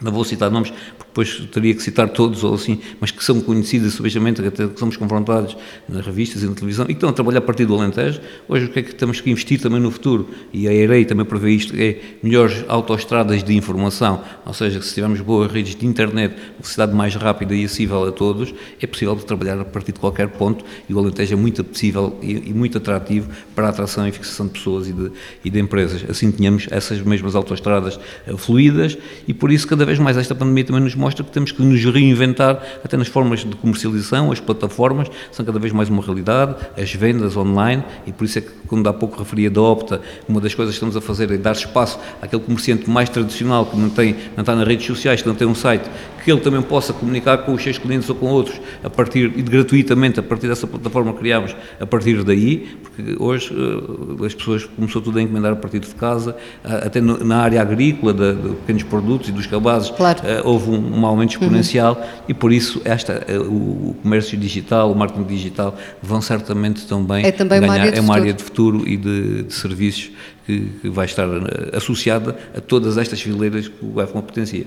não 0.00 0.10
vou 0.10 0.24
citar 0.24 0.50
nomes, 0.50 0.72
porque 0.96 1.09
depois 1.10 1.48
teria 1.52 1.74
que 1.74 1.82
citar 1.82 2.08
todos 2.08 2.44
ou 2.44 2.54
assim, 2.54 2.80
mas 3.00 3.10
que 3.10 3.22
são 3.22 3.40
conhecidas 3.40 3.94
subejamente, 3.94 4.40
que 4.42 4.78
somos 4.78 4.96
confrontados 4.96 5.56
nas 5.88 6.06
revistas 6.06 6.42
e 6.42 6.46
na 6.46 6.54
televisão, 6.54 6.84
e 6.84 6.88
que 6.88 6.92
estão 6.94 7.10
a 7.10 7.12
trabalhar 7.12 7.38
a 7.38 7.42
partir 7.42 7.66
do 7.66 7.74
Alentejo. 7.74 8.20
Hoje 8.48 8.66
o 8.66 8.68
que 8.68 8.78
é 8.78 8.82
que 8.82 8.94
temos 8.94 9.20
que 9.20 9.30
investir 9.30 9.60
também 9.60 9.80
no 9.80 9.90
futuro? 9.90 10.28
E 10.52 10.68
a 10.68 10.72
EREI 10.72 11.04
também 11.04 11.26
prevê 11.26 11.50
isto, 11.50 11.74
é 11.76 11.98
melhores 12.22 12.64
autoestradas 12.68 13.42
de 13.42 13.54
informação, 13.54 14.22
ou 14.46 14.54
seja, 14.54 14.80
se 14.80 14.94
tivermos 14.94 15.20
boas 15.20 15.50
redes 15.50 15.74
de 15.74 15.84
internet, 15.84 16.34
velocidade 16.58 16.94
mais 16.94 17.14
rápida 17.16 17.54
e 17.54 17.64
acessível 17.64 18.04
a 18.04 18.12
todos, 18.12 18.54
é 18.80 18.86
possível 18.86 19.16
trabalhar 19.16 19.58
a 19.58 19.64
partir 19.64 19.92
de 19.92 19.98
qualquer 19.98 20.28
ponto, 20.28 20.64
e 20.88 20.94
o 20.94 20.98
Alentejo 20.98 21.34
é 21.34 21.36
muito 21.36 21.64
possível 21.64 22.16
e, 22.22 22.50
e 22.50 22.54
muito 22.54 22.78
atrativo 22.78 23.28
para 23.54 23.66
a 23.66 23.70
atração 23.70 24.06
e 24.06 24.12
fixação 24.12 24.46
de 24.46 24.52
pessoas 24.52 24.88
e 24.88 24.92
de, 24.92 25.10
e 25.44 25.50
de 25.50 25.58
empresas. 25.58 26.08
Assim 26.08 26.30
tínhamos 26.30 26.68
essas 26.70 27.00
mesmas 27.00 27.34
autoestradas 27.34 27.98
uh, 28.28 28.36
fluídas, 28.36 28.96
e 29.26 29.34
por 29.34 29.50
isso 29.50 29.66
cada 29.66 29.84
vez 29.84 29.98
mais 29.98 30.16
esta 30.16 30.34
pandemia 30.34 30.64
também 30.64 30.82
nos 30.82 30.94
mostra 31.00 31.24
que 31.24 31.30
temos 31.30 31.50
que 31.50 31.62
nos 31.62 31.82
reinventar 31.84 32.62
até 32.84 32.96
nas 32.96 33.08
formas 33.08 33.40
de 33.40 33.56
comercialização, 33.56 34.30
as 34.30 34.38
plataformas 34.38 35.08
são 35.32 35.44
cada 35.44 35.58
vez 35.58 35.72
mais 35.72 35.88
uma 35.88 36.02
realidade, 36.02 36.54
as 36.76 36.92
vendas 36.94 37.36
online, 37.36 37.82
e 38.06 38.12
por 38.12 38.24
isso 38.24 38.38
é 38.38 38.42
que, 38.42 38.50
quando 38.68 38.86
há 38.88 38.92
pouco 38.92 39.18
referia 39.18 39.50
da 39.50 39.62
Opta, 39.62 40.00
uma 40.28 40.40
das 40.40 40.54
coisas 40.54 40.74
que 40.74 40.76
estamos 40.76 40.96
a 40.96 41.00
fazer 41.00 41.30
é 41.30 41.38
dar 41.38 41.52
espaço 41.52 41.98
àquele 42.20 42.42
comerciante 42.42 42.88
mais 42.88 43.08
tradicional, 43.08 43.66
que 43.66 43.76
não, 43.76 43.88
tem, 43.88 44.14
não 44.36 44.42
está 44.42 44.54
nas 44.54 44.66
redes 44.68 44.86
sociais, 44.86 45.22
que 45.22 45.28
não 45.28 45.34
tem 45.34 45.48
um 45.48 45.54
site, 45.54 45.88
que 46.22 46.30
ele 46.30 46.40
também 46.40 46.62
possa 46.62 46.92
comunicar 46.92 47.38
com 47.38 47.54
os 47.54 47.62
seus 47.62 47.78
clientes 47.78 48.08
ou 48.08 48.14
com 48.14 48.26
outros, 48.26 48.60
a 48.84 48.90
partir, 48.90 49.32
e 49.36 49.42
gratuitamente, 49.42 50.20
a 50.20 50.22
partir 50.22 50.48
dessa 50.48 50.66
plataforma 50.66 51.12
que 51.12 51.20
criámos, 51.20 51.56
a 51.78 51.86
partir 51.86 52.22
daí, 52.22 52.78
porque 52.82 53.16
hoje 53.18 53.54
uh, 53.54 54.24
as 54.24 54.34
pessoas 54.34 54.64
começou 54.64 55.00
tudo 55.00 55.18
a 55.18 55.22
encomendar 55.22 55.52
a 55.52 55.56
partir 55.56 55.80
de 55.80 55.94
casa, 55.94 56.36
até 56.64 57.00
na 57.00 57.38
área 57.38 57.60
agrícola, 57.60 58.12
de, 58.12 58.34
de, 58.34 58.48
pequenos 58.56 58.82
produtos 58.84 59.28
e 59.28 59.32
dos 59.32 59.46
cabazes, 59.46 59.90
claro. 59.90 60.20
uh, 60.20 60.48
houve 60.48 60.70
um, 60.70 60.89
um, 60.92 61.06
aumento 61.06 61.30
exponencial 61.30 61.94
uhum. 61.94 62.24
e 62.28 62.34
por 62.34 62.52
isso 62.52 62.80
esta, 62.84 63.24
o, 63.48 63.90
o, 63.90 63.96
comércio 64.02 64.36
digital, 64.36 64.90
o 64.90 64.94
marketing 64.94 65.24
digital 65.24 65.76
vão 66.02 66.20
certamente 66.20 66.86
também, 66.86 67.24
é 67.24 67.32
também 67.32 67.60
ganhar, 67.60 67.72
uma 67.72 67.80
área 67.80 67.92
de, 67.92 67.98
é 67.98 68.00
uma 68.00 68.14
área 68.14 68.32
de 68.32 68.42
futuro 68.42 68.88
e 68.88 68.96
de, 68.96 69.42
de 69.44 69.54
serviços 69.54 70.10
que, 70.46 70.60
que, 70.80 70.88
vai 70.88 71.06
estar 71.06 71.26
associada 71.74 72.36
a 72.56 72.60
todas 72.60 72.98
estas 72.98 73.20
fileiras 73.20 73.68
que 73.68 73.84
o 73.84 74.02
iPhone 74.02 74.24
potencia. 74.24 74.66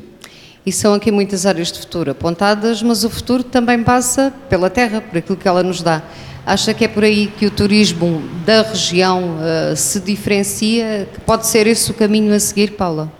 E 0.66 0.72
são 0.72 0.94
aqui 0.94 1.12
muitas 1.12 1.46
áreas 1.46 1.72
de 1.72 1.80
futuro 1.80 2.12
apontadas, 2.12 2.82
mas 2.82 3.04
o 3.04 3.10
futuro 3.10 3.44
também 3.44 3.84
passa 3.84 4.34
pela 4.50 4.70
terra, 4.70 5.02
por 5.02 5.18
aquilo 5.18 5.38
que 5.38 5.48
ela 5.48 5.62
nos 5.62 5.82
dá. 5.82 6.02
Acha 6.46 6.74
que 6.74 6.86
é 6.86 6.88
por 6.88 7.04
aí 7.04 7.28
que 7.28 7.46
o 7.46 7.52
turismo 7.52 8.22
da 8.46 8.64
região 8.64 9.38
uh, 9.38 9.76
se 9.76 10.00
diferencia? 10.00 11.08
Que 11.14 11.22
pode 11.22 11.48
ser 11.48 11.68
esse 11.68 11.92
o 11.92 11.94
caminho 11.94 12.34
a 12.34 12.40
seguir, 12.40 12.72
Paula? 12.72 13.12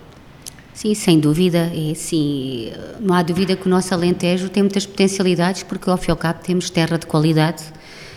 Sim, 0.74 0.92
sem 0.94 1.18
dúvida. 1.18 1.72
É 1.72 1.92
assim, 1.92 2.72
não 3.00 3.14
há 3.14 3.22
dúvida 3.22 3.56
que 3.56 3.66
o 3.66 3.70
nosso 3.70 3.94
Alentejo 3.94 4.48
tem 4.48 4.62
muitas 4.62 4.84
potencialidades, 4.84 5.62
porque 5.62 5.88
ao 5.88 5.96
fim 5.96 6.08
e 6.08 6.10
ao 6.10 6.16
cabo 6.16 6.40
temos 6.42 6.68
terra 6.68 6.98
de 6.98 7.06
qualidade 7.06 7.62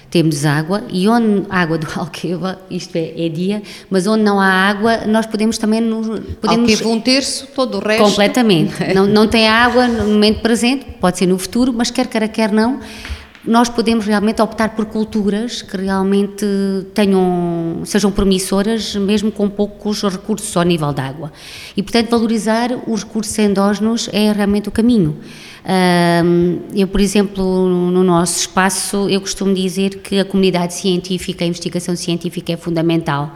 temos 0.10 0.45
água 0.45 0.84
e 0.89 1.08
onde 1.08 1.45
água 1.49 1.78
do 1.78 1.88
Alqueva, 1.99 2.60
isto 2.70 2.95
é, 2.95 3.26
é 3.26 3.30
dia, 3.30 3.62
mas 3.89 4.08
onde 4.08 4.24
não 4.24 4.39
há 4.39 4.47
água, 4.47 5.05
nós 5.05 5.26
podemos 5.26 5.58
também 5.58 5.82
nos... 5.82 6.08
Podemos, 6.41 6.72
Alqueva 6.72 6.89
um 6.89 6.99
terço, 6.99 7.47
todo 7.53 7.78
o 7.78 7.80
resto... 7.80 8.03
Completamente. 8.03 8.74
não, 8.95 9.05
não 9.05 9.28
tem 9.28 9.47
água 9.47 9.88
no 9.88 10.05
momento 10.05 10.41
presente, 10.41 10.86
pode 10.99 11.18
ser 11.18 11.26
no 11.26 11.38
futuro, 11.38 11.74
mas 11.74 11.91
quer 11.91 12.08
queira, 12.08 12.28
quer 12.28 12.51
não, 12.51 12.80
nós 13.48 13.70
podemos 13.70 14.06
realmente 14.06 14.41
optar 14.41 14.76
por 14.76 14.86
culturas 14.86 15.62
que 15.62 15.78
realmente 15.78 16.45
tenham, 16.93 17.82
sejam 17.86 18.12
promissoras, 18.12 18.95
mesmo 18.95 19.32
com 19.32 19.50
poucos 19.50 20.04
recursos 20.04 20.56
ao 20.58 20.64
nível 20.64 20.91
da 20.91 21.04
água. 21.04 21.32
E, 21.76 21.82
portanto, 21.82 22.10
valorizar 22.10 22.72
os 22.86 23.04
recursos 23.04 23.39
endógenos 23.39 24.10
é 24.12 24.32
realmente 24.32 24.68
o 24.68 24.72
caminho. 24.72 25.18
Eu, 26.76 26.88
por 26.88 27.02
exemplo, 27.02 27.68
no 27.68 28.04
nosso 28.04 28.39
espaço, 28.39 29.08
eu 29.10 29.20
costumo 29.22 29.54
dizer 29.54 30.00
que 30.02 30.20
a 30.20 30.26
comunidade 30.26 30.74
científica, 30.74 31.43
a 31.43 31.48
investigação 31.48 31.95
científica 31.95 32.54
é 32.54 32.58
fundamental. 32.58 33.36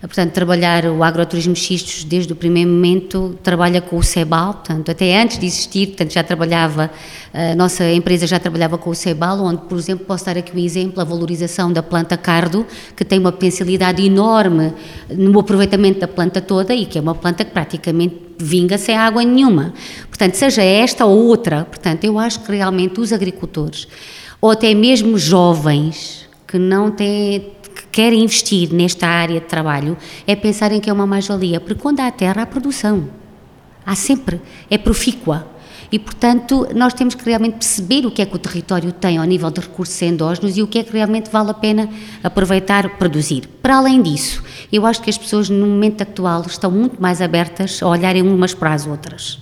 Portanto, 0.00 0.32
trabalhar 0.32 0.84
o 0.86 1.02
agroturismo 1.02 1.56
xistos 1.56 2.04
desde 2.04 2.32
o 2.32 2.36
primeiro 2.36 2.70
momento, 2.70 3.36
trabalha 3.42 3.80
com 3.80 3.96
o 3.96 4.02
CEBAL, 4.02 4.54
portanto, 4.54 4.90
até 4.90 5.20
antes 5.20 5.38
de 5.38 5.46
existir, 5.46 5.88
portanto, 5.88 6.12
já 6.12 6.22
trabalhava, 6.22 6.88
a 7.34 7.56
nossa 7.56 7.90
empresa 7.90 8.24
já 8.24 8.38
trabalhava 8.38 8.78
com 8.78 8.90
o 8.90 8.94
CEBAL, 8.94 9.40
onde, 9.40 9.62
por 9.62 9.76
exemplo, 9.76 10.06
posso 10.06 10.24
dar 10.24 10.38
aqui 10.38 10.56
um 10.56 10.60
exemplo, 10.60 11.00
a 11.00 11.04
valorização 11.04 11.72
da 11.72 11.82
planta 11.82 12.16
cardo, 12.16 12.64
que 12.94 13.04
tem 13.04 13.18
uma 13.18 13.32
potencialidade 13.32 14.00
enorme 14.04 14.72
no 15.10 15.40
aproveitamento 15.40 15.98
da 15.98 16.06
planta 16.06 16.40
toda 16.40 16.72
e 16.72 16.86
que 16.86 16.96
é 16.96 17.00
uma 17.00 17.16
planta 17.16 17.44
que 17.44 17.50
praticamente 17.50 18.16
vinga 18.38 18.78
sem 18.78 18.96
água 18.96 19.24
nenhuma. 19.24 19.74
Portanto, 20.08 20.34
seja 20.34 20.62
esta 20.62 21.06
ou 21.06 21.26
outra, 21.26 21.64
portanto, 21.64 22.04
eu 22.04 22.20
acho 22.20 22.38
que 22.40 22.52
realmente 22.52 23.00
os 23.00 23.12
agricultores, 23.12 23.88
ou 24.40 24.52
até 24.52 24.72
mesmo 24.74 25.18
jovens, 25.18 26.28
que 26.46 26.56
não 26.56 26.90
têm 26.90 27.57
querem 27.90 28.22
investir 28.22 28.72
nesta 28.72 29.06
área 29.06 29.40
de 29.40 29.46
trabalho 29.46 29.96
é 30.26 30.36
pensarem 30.36 30.80
que 30.80 30.90
é 30.90 30.92
uma 30.92 31.06
mais-valia, 31.06 31.60
porque 31.60 31.80
quando 31.80 32.00
há 32.00 32.10
terra 32.10 32.42
há 32.42 32.46
produção. 32.46 33.08
Há 33.84 33.94
sempre, 33.94 34.40
é 34.70 34.76
profícua. 34.76 35.46
E, 35.90 35.98
portanto, 35.98 36.68
nós 36.74 36.92
temos 36.92 37.14
que 37.14 37.24
realmente 37.24 37.54
perceber 37.54 38.04
o 38.04 38.10
que 38.10 38.20
é 38.20 38.26
que 38.26 38.36
o 38.36 38.38
território 38.38 38.92
tem 38.92 39.16
ao 39.16 39.24
nível 39.24 39.50
de 39.50 39.60
recursos 39.60 40.00
endógenos 40.02 40.56
e 40.56 40.62
o 40.62 40.66
que 40.66 40.78
é 40.78 40.84
que 40.84 40.92
realmente 40.92 41.30
vale 41.30 41.50
a 41.50 41.54
pena 41.54 41.88
aproveitar, 42.22 42.98
produzir. 42.98 43.48
Para 43.62 43.78
além 43.78 44.02
disso, 44.02 44.42
eu 44.70 44.84
acho 44.84 45.00
que 45.00 45.08
as 45.08 45.16
pessoas 45.16 45.48
no 45.48 45.66
momento 45.66 46.02
atual 46.02 46.42
estão 46.46 46.70
muito 46.70 47.00
mais 47.00 47.22
abertas 47.22 47.82
a 47.82 47.88
olharem 47.88 48.22
umas 48.22 48.52
para 48.52 48.74
as 48.74 48.86
outras. 48.86 49.40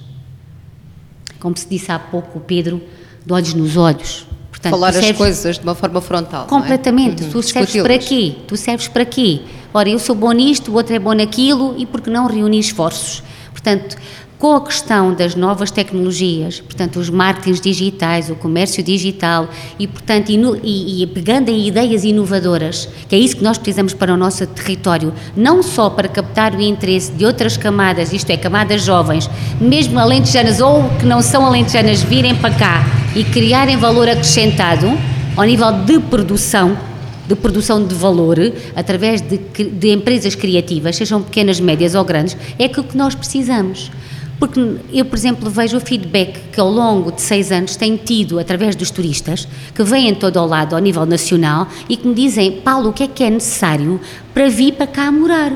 Como 1.40 1.56
se 1.56 1.68
disse 1.68 1.90
há 1.90 1.98
pouco, 1.98 2.38
o 2.38 2.40
Pedro, 2.40 2.80
de 3.24 3.32
olhos 3.32 3.54
nos 3.54 3.76
olhos. 3.76 4.26
Portanto, 4.56 4.70
Falar 4.70 4.88
as 4.88 5.12
coisas 5.12 5.58
de 5.58 5.62
uma 5.62 5.74
forma 5.74 6.00
frontal. 6.00 6.46
Completamente. 6.46 7.22
É? 7.22 7.26
Uhum. 7.26 7.32
Tu 7.32 7.42
serves 7.42 7.82
para 7.82 7.98
quê? 7.98 8.36
Tu 8.46 8.56
serves 8.56 8.88
para 8.88 9.04
quê? 9.04 9.40
ora, 9.74 9.90
eu 9.90 9.98
sou 9.98 10.14
bom 10.14 10.32
nisto, 10.32 10.70
o 10.70 10.74
outro 10.74 10.94
é 10.94 10.98
bom 10.98 11.12
naquilo, 11.12 11.74
e 11.76 11.84
por 11.84 12.00
que 12.00 12.08
não 12.08 12.26
reunir 12.26 12.60
esforços? 12.60 13.22
Portanto, 13.52 13.96
com 14.38 14.54
a 14.54 14.60
questão 14.60 15.14
das 15.14 15.34
novas 15.34 15.70
tecnologias, 15.70 16.60
portanto, 16.60 16.98
os 16.98 17.08
marketings 17.08 17.60
digitais, 17.60 18.28
o 18.28 18.34
comércio 18.34 18.82
digital 18.82 19.48
e, 19.78 19.86
portanto, 19.86 20.30
e, 20.30 21.02
e, 21.02 21.06
pegando 21.06 21.48
em 21.48 21.66
ideias 21.66 22.04
inovadoras, 22.04 22.88
que 23.08 23.14
é 23.14 23.18
isso 23.18 23.36
que 23.36 23.42
nós 23.42 23.56
precisamos 23.56 23.94
para 23.94 24.12
o 24.12 24.16
nosso 24.16 24.46
território, 24.46 25.12
não 25.34 25.62
só 25.62 25.88
para 25.88 26.06
captar 26.06 26.54
o 26.54 26.60
interesse 26.60 27.12
de 27.12 27.24
outras 27.24 27.56
camadas, 27.56 28.12
isto 28.12 28.28
é, 28.30 28.36
camadas 28.36 28.82
jovens, 28.82 29.30
mesmo 29.58 29.98
alentejanas 29.98 30.60
ou 30.60 30.84
que 30.98 31.06
não 31.06 31.22
são 31.22 31.46
alentejanas, 31.46 32.02
virem 32.02 32.34
para 32.34 32.54
cá 32.54 32.84
e 33.14 33.24
criarem 33.24 33.78
valor 33.78 34.08
acrescentado 34.08 34.86
ao 35.34 35.44
nível 35.44 35.72
de 35.84 35.98
produção, 35.98 36.76
de 37.26 37.34
produção 37.34 37.84
de 37.84 37.94
valor 37.94 38.36
através 38.74 39.22
de, 39.22 39.38
de 39.38 39.90
empresas 39.90 40.34
criativas, 40.34 40.96
sejam 40.96 41.22
pequenas, 41.22 41.58
médias 41.58 41.94
ou 41.94 42.04
grandes, 42.04 42.36
é 42.58 42.68
que 42.68 42.78
o 42.78 42.84
que 42.84 42.96
nós 42.96 43.14
precisamos. 43.14 43.90
Porque 44.38 44.60
eu, 44.92 45.04
por 45.06 45.16
exemplo, 45.16 45.48
vejo 45.48 45.78
o 45.78 45.80
feedback 45.80 46.50
que 46.52 46.60
ao 46.60 46.70
longo 46.70 47.10
de 47.10 47.22
seis 47.22 47.50
anos 47.50 47.74
tenho 47.74 47.96
tido 47.96 48.38
através 48.38 48.76
dos 48.76 48.90
turistas, 48.90 49.48
que 49.74 49.82
vêm 49.82 50.14
todo 50.14 50.38
ao 50.38 50.46
lado, 50.46 50.74
ao 50.74 50.80
nível 50.80 51.06
nacional, 51.06 51.66
e 51.88 51.96
que 51.96 52.06
me 52.06 52.14
dizem, 52.14 52.60
Paulo, 52.60 52.90
o 52.90 52.92
que 52.92 53.04
é 53.04 53.08
que 53.08 53.24
é 53.24 53.30
necessário 53.30 53.98
para 54.34 54.48
vir 54.48 54.74
para 54.74 54.86
cá 54.86 55.10
morar? 55.10 55.52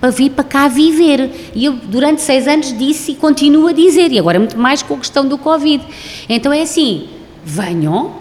Para 0.00 0.10
vir 0.10 0.30
para 0.30 0.44
cá 0.44 0.68
viver. 0.68 1.52
E 1.54 1.64
eu, 1.64 1.74
durante 1.74 2.20
seis 2.20 2.48
anos, 2.48 2.76
disse 2.76 3.12
e 3.12 3.14
continuo 3.14 3.68
a 3.68 3.72
dizer, 3.72 4.10
e 4.10 4.18
agora 4.18 4.40
muito 4.40 4.58
mais 4.58 4.82
com 4.82 4.94
a 4.94 4.98
questão 4.98 5.26
do 5.26 5.38
Covid. 5.38 5.84
Então 6.28 6.52
é 6.52 6.62
assim, 6.62 7.08
venham, 7.44 8.12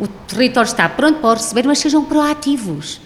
o 0.00 0.08
território 0.26 0.66
está 0.66 0.88
pronto 0.88 1.20
para 1.20 1.34
receber, 1.34 1.64
mas 1.66 1.78
sejam 1.78 2.02
proativos. 2.02 2.98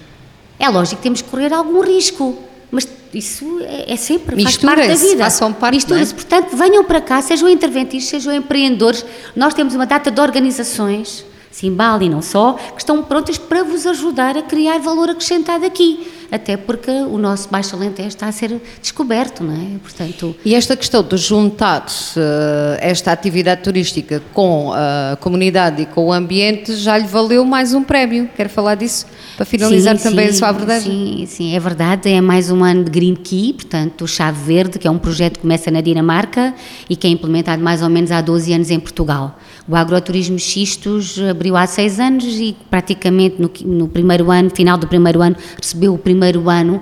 É 0.59 0.69
lógico 0.69 0.97
que 0.97 1.03
temos 1.03 1.21
que 1.21 1.29
correr 1.29 1.53
algum 1.53 1.83
risco, 1.83 2.39
mas 2.71 2.89
isso 3.15 3.61
é, 3.61 3.93
é 3.93 3.97
sempre, 3.97 4.43
faz 4.43 4.57
parte 4.57 4.89
da 4.89 4.95
vida. 4.95 5.25
Façam 5.25 5.53
parte, 5.53 5.75
Mistura-se. 5.75 6.13
É? 6.13 6.15
Portanto, 6.15 6.57
venham 6.57 6.85
para 6.85 7.01
cá, 7.01 7.23
sejam 7.23 7.49
interventistas, 7.49 8.23
sejam 8.23 8.35
empreendedores. 8.35 9.05
Nós 9.35 9.55
temos 9.55 9.75
uma 9.75 9.87
data 9.87 10.11
de 10.11 10.21
organizações, 10.21 11.25
Simbal 11.59 12.01
e 12.03 12.09
não 12.09 12.23
só, 12.23 12.53
que 12.53 12.79
estão 12.79 13.03
prontas 13.03 13.37
para 13.37 13.65
vos 13.65 13.85
ajudar 13.85 14.37
a 14.37 14.43
criar 14.43 14.79
valor 14.79 15.11
acrescentado 15.11 15.67
aqui 15.67 16.07
até 16.31 16.57
porque 16.57 16.91
o 16.91 17.17
nosso 17.17 17.49
Baixo 17.49 17.75
Alentejo 17.75 18.09
está 18.09 18.27
a 18.27 18.33
ser 18.33 18.61
descoberto, 18.81 19.43
não 19.43 19.55
é? 19.55 19.79
Portanto... 19.79 20.37
E 20.45 20.55
esta 20.55 20.77
questão 20.77 21.03
de 21.03 21.17
juntar 21.17 21.87
uh, 21.87 22.77
esta 22.81 23.13
atividade 23.13 23.63
turística 23.63 24.23
com 24.35 24.73
a 24.73 25.17
comunidade 25.17 25.83
e 25.83 25.87
com 25.87 26.07
o 26.07 26.13
ambiente 26.13 26.77
já 26.77 26.99
lhe 26.99 27.07
valeu 27.07 27.45
mais 27.45 27.73
um 27.73 27.83
prémio. 27.83 28.29
Quero 28.37 28.51
falar 28.51 28.75
disso 28.75 29.07
para 29.37 29.47
finalizar 29.47 29.97
sim, 29.97 30.11
também 30.11 30.27
sim, 30.27 30.35
a 30.35 30.39
sua 30.39 30.49
abordagem. 30.49 30.93
Sim, 30.93 31.27
sim, 31.27 31.57
é 31.57 31.61
verdade. 31.61 32.11
É 32.11 32.21
mais 32.21 32.51
um 32.51 32.63
ano 32.63 32.85
de 32.85 32.91
Green 32.91 33.15
Key, 33.15 33.55
portanto, 33.55 34.05
o 34.05 34.09
Chave 34.09 34.41
Verde, 34.43 34.79
que 34.79 34.87
é 34.87 34.91
um 34.91 34.99
projeto 34.99 35.37
que 35.37 35.41
começa 35.41 35.71
na 35.71 35.81
Dinamarca 35.81 36.55
e 36.91 36.97
que 36.97 37.07
é 37.07 37.11
implementado 37.11 37.63
mais 37.63 37.83
ou 37.83 37.89
menos 37.89 38.11
há 38.11 38.21
12 38.21 38.53
anos 38.53 38.71
em 38.71 38.79
Portugal. 38.79 39.39
O 39.69 39.77
agroturismo 39.77 40.39
Xistos 40.39 41.19
abriu 41.21 41.55
há 41.55 41.67
seis 41.67 42.01
anos 42.01 42.25
e 42.25 42.57
praticamente 42.71 43.37
no, 43.39 43.51
no 43.67 43.87
primeiro 43.87 44.31
ano, 44.31 44.49
final 44.49 44.79
do 44.79 44.89
primeiro 44.89 45.21
ano, 45.21 45.37
recebeu 45.61 45.93
o 45.93 45.99
primeiro 45.99 46.49
ano 46.49 46.81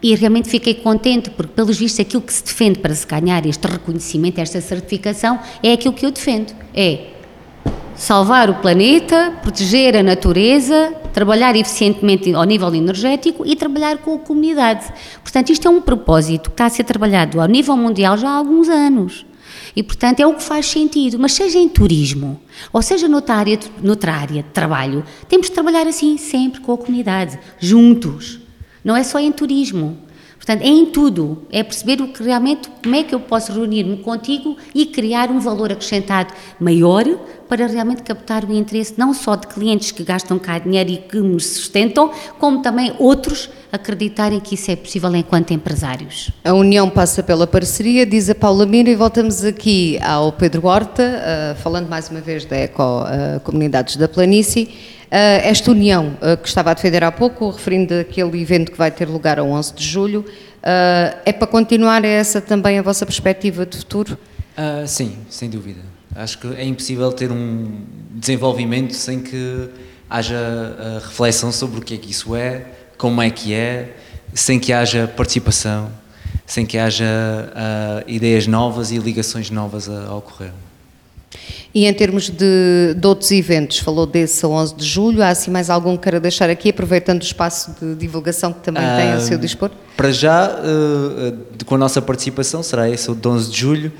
e 0.00 0.14
realmente 0.14 0.48
fiquei 0.48 0.74
contente, 0.74 1.30
porque, 1.30 1.52
pelos 1.52 1.76
vistos, 1.76 1.98
aquilo 1.98 2.22
que 2.22 2.32
se 2.32 2.44
defende 2.44 2.78
para 2.78 2.94
se 2.94 3.04
ganhar 3.04 3.44
este 3.44 3.66
reconhecimento, 3.66 4.40
esta 4.40 4.60
certificação, 4.60 5.40
é 5.60 5.72
aquilo 5.72 5.92
que 5.92 6.06
eu 6.06 6.12
defendo. 6.12 6.54
É 6.72 7.08
salvar 7.96 8.48
o 8.48 8.54
planeta, 8.54 9.32
proteger 9.42 9.96
a 9.96 10.02
natureza, 10.04 10.94
trabalhar 11.12 11.56
eficientemente 11.56 12.32
ao 12.32 12.44
nível 12.44 12.72
energético 12.72 13.44
e 13.44 13.56
trabalhar 13.56 13.98
com 13.98 14.14
a 14.14 14.18
comunidade. 14.18 14.86
Portanto, 15.20 15.50
isto 15.50 15.66
é 15.66 15.70
um 15.70 15.80
propósito 15.80 16.50
que 16.50 16.54
está 16.54 16.66
a 16.66 16.70
ser 16.70 16.84
trabalhado 16.84 17.40
ao 17.40 17.48
nível 17.48 17.76
mundial 17.76 18.16
já 18.16 18.28
há 18.28 18.36
alguns 18.36 18.68
anos. 18.68 19.26
E, 19.74 19.82
portanto, 19.82 20.20
é 20.20 20.26
o 20.26 20.34
que 20.34 20.42
faz 20.42 20.66
sentido. 20.66 21.18
Mas 21.18 21.32
seja 21.32 21.58
em 21.58 21.68
turismo, 21.68 22.40
ou 22.72 22.82
seja 22.82 23.08
noutra 23.08 23.34
área, 23.34 23.58
noutra 23.82 24.12
área 24.12 24.42
de 24.42 24.48
trabalho, 24.50 25.04
temos 25.28 25.48
de 25.48 25.52
trabalhar 25.52 25.86
assim 25.86 26.16
sempre 26.16 26.60
com 26.60 26.72
a 26.72 26.78
comunidade, 26.78 27.38
juntos. 27.58 28.40
Não 28.84 28.96
é 28.96 29.02
só 29.02 29.18
em 29.18 29.32
turismo. 29.32 29.98
Portanto, 30.38 30.62
é 30.62 30.68
em 30.68 30.86
tudo. 30.86 31.42
É 31.50 31.62
perceber 31.62 32.00
o 32.00 32.08
que 32.08 32.22
realmente, 32.22 32.70
como 32.82 32.94
é 32.94 33.02
que 33.02 33.14
eu 33.14 33.20
posso 33.20 33.52
reunir-me 33.52 33.98
contigo 33.98 34.56
e 34.74 34.86
criar 34.86 35.30
um 35.30 35.40
valor 35.40 35.70
acrescentado 35.70 36.32
maior 36.58 37.04
para 37.48 37.66
realmente 37.66 38.02
captar 38.02 38.44
o 38.44 38.52
interesse 38.52 38.94
não 38.96 39.12
só 39.12 39.34
de 39.34 39.46
clientes 39.46 39.90
que 39.90 40.04
gastam 40.04 40.38
cá 40.38 40.58
dinheiro 40.58 40.90
e 40.90 40.96
que 40.98 41.18
me 41.18 41.40
sustentam, 41.40 42.10
como 42.38 42.62
também 42.62 42.94
outros 42.98 43.50
acreditarem 43.72 44.40
que 44.40 44.54
isso 44.54 44.70
é 44.70 44.76
possível 44.76 45.14
enquanto 45.14 45.52
empresários. 45.52 46.30
A 46.44 46.52
união 46.52 46.88
passa 46.88 47.22
pela 47.22 47.46
parceria, 47.46 48.06
diz 48.06 48.30
a 48.30 48.34
Paula 48.34 48.64
Mira, 48.64 48.90
e 48.90 48.94
voltamos 48.94 49.44
aqui 49.44 49.98
ao 50.02 50.32
Pedro 50.32 50.66
Horta, 50.66 51.02
uh, 51.02 51.62
falando 51.62 51.88
mais 51.88 52.08
uma 52.08 52.20
vez 52.20 52.44
da 52.44 52.56
Eco 52.56 52.82
uh, 52.82 53.40
Comunidades 53.40 53.96
da 53.96 54.08
Planície. 54.08 54.68
Uh, 55.08 55.40
esta 55.42 55.70
união 55.70 56.16
que 56.42 56.48
estava 56.48 56.70
a 56.70 56.74
defender 56.74 57.02
há 57.02 57.10
pouco, 57.10 57.50
referindo 57.50 57.94
aquele 57.94 58.40
evento 58.40 58.70
que 58.70 58.78
vai 58.78 58.90
ter 58.90 59.08
lugar 59.08 59.38
a 59.38 59.44
11 59.44 59.74
de 59.74 59.84
julho, 59.84 60.24
é 61.24 61.32
para 61.32 61.46
continuar 61.46 62.04
essa 62.04 62.40
também 62.42 62.78
a 62.78 62.82
vossa 62.82 63.06
perspectiva 63.06 63.64
de 63.64 63.78
futuro? 63.78 64.18
sim, 64.86 65.16
sem 65.30 65.48
dúvida. 65.48 65.80
Acho 66.14 66.38
que 66.38 66.48
é 66.48 66.64
impossível 66.64 67.10
ter 67.12 67.32
um 67.32 67.80
desenvolvimento 68.10 68.92
sem 68.92 69.20
que 69.20 69.70
haja 70.10 70.36
reflexão 71.02 71.52
sobre 71.52 71.78
o 71.78 71.82
que 71.82 71.94
é 71.94 71.96
que 71.96 72.10
isso 72.10 72.36
é, 72.36 72.66
como 72.98 73.22
é 73.22 73.30
que 73.30 73.54
é, 73.54 73.94
sem 74.34 74.58
que 74.58 74.72
haja 74.72 75.06
participação, 75.06 75.90
sem 76.46 76.66
que 76.66 76.76
haja 76.76 77.04
uh, 77.04 78.10
ideias 78.10 78.46
novas 78.46 78.90
e 78.90 78.98
ligações 78.98 79.50
novas 79.50 79.88
a, 79.88 80.06
a 80.06 80.16
ocorrer. 80.16 80.52
E 81.74 81.86
em 81.86 81.92
termos 81.92 82.30
de, 82.30 82.94
de, 82.94 83.06
outros 83.06 83.30
eventos, 83.30 83.78
falou 83.78 84.06
desse 84.06 84.44
a 84.44 84.48
11 84.48 84.74
de 84.74 84.86
julho, 84.86 85.22
há 85.22 85.28
assim 85.28 85.50
mais 85.50 85.68
algum 85.68 85.96
que 85.96 86.04
queira 86.04 86.18
deixar 86.18 86.48
aqui, 86.48 86.70
aproveitando 86.70 87.20
o 87.20 87.24
espaço 87.24 87.74
de 87.80 87.94
divulgação 87.94 88.52
que 88.52 88.60
também 88.60 88.82
uh, 88.82 88.96
tem 88.96 89.08
a 89.10 89.20
seu 89.20 89.36
dispor? 89.36 89.70
Para 89.96 90.10
já, 90.10 90.50
uh, 90.50 91.64
com 91.66 91.74
a 91.74 91.78
nossa 91.78 92.00
participação, 92.00 92.62
será 92.62 92.88
esse 92.88 93.10
o 93.10 93.14
de 93.14 93.28
11 93.28 93.50
de 93.50 93.58
julho, 93.58 93.92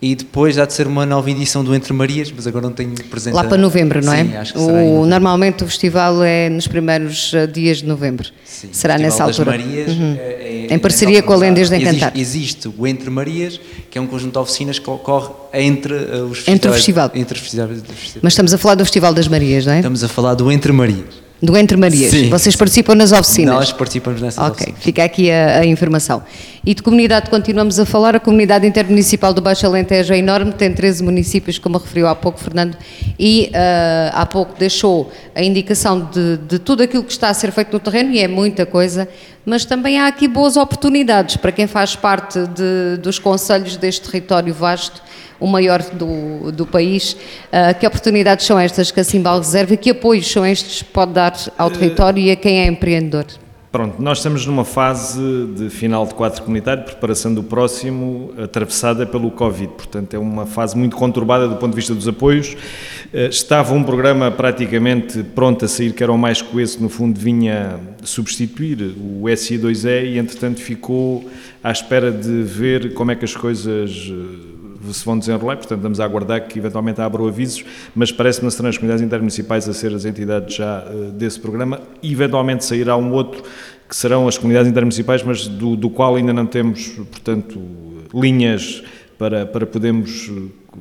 e 0.00 0.14
depois 0.14 0.58
há 0.58 0.66
de 0.66 0.74
ser 0.74 0.86
uma 0.86 1.06
nova 1.06 1.30
edição 1.30 1.64
do 1.64 1.74
Entre 1.74 1.92
Marias, 1.92 2.30
mas 2.34 2.46
agora 2.46 2.66
não 2.66 2.72
tenho 2.72 2.92
presente. 3.04 3.34
Lá 3.34 3.44
para 3.44 3.56
novembro, 3.56 4.04
não 4.04 4.12
é? 4.12 4.24
Sim, 4.24 4.36
acho 4.36 4.52
que 4.52 4.58
será. 4.58 4.82
O, 4.82 5.06
normalmente 5.06 5.64
o 5.64 5.66
festival 5.66 6.22
é 6.22 6.50
nos 6.50 6.68
primeiros 6.68 7.32
eh, 7.32 7.46
dias 7.46 7.78
de 7.78 7.86
novembro. 7.86 8.28
Sim, 8.44 8.68
será 8.72 8.98
nessa 8.98 9.24
altura. 9.24 9.52
Marias 9.52 9.92
uhum. 9.92 10.16
é, 10.18 10.66
é, 10.68 10.74
em 10.74 10.78
parceria 10.78 11.22
com 11.22 11.32
a 11.32 11.36
Lendas 11.36 11.70
de 11.70 11.76
Encantar. 11.76 12.12
Existe, 12.14 12.68
existe, 12.68 12.74
o 12.76 12.86
Entre 12.86 13.08
Marias, 13.08 13.58
que 13.90 13.96
é 13.96 14.00
um 14.00 14.06
conjunto 14.06 14.32
de 14.32 14.38
oficinas 14.38 14.78
que 14.78 14.90
ocorre 14.90 15.30
entre 15.54 15.94
uh, 15.94 16.26
os 16.26 16.38
festivais. 16.38 16.48
Entre 16.48 16.68
o 16.68 16.72
festival. 16.74 17.10
Entre 17.14 17.34
os 17.34 17.40
festivais, 17.40 17.82
Mas 18.20 18.32
estamos 18.34 18.52
a 18.52 18.58
falar 18.58 18.74
do 18.74 18.84
Festival 18.84 19.14
das 19.14 19.28
Marias, 19.28 19.64
não 19.64 19.72
é? 19.72 19.76
Estamos 19.78 20.04
a 20.04 20.08
falar 20.08 20.34
do 20.34 20.52
Entre 20.52 20.72
Marias. 20.72 21.25
Do 21.42 21.54
Entre 21.54 21.76
Marias. 21.76 22.10
Sim. 22.10 22.30
Vocês 22.30 22.56
participam 22.56 22.94
nas 22.94 23.12
oficinas? 23.12 23.54
Nós 23.54 23.72
participamos 23.72 24.22
nessas 24.22 24.42
Ok, 24.42 24.52
oficinas. 24.52 24.82
fica 24.82 25.04
aqui 25.04 25.30
a, 25.30 25.58
a, 25.58 25.66
informação. 25.66 26.22
E 26.64 26.74
de 26.74 26.82
comunidade 26.82 27.28
continuamos 27.28 27.78
a 27.78 27.84
falar. 27.84 28.16
A 28.16 28.20
comunidade 28.20 28.66
intermunicipal 28.66 29.34
do 29.34 29.42
Baixo 29.42 29.66
Alentejo 29.66 30.14
é 30.14 30.18
enorme, 30.18 30.52
tem 30.52 30.72
13 30.72 31.04
municípios, 31.04 31.58
como 31.58 31.76
referiu 31.76 32.08
há 32.08 32.14
pouco 32.14 32.40
Fernando, 32.40 32.76
e 33.18 33.50
uh, 33.50 34.12
há 34.14 34.24
pouco 34.24 34.58
deixou 34.58 35.12
a 35.34 35.42
indicação 35.42 36.08
de, 36.10 36.38
de 36.38 36.58
tudo 36.58 36.82
aquilo 36.82 37.04
que 37.04 37.12
está 37.12 37.28
a 37.28 37.34
ser 37.34 37.52
feito 37.52 37.70
no 37.70 37.80
terreno, 37.80 38.12
e 38.12 38.18
é 38.18 38.26
muita 38.26 38.64
coisa, 38.64 39.06
mas 39.44 39.66
também 39.66 39.98
há 40.00 40.06
aqui 40.06 40.26
boas 40.26 40.56
oportunidades 40.56 41.36
para 41.36 41.52
quem 41.52 41.66
faz 41.66 41.94
parte 41.94 42.40
de, 42.46 42.96
dos 43.00 43.18
conselhos 43.18 43.76
deste 43.76 44.08
território 44.10 44.54
vasto 44.54 45.02
o 45.38 45.46
maior 45.46 45.82
do, 45.82 46.50
do 46.52 46.66
país. 46.66 47.12
Uh, 47.12 47.78
que 47.78 47.86
oportunidades 47.86 48.46
são 48.46 48.58
estas 48.58 48.90
que 48.90 49.00
a 49.00 49.04
Simbal 49.04 49.38
reserva 49.38 49.74
e 49.74 49.76
que 49.76 49.90
apoios 49.90 50.30
são 50.30 50.46
estes 50.46 50.82
que 50.82 50.90
pode 50.90 51.12
dar 51.12 51.34
ao 51.56 51.70
território 51.70 52.20
e 52.20 52.30
a 52.30 52.36
quem 52.36 52.60
é 52.60 52.66
empreendedor? 52.66 53.26
Pronto, 53.76 54.00
nós 54.00 54.18
estamos 54.18 54.46
numa 54.46 54.64
fase 54.64 55.20
de 55.54 55.68
final 55.68 56.06
de 56.06 56.14
quadro 56.14 56.40
comunitário, 56.42 56.82
preparação 56.82 57.34
do 57.34 57.42
próximo, 57.42 58.32
atravessada 58.42 59.04
pelo 59.04 59.30
Covid, 59.30 59.70
portanto 59.74 60.14
é 60.14 60.18
uma 60.18 60.46
fase 60.46 60.74
muito 60.78 60.96
conturbada 60.96 61.46
do 61.46 61.56
ponto 61.56 61.72
de 61.72 61.76
vista 61.76 61.94
dos 61.94 62.08
apoios. 62.08 62.56
Eh, 63.12 63.26
estava 63.26 63.74
um 63.74 63.82
programa 63.82 64.30
praticamente 64.30 65.22
pronto 65.22 65.66
a 65.66 65.68
sair, 65.68 65.92
que 65.92 66.02
era 66.02 66.10
o 66.10 66.16
mais 66.16 66.40
coeso, 66.40 66.80
no 66.80 66.88
fundo 66.88 67.20
vinha 67.20 67.78
substituir 68.02 68.94
o 68.98 69.24
SI2E 69.24 70.12
e 70.12 70.18
entretanto 70.18 70.62
ficou 70.62 71.28
à 71.62 71.70
espera 71.70 72.10
de 72.10 72.42
ver 72.44 72.94
como 72.94 73.10
é 73.10 73.14
que 73.14 73.26
as 73.26 73.36
coisas 73.36 74.10
eh, 74.10 74.55
se 74.92 75.04
vão 75.04 75.18
desenrolar, 75.18 75.56
portanto 75.56 75.78
estamos 75.78 76.00
a 76.00 76.04
aguardar 76.04 76.46
que 76.46 76.58
eventualmente 76.58 77.00
abram 77.00 77.26
avisos, 77.26 77.64
mas 77.94 78.10
parece-me 78.12 78.50
serão 78.50 78.68
as 78.68 78.76
comunidades 78.76 79.04
intermunicipais 79.04 79.68
a 79.68 79.72
ser 79.72 79.94
as 79.94 80.04
entidades 80.04 80.56
já 80.56 80.84
uh, 80.84 81.12
desse 81.12 81.40
programa, 81.40 81.80
e 82.02 82.12
eventualmente 82.12 82.64
sairá 82.64 82.96
um 82.96 83.12
outro 83.12 83.42
que 83.88 83.94
serão 83.94 84.26
as 84.26 84.36
comunidades 84.36 84.70
intermunicipais, 84.70 85.22
mas 85.22 85.46
do, 85.46 85.76
do 85.76 85.88
qual 85.88 86.16
ainda 86.16 86.32
não 86.32 86.46
temos, 86.46 86.88
portanto, 87.10 87.60
linhas 88.12 88.82
para, 89.18 89.46
para 89.46 89.64
podermos 89.66 90.28
eh, 90.28 90.76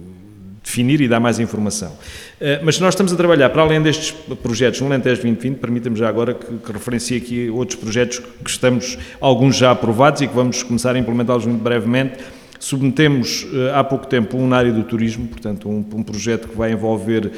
definir 0.64 1.00
e 1.02 1.08
dar 1.08 1.20
mais 1.20 1.40
informação. 1.40 1.90
Uh, 1.90 2.64
mas 2.64 2.80
nós 2.80 2.94
estamos 2.94 3.14
a 3.14 3.16
trabalhar, 3.16 3.50
para 3.50 3.62
além 3.62 3.82
destes 3.82 4.12
projetos 4.42 4.82
no 4.82 4.88
Alentejo 4.88 5.22
2020, 5.22 5.60
permita-me 5.60 5.96
já 5.96 6.10
agora 6.10 6.34
que, 6.34 6.46
que 6.46 6.72
referencie 6.72 7.18
aqui 7.18 7.50
outros 7.50 7.80
projetos 7.80 8.20
que 8.20 8.50
estamos, 8.50 8.98
alguns 9.22 9.56
já 9.56 9.72
aprovados 9.72 10.22
e 10.22 10.28
que 10.28 10.36
vamos 10.36 10.64
começar 10.64 10.96
a 10.96 11.00
implementá-los 11.00 11.46
muito 11.46 11.62
brevemente, 11.62 12.18
Submetemos 12.66 13.46
há 13.76 13.84
pouco 13.84 14.08
tempo 14.08 14.38
um 14.38 14.48
na 14.48 14.58
área 14.58 14.72
do 14.72 14.82
turismo, 14.82 15.28
portanto, 15.28 15.70
um, 15.70 15.86
um 15.94 16.02
projeto 16.02 16.48
que 16.48 16.58
vai 16.58 16.72
envolver 16.72 17.32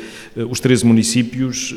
os 0.50 0.62
13 0.62 0.86
municípios, 0.86 1.76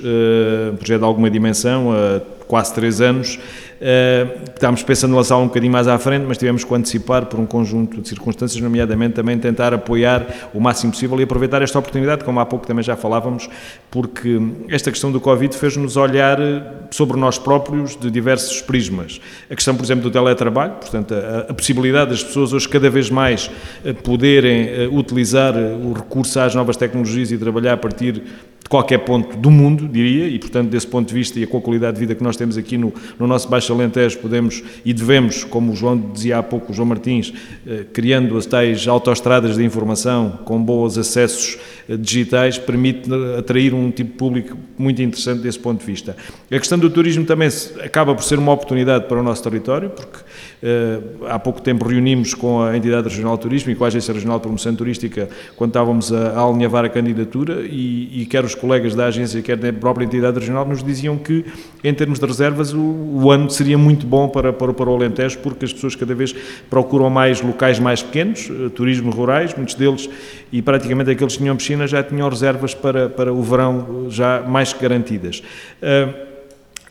um 0.72 0.76
projeto 0.76 1.00
de 1.00 1.04
alguma 1.04 1.28
dimensão, 1.28 1.90
há 1.90 2.20
quase 2.46 2.72
três 2.72 3.00
anos, 3.00 3.40
Uh, 3.80 4.50
estávamos 4.54 4.82
pensando 4.82 5.14
em 5.14 5.16
lançar 5.16 5.38
um 5.38 5.46
bocadinho 5.46 5.72
mais 5.72 5.88
à 5.88 5.98
frente, 5.98 6.26
mas 6.28 6.36
tivemos 6.36 6.62
que 6.64 6.74
antecipar 6.74 7.24
por 7.24 7.40
um 7.40 7.46
conjunto 7.46 8.02
de 8.02 8.06
circunstâncias, 8.06 8.60
nomeadamente 8.60 9.14
também 9.14 9.38
tentar 9.38 9.72
apoiar 9.72 10.50
o 10.52 10.60
máximo 10.60 10.92
possível 10.92 11.18
e 11.18 11.22
aproveitar 11.22 11.62
esta 11.62 11.78
oportunidade, 11.78 12.22
como 12.22 12.38
há 12.40 12.44
pouco 12.44 12.66
também 12.66 12.84
já 12.84 12.94
falávamos, 12.94 13.48
porque 13.90 14.38
esta 14.68 14.90
questão 14.90 15.10
do 15.10 15.18
Covid 15.18 15.56
fez-nos 15.56 15.96
olhar 15.96 16.38
eh, 16.38 16.62
sobre 16.90 17.18
nós 17.18 17.38
próprios 17.38 17.96
de 17.96 18.10
diversos 18.10 18.60
prismas. 18.60 19.18
A 19.50 19.54
questão, 19.54 19.74
por 19.74 19.82
exemplo, 19.82 20.02
do 20.02 20.10
teletrabalho, 20.10 20.74
portanto, 20.74 21.14
a, 21.14 21.50
a 21.50 21.54
possibilidade 21.54 22.10
das 22.10 22.22
pessoas 22.22 22.52
hoje 22.52 22.68
cada 22.68 22.90
vez 22.90 23.08
mais 23.08 23.50
eh, 23.82 23.94
poderem 23.94 24.88
utilizar 24.88 25.54
o 25.56 25.94
recurso 25.94 26.38
às 26.38 26.54
novas 26.54 26.76
tecnologias 26.76 27.32
e 27.32 27.38
trabalhar 27.38 27.72
a 27.72 27.78
partir 27.78 28.22
qualquer 28.68 28.98
ponto 28.98 29.36
do 29.36 29.50
mundo, 29.50 29.88
diria, 29.88 30.28
e 30.28 30.38
portanto, 30.38 30.68
desse 30.70 30.86
ponto 30.86 31.08
de 31.08 31.14
vista 31.14 31.38
e 31.40 31.46
com 31.46 31.58
a 31.58 31.60
qualidade 31.60 31.94
de 31.94 32.00
vida 32.00 32.14
que 32.14 32.22
nós 32.22 32.36
temos 32.36 32.56
aqui 32.56 32.78
no, 32.78 32.92
no 33.18 33.26
nosso 33.26 33.48
Baixo 33.48 33.72
Alentejo, 33.72 34.18
podemos 34.18 34.62
e 34.84 34.92
devemos, 34.92 35.42
como 35.42 35.72
o 35.72 35.76
João 35.76 35.98
dizia 36.12 36.38
há 36.38 36.42
pouco, 36.42 36.70
o 36.70 36.74
João 36.74 36.86
Martins, 36.86 37.32
eh, 37.66 37.84
criando 37.92 38.36
as 38.36 38.46
tais 38.46 38.86
autoestradas 38.86 39.56
de 39.56 39.64
informação 39.64 40.38
com 40.44 40.62
bons 40.62 40.96
acessos 40.96 41.58
eh, 41.88 41.96
digitais, 41.96 42.58
permite 42.58 43.10
atrair 43.36 43.74
um 43.74 43.90
tipo 43.90 44.10
de 44.10 44.16
público 44.16 44.56
muito 44.78 45.02
interessante 45.02 45.40
desse 45.40 45.58
ponto 45.58 45.80
de 45.80 45.86
vista. 45.86 46.16
A 46.50 46.58
questão 46.58 46.78
do 46.78 46.88
turismo 46.88 47.24
também 47.24 47.48
acaba 47.82 48.14
por 48.14 48.22
ser 48.22 48.38
uma 48.38 48.52
oportunidade 48.52 49.06
para 49.06 49.18
o 49.18 49.22
nosso 49.22 49.42
território, 49.42 49.90
porque 49.90 50.18
eh, 50.62 51.00
há 51.28 51.38
pouco 51.38 51.60
tempo 51.60 51.86
reunimos 51.88 52.34
com 52.34 52.62
a 52.62 52.76
entidade 52.76 53.08
regional 53.08 53.36
de 53.36 53.42
turismo 53.42 53.72
e 53.72 53.74
com 53.74 53.84
a 53.84 53.86
Agência 53.86 54.12
Regional 54.12 54.38
de 54.38 54.42
Promoção 54.42 54.74
Turística 54.74 55.28
quando 55.56 55.70
estávamos 55.70 56.12
a, 56.12 56.30
a 56.32 56.44
alinhavar 56.44 56.84
a 56.84 56.88
candidatura 56.88 57.62
e, 57.62 58.22
e 58.22 58.26
quer 58.26 58.44
os 58.50 58.54
colegas 58.54 58.94
da 58.94 59.06
agência, 59.06 59.40
quer 59.42 59.56
da 59.56 59.72
própria 59.72 60.04
entidade 60.04 60.38
regional, 60.38 60.66
nos 60.66 60.82
diziam 60.82 61.16
que, 61.16 61.44
em 61.82 61.94
termos 61.94 62.18
de 62.18 62.26
reservas, 62.26 62.72
o, 62.72 62.80
o 62.80 63.30
ano 63.30 63.48
seria 63.50 63.78
muito 63.78 64.06
bom 64.06 64.28
para, 64.28 64.52
para, 64.52 64.72
para 64.72 64.90
o 64.90 64.94
Alentejo, 64.94 65.38
porque 65.38 65.64
as 65.64 65.72
pessoas 65.72 65.94
cada 65.94 66.14
vez 66.14 66.34
procuram 66.68 67.08
mais 67.08 67.40
locais 67.40 67.78
mais 67.78 68.02
pequenos, 68.02 68.50
eh, 68.50 68.68
turismo 68.70 69.10
rurais, 69.10 69.54
muitos 69.54 69.74
deles, 69.74 70.08
e 70.52 70.60
praticamente 70.60 71.10
aqueles 71.10 71.34
que 71.34 71.42
tinham 71.42 71.56
piscina 71.56 71.86
já 71.86 72.02
tinham 72.02 72.28
reservas 72.28 72.74
para, 72.74 73.08
para 73.08 73.32
o 73.32 73.42
verão 73.42 74.06
já 74.10 74.42
mais 74.42 74.72
garantidas. 74.72 75.42
Uh, 75.82 76.29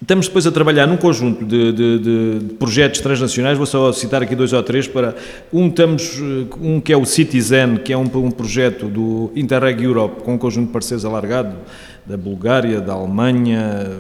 Estamos 0.02 0.28
depois 0.28 0.48
a 0.48 0.52
trabalhar 0.52 0.88
num 0.88 0.96
conjunto 0.96 1.44
de, 1.44 1.74
de, 1.74 2.00
de, 2.00 2.54
projetos 2.54 3.02
transnacionais, 3.02 3.58
vou 3.58 3.68
só 3.68 3.92
citar 3.92 4.24
aqui 4.24 4.34
dois 4.34 4.54
ou 4.54 4.64
três 4.64 4.88
para... 4.88 5.14
Um, 5.52 5.68
estamos, 5.68 6.18
eh, 6.18 6.56
um 6.62 6.80
que 6.80 6.94
é 6.94 6.98
o 6.98 7.04
Citizen, 7.04 7.76
que 7.76 7.92
é 7.92 7.98
um, 7.98 8.04
um 8.04 8.32
projeto 8.32 8.88
do 8.88 9.30
Interreg 9.36 9.84
Europe, 9.84 10.24
com 10.24 10.36
um 10.36 10.38
conjunto 10.38 10.68
de 10.68 10.74
parceiros 10.74 11.04
alargado, 11.04 11.58
da 12.06 12.16
Bulgária, 12.16 12.80
da 12.80 12.94
Alemanha, 12.94 14.00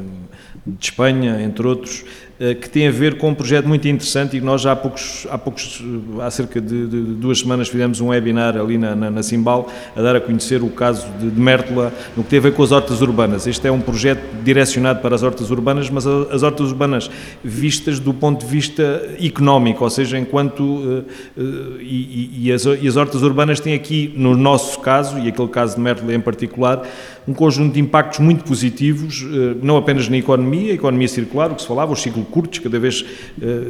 de 0.65 0.85
Espanha, 0.85 1.41
entre 1.41 1.67
outros, 1.67 2.05
que 2.61 2.69
tem 2.69 2.87
a 2.87 2.91
ver 2.91 3.17
com 3.17 3.29
um 3.29 3.33
projeto 3.33 3.67
muito 3.67 3.85
interessante 3.85 4.37
e 4.37 4.41
nós 4.41 4.65
há 4.65 4.73
poucos, 4.73 5.27
há, 5.29 5.37
poucos, 5.37 5.83
eh, 5.83 6.23
há 6.23 6.31
cerca 6.31 6.61
de, 6.61 6.87
de 6.87 7.01
duas 7.15 7.39
semanas 7.39 7.67
fizemos 7.67 7.99
um 7.99 8.07
webinar 8.07 8.55
ali 8.55 8.77
na, 8.77 8.95
na, 8.95 9.11
na 9.11 9.21
Simbal 9.21 9.69
a 9.93 10.01
dar 10.01 10.15
a 10.15 10.21
conhecer 10.21 10.63
o 10.63 10.69
caso 10.69 11.05
de, 11.19 11.29
de 11.29 11.39
Mértola 11.39 11.91
no 12.15 12.23
que 12.23 12.29
tem 12.29 12.39
a 12.39 12.41
ver 12.41 12.53
com 12.53 12.63
as 12.63 12.71
hortas 12.71 13.01
urbanas. 13.01 13.45
Este 13.45 13.67
é 13.67 13.71
um 13.71 13.81
projeto 13.81 14.23
direcionado 14.41 15.01
para 15.01 15.15
as 15.15 15.21
hortas 15.21 15.51
urbanas, 15.51 15.89
mas 15.89 16.07
as 16.07 16.41
hortas 16.41 16.69
urbanas 16.69 17.11
vistas 17.43 17.99
do 17.99 18.13
ponto 18.13 18.45
de 18.45 18.49
vista 18.49 19.05
económico, 19.21 19.83
ou 19.83 19.89
seja, 19.89 20.17
enquanto 20.17 20.63
uh, 20.63 21.05
uh, 21.35 21.81
e, 21.81 22.45
e, 22.45 22.51
as, 22.53 22.63
e 22.63 22.87
as 22.87 22.95
hortas 22.95 23.21
urbanas 23.21 23.59
têm 23.59 23.73
aqui, 23.73 24.13
no 24.15 24.37
nosso 24.37 24.79
caso, 24.79 25.19
e 25.19 25.27
aquele 25.27 25.49
caso 25.49 25.75
de 25.75 25.81
Mértola 25.81 26.13
em 26.13 26.21
particular, 26.21 26.87
um 27.29 27.33
conjunto 27.33 27.73
de 27.73 27.79
impactos 27.79 28.19
muito 28.19 28.43
positivos, 28.43 29.21
uh, 29.21 29.57
não 29.61 29.77
apenas 29.77 30.09
na 30.09 30.17
economia, 30.17 30.71
a 30.71 30.75
economia 30.75 31.07
circular, 31.07 31.51
o 31.51 31.55
que 31.55 31.61
se 31.61 31.67
falava, 31.67 31.93
o 31.93 31.95
ciclo 31.95 32.25
curtos, 32.25 32.57
cada 32.57 32.79
vez 32.79 33.01
uh, 33.01 33.05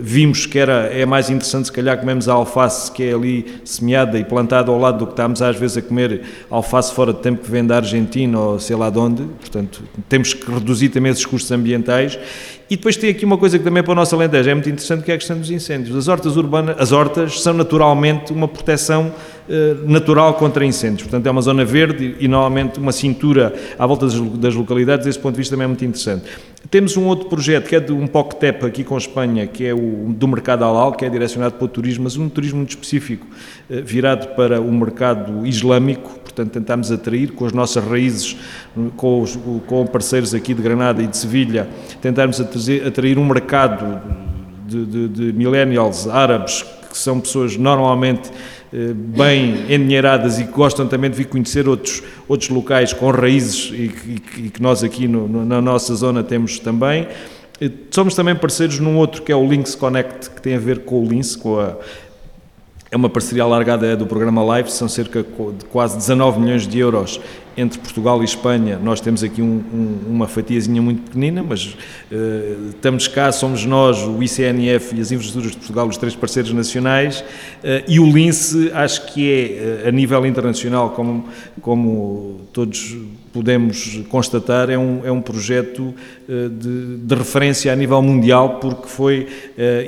vimos 0.01 0.45
que 0.45 0.57
era, 0.57 0.85
é 0.85 1.05
mais 1.05 1.29
interessante 1.29 1.65
se 1.65 1.71
calhar 1.71 1.99
comemos 1.99 2.29
a 2.29 2.33
alface 2.33 2.89
que 2.89 3.03
é 3.03 3.13
ali 3.13 3.45
semeada 3.65 4.17
e 4.17 4.23
plantada 4.23 4.71
ao 4.71 4.79
lado 4.79 4.99
do 4.99 5.07
que 5.07 5.11
estamos 5.11 5.41
às 5.41 5.57
vezes 5.57 5.75
a 5.75 5.81
comer 5.81 6.21
alface 6.49 6.93
fora 6.93 7.11
de 7.11 7.19
tempo 7.19 7.43
que 7.43 7.51
vem 7.51 7.65
da 7.65 7.75
Argentina 7.75 8.39
ou 8.39 8.59
sei 8.59 8.77
lá 8.77 8.89
de 8.89 8.97
onde, 8.97 9.23
portanto 9.23 9.83
temos 10.07 10.33
que 10.33 10.49
reduzir 10.49 10.87
também 10.87 11.11
esses 11.11 11.25
custos 11.25 11.51
ambientais 11.51 12.17
e 12.69 12.75
depois 12.75 12.95
tem 12.95 13.09
aqui 13.09 13.25
uma 13.25 13.37
coisa 13.37 13.57
que 13.57 13.63
também 13.63 13.81
para 13.81 13.91
o 13.91 13.95
nosso 13.95 14.13
Alentejo 14.15 14.49
é 14.49 14.53
muito 14.53 14.69
interessante, 14.69 15.03
que 15.03 15.11
é 15.11 15.15
a 15.15 15.17
questão 15.17 15.37
dos 15.37 15.49
incêndios. 15.49 15.95
As 15.95 16.07
hortas 16.07 16.37
urbanas, 16.37 16.75
as 16.79 16.91
hortas 16.91 17.41
são 17.41 17.53
naturalmente 17.53 18.31
uma 18.31 18.47
proteção 18.47 19.11
eh, 19.51 19.75
natural 19.87 20.35
contra 20.35 20.63
incêndios. 20.63 21.01
Portanto, 21.01 21.25
é 21.25 21.31
uma 21.31 21.41
zona 21.41 21.65
verde 21.65 22.15
e, 22.19 22.27
normalmente, 22.27 22.77
uma 22.77 22.91
cintura 22.91 23.51
à 23.79 23.87
volta 23.87 24.05
das, 24.05 24.13
das 24.37 24.53
localidades. 24.53 25.07
Desse 25.07 25.17
ponto 25.17 25.33
de 25.33 25.39
vista, 25.39 25.55
também 25.55 25.65
é 25.65 25.67
muito 25.67 25.83
interessante. 25.83 26.25
Temos 26.69 26.95
um 26.95 27.07
outro 27.07 27.27
projeto 27.27 27.67
que 27.67 27.75
é 27.75 27.79
de 27.79 27.91
um 27.91 28.05
POCTEP 28.05 28.63
aqui 28.63 28.83
com 28.83 28.95
Espanha, 28.95 29.47
que 29.47 29.65
é 29.65 29.73
o 29.73 30.13
do 30.15 30.27
mercado 30.27 30.63
halal, 30.63 30.91
que 30.91 31.03
é 31.03 31.09
direcionado 31.09 31.55
para 31.55 31.65
o 31.65 31.67
turismo, 31.67 32.03
mas 32.03 32.15
um 32.15 32.29
turismo 32.29 32.57
muito 32.57 32.69
específico, 32.69 33.25
eh, 33.71 33.81
virado 33.81 34.27
para 34.35 34.61
o 34.61 34.71
mercado 34.71 35.47
islâmico. 35.47 36.18
Portanto, 36.29 36.51
tentamos 36.51 36.91
atrair 36.91 37.31
com 37.31 37.45
as 37.45 37.53
nossas 37.53 37.83
raízes, 37.83 38.37
com, 38.95 39.21
os, 39.21 39.37
com 39.65 39.85
parceiros 39.87 40.33
aqui 40.35 40.53
de 40.53 40.61
Granada 40.61 41.01
e 41.01 41.07
de 41.07 41.17
Sevilha, 41.17 41.67
tentarmos 41.99 42.39
atrair 42.39 43.17
um 43.17 43.25
mercado 43.25 43.99
de, 44.67 44.85
de, 44.85 45.07
de 45.07 45.33
millennials 45.33 46.07
árabes, 46.07 46.63
que 46.89 46.97
são 46.97 47.19
pessoas 47.19 47.57
normalmente 47.57 48.29
eh, 48.71 48.93
bem 48.93 49.65
endinheiradas 49.73 50.39
e 50.39 50.45
que 50.45 50.51
gostam 50.51 50.87
também 50.87 51.09
de 51.09 51.17
vir 51.17 51.25
conhecer 51.25 51.67
outros, 51.67 52.03
outros 52.27 52.49
locais 52.49 52.93
com 52.93 53.09
raízes 53.09 53.71
e 53.73 53.87
que, 53.89 54.41
e 54.41 54.49
que 54.51 54.61
nós 54.61 54.83
aqui 54.83 55.07
no, 55.07 55.45
na 55.45 55.59
nossa 55.59 55.95
zona 55.95 56.23
temos 56.23 56.59
também. 56.59 57.07
Eh, 57.59 57.71
somos 57.89 58.13
também 58.13 58.35
parceiros 58.35 58.79
num 58.79 58.97
outro 58.97 59.23
que 59.23 59.31
é 59.31 59.35
o 59.35 59.47
Links 59.47 59.73
Connect, 59.73 60.29
que 60.29 60.41
tem 60.41 60.55
a 60.55 60.59
ver 60.59 60.79
com 60.79 61.03
o 61.03 61.09
Links, 61.09 61.35
com 61.35 61.59
a, 61.59 61.75
é 62.91 62.95
uma 62.95 63.09
parceria 63.09 63.43
alargada 63.43 63.95
do 63.95 64.07
programa 64.07 64.43
Live, 64.43 64.71
são 64.71 64.87
cerca 64.87 65.23
de 65.23 65.65
quase 65.65 65.97
19 65.97 66.39
milhões 66.39 66.67
de 66.67 66.79
euros 66.79 67.21
entre 67.59 67.77
Portugal 67.79 68.21
e 68.21 68.25
Espanha. 68.25 68.79
Nós 68.81 69.01
temos 69.01 69.21
aqui 69.21 69.41
um, 69.41 69.61
um, 69.73 69.99
uma 70.07 70.27
fatiazinha 70.27 70.81
muito 70.81 71.01
pequenina, 71.03 71.43
mas 71.43 71.65
uh, 71.65 72.69
estamos 72.69 73.07
cá, 73.07 73.31
somos 73.31 73.65
nós, 73.65 73.97
o 73.99 74.23
ICNF 74.23 74.95
e 74.95 75.01
as 75.01 75.11
infraestruturas 75.11 75.51
de 75.51 75.57
Portugal, 75.57 75.87
os 75.87 75.97
três 75.97 76.15
parceiros 76.15 76.53
nacionais, 76.53 77.19
uh, 77.19 77.83
e 77.87 77.99
o 77.99 78.09
LINCE, 78.09 78.71
acho 78.73 79.07
que 79.07 79.29
é, 79.29 79.83
uh, 79.83 79.87
a 79.89 79.91
nível 79.91 80.25
internacional, 80.25 80.91
como, 80.91 81.25
como 81.61 82.41
todos 82.53 82.95
podemos 83.33 84.01
constatar, 84.09 84.69
é 84.69 84.77
um, 84.77 85.01
é 85.05 85.11
um 85.11 85.21
projeto 85.21 85.93
de, 86.27 86.97
de, 86.97 87.15
referência 87.15 87.71
a 87.71 87.75
nível 87.75 88.01
mundial, 88.01 88.57
porque 88.59 88.87
foi, 88.87 89.27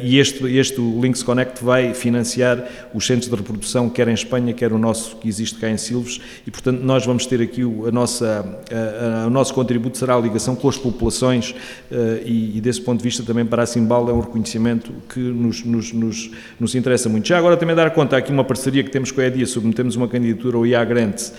e 0.03 0.19
este, 0.19 0.45
este 0.57 0.79
Links 0.79 1.23
Connect 1.23 1.63
vai 1.63 1.95
financiar 1.95 2.63
os 2.93 3.03
centros 3.05 3.31
de 3.31 3.35
reprodução, 3.35 3.89
quer 3.89 4.07
em 4.07 4.13
Espanha, 4.13 4.53
quer 4.53 4.71
o 4.71 4.77
nosso 4.77 5.15
que 5.15 5.27
existe 5.27 5.59
cá 5.59 5.67
em 5.71 5.77
Silves, 5.77 6.21
e 6.45 6.51
portanto 6.51 6.81
nós 6.81 7.03
vamos 7.03 7.25
ter 7.25 7.41
aqui 7.41 7.60
o, 7.63 7.87
a 7.87 7.91
nossa, 7.91 8.45
a, 8.71 9.23
a, 9.23 9.27
o 9.27 9.29
nosso 9.29 9.53
contributo 9.53 9.97
será 9.97 10.15
a 10.15 10.19
ligação 10.19 10.55
com 10.55 10.67
as 10.67 10.77
populações, 10.77 11.51
uh, 11.91 12.21
e, 12.25 12.57
e, 12.57 12.61
desse 12.61 12.81
ponto 12.81 12.97
de 12.99 13.03
vista 13.03 13.23
também 13.23 13.45
para 13.45 13.63
a 13.63 13.65
Simbal 13.65 14.09
é 14.09 14.13
um 14.13 14.19
reconhecimento 14.19 14.91
que 15.09 15.19
nos, 15.19 15.63
nos, 15.63 15.93
nos, 15.93 16.31
nos, 16.59 16.75
interessa 16.75 17.09
muito. 17.09 17.27
Já 17.27 17.37
agora 17.37 17.57
também 17.57 17.75
dar 17.75 17.91
conta 17.91 18.17
aqui 18.17 18.31
uma 18.31 18.43
parceria 18.43 18.83
que 18.83 18.89
temos 18.89 19.11
com 19.11 19.21
a 19.21 19.25
EDIA, 19.25 19.45
submetemos 19.45 19.95
uma 19.95 20.07
candidatura 20.07 20.57
ao 20.57 20.65
IA 20.65 20.83
Grant 20.83 21.31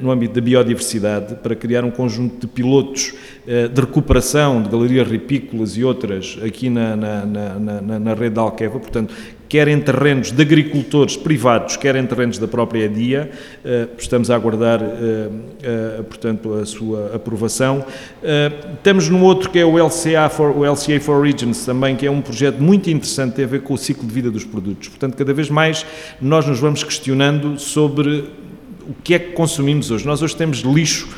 no 0.00 0.10
âmbito 0.10 0.34
da 0.34 0.40
biodiversidade, 0.40 1.36
para 1.36 1.54
criar 1.54 1.84
um 1.84 1.90
conjunto 1.90 2.46
de 2.46 2.46
pilotos 2.46 3.14
eh, 3.44 3.66
de 3.66 3.80
recuperação 3.80 4.62
de 4.62 4.68
galerias 4.68 5.08
ripícolas 5.08 5.76
e 5.76 5.82
outras 5.82 6.38
aqui 6.44 6.70
na, 6.70 6.94
na, 6.94 7.26
na, 7.26 7.98
na 7.98 8.14
rede 8.14 8.36
da 8.36 8.42
Alqueva, 8.42 8.78
portanto, 8.78 9.12
quer 9.52 9.68
em 9.68 9.78
terrenos 9.78 10.32
de 10.32 10.40
agricultores 10.40 11.14
privados, 11.14 11.76
quer 11.76 11.94
em 11.96 12.06
terrenos 12.06 12.38
da 12.38 12.48
própria 12.48 12.88
DIA, 12.88 13.30
eh, 13.62 13.86
estamos 13.98 14.30
a 14.30 14.34
aguardar, 14.34 14.80
eh, 14.82 16.02
portanto, 16.08 16.54
a 16.54 16.64
sua 16.64 17.14
aprovação. 17.14 17.84
Temos 18.82 19.10
num 19.10 19.22
outro 19.22 19.50
que 19.50 19.58
é 19.58 19.64
o 19.64 19.76
LCA 19.76 20.30
for, 20.30 20.56
o 20.56 20.64
LCA 20.64 20.98
for 20.98 21.22
Regions 21.22 21.66
também, 21.66 21.94
que 21.94 22.06
é 22.06 22.10
um 22.10 22.22
projeto 22.22 22.62
muito 22.62 22.88
interessante, 22.88 23.34
tem 23.34 23.44
a 23.44 23.48
ver 23.48 23.60
com 23.60 23.74
o 23.74 23.76
ciclo 23.76 24.08
de 24.08 24.14
vida 24.14 24.30
dos 24.30 24.42
produtos. 24.42 24.88
Portanto, 24.88 25.16
cada 25.18 25.34
vez 25.34 25.50
mais 25.50 25.84
nós 26.18 26.46
nos 26.46 26.58
vamos 26.58 26.82
questionando 26.82 27.58
sobre 27.58 28.24
o 28.88 28.94
que 29.04 29.12
é 29.12 29.18
que 29.18 29.32
consumimos 29.32 29.90
hoje. 29.90 30.06
Nós 30.06 30.22
hoje 30.22 30.34
temos 30.34 30.60
lixo 30.60 31.08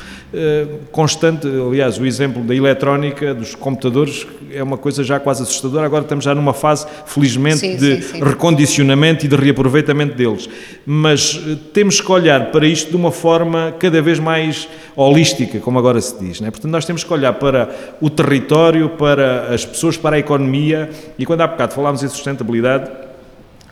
constante. 0.91 1.47
Aliás, 1.47 1.99
o 1.99 2.05
exemplo 2.05 2.43
da 2.43 2.55
eletrónica, 2.55 3.33
dos 3.33 3.55
computadores, 3.55 4.25
é 4.51 4.63
uma 4.63 4.77
coisa 4.77 5.03
já 5.03 5.19
quase 5.19 5.43
assustadora. 5.43 5.85
Agora 5.85 6.03
estamos 6.03 6.23
já 6.25 6.33
numa 6.33 6.53
fase, 6.53 6.85
felizmente, 7.05 7.57
Sim, 7.57 7.75
de 7.77 8.01
sim, 8.01 8.13
sim. 8.13 8.23
recondicionamento 8.23 9.25
e 9.25 9.27
de 9.27 9.35
reaproveitamento 9.35 10.15
deles. 10.15 10.49
Mas 10.85 11.41
eh, 11.45 11.57
temos 11.73 11.99
que 11.99 12.11
olhar 12.11 12.51
para 12.51 12.65
isto 12.65 12.89
de 12.89 12.95
uma 12.95 13.11
forma 13.11 13.73
cada 13.79 14.01
vez 14.01 14.19
mais 14.19 14.67
holística, 14.95 15.59
como 15.59 15.77
agora 15.77 15.99
se 15.99 16.17
diz. 16.19 16.39
Né? 16.39 16.49
Portanto, 16.51 16.71
nós 16.71 16.85
temos 16.85 17.03
que 17.03 17.13
olhar 17.13 17.33
para 17.33 17.69
o 18.01 18.09
território, 18.09 18.89
para 18.89 19.53
as 19.53 19.65
pessoas, 19.65 19.97
para 19.97 20.15
a 20.15 20.19
economia. 20.19 20.89
E 21.17 21.25
quando 21.25 21.41
há 21.41 21.47
bocado 21.47 21.73
falámos 21.73 22.03
em 22.03 22.07
sustentabilidade, 22.07 23.04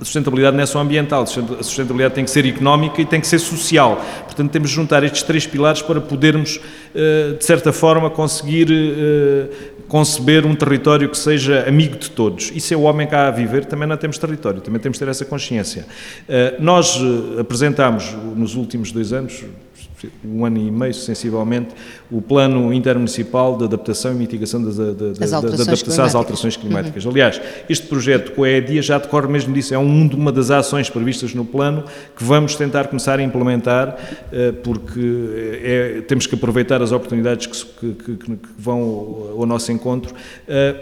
a 0.03 0.05
sustentabilidade 0.05 0.55
não 0.55 0.63
é 0.63 0.65
só 0.65 0.79
ambiental, 0.79 1.23
a 1.23 1.25
sustentabilidade 1.63 2.13
tem 2.13 2.25
que 2.25 2.29
ser 2.29 2.45
económica 2.45 3.01
e 3.01 3.05
tem 3.05 3.21
que 3.21 3.27
ser 3.27 3.39
social. 3.39 4.03
Portanto, 4.25 4.51
temos 4.51 4.69
de 4.69 4.75
juntar 4.75 5.01
estes 5.03 5.23
três 5.23 5.47
pilares 5.47 5.81
para 5.81 6.01
podermos, 6.01 6.59
eh, 6.93 7.35
de 7.39 7.45
certa 7.45 7.71
forma, 7.71 8.09
conseguir 8.09 8.67
eh, 8.69 9.47
conceber 9.87 10.45
um 10.45 10.55
território 10.55 11.07
que 11.07 11.17
seja 11.17 11.63
amigo 11.67 11.97
de 11.97 12.11
todos. 12.11 12.51
E 12.53 12.59
se 12.59 12.73
é 12.73 12.77
o 12.77 12.81
homem 12.81 13.07
cá 13.07 13.27
a 13.27 13.31
viver, 13.31 13.63
também 13.63 13.87
não 13.87 13.95
temos 13.95 14.17
território, 14.17 14.59
também 14.59 14.81
temos 14.81 14.97
de 14.97 15.05
ter 15.05 15.09
essa 15.09 15.23
consciência. 15.23 15.85
Eh, 16.27 16.55
nós 16.59 16.99
apresentámos 17.39 18.13
nos 18.35 18.55
últimos 18.55 18.91
dois 18.91 19.13
anos, 19.13 19.41
um 20.25 20.45
ano 20.45 20.57
e 20.57 20.71
meio, 20.71 20.93
sensivelmente, 20.93 21.69
o 22.11 22.21
Plano 22.21 22.73
Intermunicipal 22.73 23.57
de 23.57 23.63
Adaptação 23.65 24.11
e 24.11 24.15
Mitigação 24.15 24.63
das, 24.63 24.75
da, 24.77 24.91
da, 24.91 25.05
As 25.23 25.31
da- 25.31 25.37
alterações 25.37 25.57
da 25.57 25.63
adaptação 25.63 25.73
às 25.73 25.81
climáticas. 25.81 26.15
alterações 26.15 26.57
climáticas. 26.57 27.05
Aliás, 27.07 27.41
este 27.69 27.87
projeto 27.87 28.31
com 28.33 28.43
a 28.43 28.49
EDIA 28.49 28.81
já 28.81 28.97
decorre 28.97 29.27
mesmo 29.27 29.53
disso, 29.53 29.73
é 29.73 29.77
um, 29.77 30.07
de 30.07 30.15
uma 30.15 30.31
das 30.31 30.51
ações 30.51 30.89
previstas 30.89 31.33
no 31.33 31.45
plano 31.45 31.83
que 32.15 32.23
vamos 32.23 32.55
tentar 32.55 32.87
começar 32.87 33.19
a 33.19 33.23
implementar, 33.23 33.97
eh, 34.31 34.51
porque 34.51 35.59
é- 35.63 36.01
temos 36.07 36.27
que 36.27 36.35
aproveitar 36.35 36.81
as 36.81 36.91
oportunidades 36.91 37.47
que, 37.47 37.93
que- 37.93 38.15
que- 38.15 38.37
vão 38.57 38.81
ao, 38.81 39.41
ao 39.41 39.45
nosso 39.45 39.71
encontro. 39.71 40.13
Eh, 40.47 40.75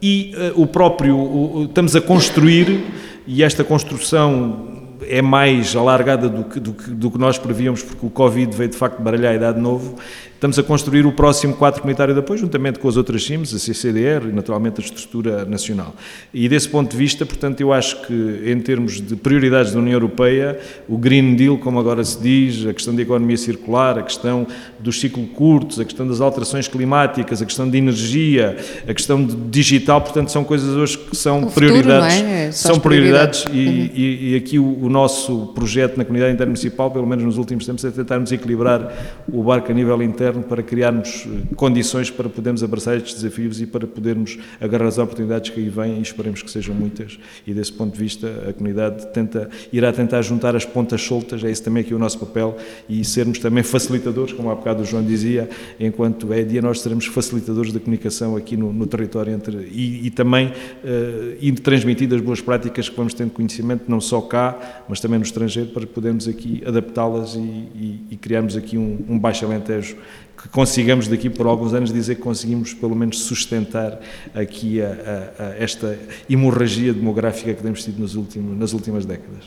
e 0.00 0.32
eh, 0.36 0.52
o 0.54 0.66
próprio, 0.66 1.64
estamos 1.68 1.96
a 1.96 2.00
construir, 2.00 2.84
e 3.26 3.42
esta 3.42 3.62
construção 3.64 4.77
é 5.08 5.22
mais 5.22 5.74
alargada 5.76 6.28
do 6.28 6.44
que, 6.44 6.60
do, 6.60 6.72
que, 6.72 6.90
do 6.90 7.10
que 7.10 7.18
nós 7.18 7.38
prevíamos, 7.38 7.82
porque 7.82 8.04
o 8.06 8.10
Covid 8.10 8.54
veio 8.56 8.70
de 8.70 8.76
facto 8.76 9.00
baralhar 9.00 9.32
a 9.32 9.36
idade 9.36 9.56
de 9.58 9.62
novo. 9.62 9.96
Estamos 10.34 10.56
a 10.56 10.62
construir 10.62 11.04
o 11.04 11.10
próximo 11.10 11.52
quadro 11.56 11.80
comunitário 11.80 12.14
de 12.14 12.20
apoio, 12.20 12.38
juntamente 12.38 12.78
com 12.78 12.86
as 12.88 12.96
outras 12.96 13.24
CIMs, 13.24 13.52
a 13.52 13.58
CCDR 13.58 14.28
e 14.28 14.32
naturalmente 14.32 14.80
a 14.80 14.84
estrutura 14.84 15.44
nacional. 15.44 15.92
E 16.32 16.48
desse 16.48 16.68
ponto 16.68 16.92
de 16.92 16.96
vista, 16.96 17.26
portanto, 17.26 17.60
eu 17.60 17.72
acho 17.72 18.02
que 18.06 18.42
em 18.46 18.60
termos 18.60 19.00
de 19.00 19.16
prioridades 19.16 19.72
da 19.72 19.80
União 19.80 19.94
Europeia, 19.94 20.56
o 20.88 20.96
Green 20.96 21.34
Deal, 21.34 21.58
como 21.58 21.80
agora 21.80 22.04
se 22.04 22.20
diz, 22.20 22.64
a 22.68 22.72
questão 22.72 22.94
da 22.94 23.02
economia 23.02 23.36
circular, 23.36 23.98
a 23.98 24.02
questão 24.04 24.46
dos 24.78 25.00
ciclos 25.00 25.26
curtos, 25.34 25.80
a 25.80 25.84
questão 25.84 26.06
das 26.06 26.20
alterações 26.20 26.68
climáticas, 26.68 27.42
a 27.42 27.44
questão 27.44 27.68
de 27.68 27.76
energia, 27.76 28.56
a 28.86 28.94
questão 28.94 29.24
de 29.24 29.34
digital, 29.34 30.00
portanto, 30.00 30.30
são 30.30 30.44
coisas 30.44 30.68
hoje 30.76 30.98
que 30.98 31.16
são 31.16 31.42
O 31.42 31.50
prioridades. 31.50 32.22
não 32.22 32.28
é? 32.28 32.52
São 32.52 32.78
prioridades. 32.78 33.42
prioridades 33.42 33.92
e, 33.96 34.00
e- 34.00 34.30
e 34.34 34.36
aqui 34.36 34.56
o, 34.56 34.84
o 34.84 34.88
nosso 34.98 35.46
projeto 35.54 35.96
na 35.96 36.04
comunidade 36.04 36.34
intermunicipal, 36.34 36.90
pelo 36.90 37.06
menos 37.06 37.24
nos 37.24 37.38
últimos 37.38 37.64
tempos, 37.64 37.84
é 37.84 37.90
tentarmos 37.90 38.32
equilibrar 38.32 39.22
o 39.32 39.44
barco 39.44 39.70
a 39.70 39.74
nível 39.74 40.02
interno 40.02 40.42
para 40.42 40.60
criarmos 40.60 41.24
eh, 41.24 41.54
condições 41.54 42.10
para 42.10 42.28
podermos 42.28 42.64
abraçar 42.64 42.96
estes 42.96 43.14
desafios 43.14 43.60
e 43.60 43.66
para 43.66 43.86
podermos 43.86 44.38
agarrar 44.60 44.88
as 44.88 44.98
oportunidades 44.98 45.50
que 45.50 45.60
aí 45.60 45.68
vêm 45.68 45.98
e 45.98 46.02
esperemos 46.02 46.42
que 46.42 46.50
sejam 46.50 46.74
muitas. 46.74 47.16
E 47.46 47.54
desse 47.54 47.72
ponto 47.72 47.92
de 47.92 47.98
vista, 48.00 48.26
a 48.48 48.52
comunidade 48.52 49.06
tenta, 49.12 49.48
irá 49.72 49.92
tentar 49.92 50.20
juntar 50.22 50.56
as 50.56 50.64
pontas 50.64 51.00
soltas, 51.00 51.44
é 51.44 51.50
esse 51.50 51.62
também 51.62 51.82
aqui 51.82 51.94
o 51.94 51.98
nosso 51.98 52.18
papel 52.18 52.56
e 52.88 53.04
sermos 53.04 53.38
também 53.38 53.62
facilitadores, 53.62 54.32
como 54.32 54.50
há 54.50 54.54
bocado 54.56 54.82
o 54.82 54.84
João 54.84 55.04
dizia, 55.04 55.48
enquanto 55.78 56.32
é 56.32 56.42
dia 56.42 56.60
nós 56.60 56.80
seremos 56.80 57.06
facilitadores 57.06 57.72
da 57.72 57.78
comunicação 57.78 58.36
aqui 58.36 58.56
no, 58.56 58.72
no 58.72 58.86
território 58.86 59.32
entre, 59.32 59.58
e, 59.70 60.06
e 60.06 60.10
também 60.10 60.52
eh, 60.84 61.36
ir 61.40 61.52
transmitindo 61.60 62.16
as 62.16 62.20
boas 62.20 62.40
práticas 62.40 62.88
que 62.88 62.96
vamos 62.96 63.14
tendo 63.14 63.30
conhecimento, 63.30 63.84
não 63.86 64.00
só 64.00 64.20
cá, 64.20 64.84
mas 64.88 65.00
também 65.00 65.18
no 65.18 65.24
estrangeiro, 65.24 65.68
para 65.70 65.86
podermos 65.86 66.26
aqui 66.26 66.62
adaptá-las 66.66 67.34
e, 67.34 67.38
e, 67.38 68.00
e 68.10 68.16
criarmos 68.16 68.56
aqui 68.56 68.78
um, 68.78 69.04
um 69.08 69.18
baixo 69.18 69.44
alentejo 69.44 69.96
que 70.40 70.48
consigamos 70.48 71.08
daqui 71.08 71.28
por 71.28 71.46
alguns 71.46 71.74
anos 71.74 71.92
dizer 71.92 72.14
que 72.14 72.22
conseguimos 72.22 72.72
pelo 72.72 72.94
menos 72.94 73.20
sustentar 73.20 74.00
aqui 74.34 74.80
a, 74.80 74.86
a- 74.86 75.42
a 75.42 75.46
esta 75.58 75.98
hemorragia 76.30 76.92
demográfica 76.92 77.52
que 77.54 77.62
temos 77.62 77.84
tido 77.84 77.98
nos 78.00 78.14
últimos, 78.14 78.56
nas 78.58 78.72
últimas 78.72 79.04
décadas. 79.04 79.44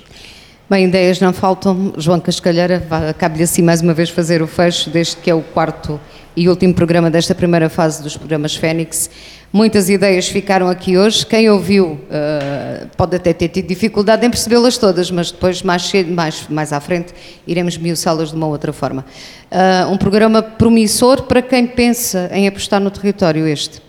Bem, 0.69 0.85
ideias 0.85 1.19
não 1.19 1.33
faltam. 1.33 1.93
João 1.97 2.19
Cascalheira, 2.19 2.81
cabe-lhe 3.17 3.43
assim 3.43 3.61
mais 3.61 3.81
uma 3.81 3.93
vez 3.93 4.09
fazer 4.09 4.41
o 4.41 4.47
fecho 4.47 4.89
deste 4.89 5.17
que 5.17 5.29
é 5.29 5.35
o 5.35 5.41
quarto 5.41 5.99
e 6.35 6.47
último 6.47 6.73
programa 6.73 7.09
desta 7.11 7.35
primeira 7.35 7.67
fase 7.69 8.01
dos 8.01 8.15
programas 8.15 8.55
Fênix. 8.55 9.09
Muitas 9.53 9.89
ideias 9.89 10.27
ficaram 10.27 10.69
aqui 10.69 10.97
hoje. 10.97 11.25
Quem 11.25 11.49
ouviu 11.49 11.99
eh, 12.09 12.87
pode 12.95 13.17
até 13.17 13.33
ter 13.33 13.49
tido 13.49 13.67
dificuldade 13.67 14.25
em 14.25 14.29
percebê-las 14.29 14.77
todas, 14.77 15.11
mas 15.11 15.29
depois, 15.29 15.61
mais, 15.61 15.81
cedo, 15.81 16.09
mais, 16.09 16.47
mais 16.47 16.71
à 16.71 16.79
frente, 16.79 17.13
iremos 17.45 17.77
miuçá-las 17.77 18.29
de 18.29 18.35
uma 18.35 18.47
outra 18.47 18.71
forma. 18.71 19.05
Ah, 19.51 19.89
um 19.91 19.97
programa 19.97 20.41
promissor 20.41 21.23
para 21.23 21.41
quem 21.41 21.67
pensa 21.67 22.29
em 22.31 22.47
apostar 22.47 22.79
no 22.79 22.89
território 22.89 23.45
este. 23.45 23.81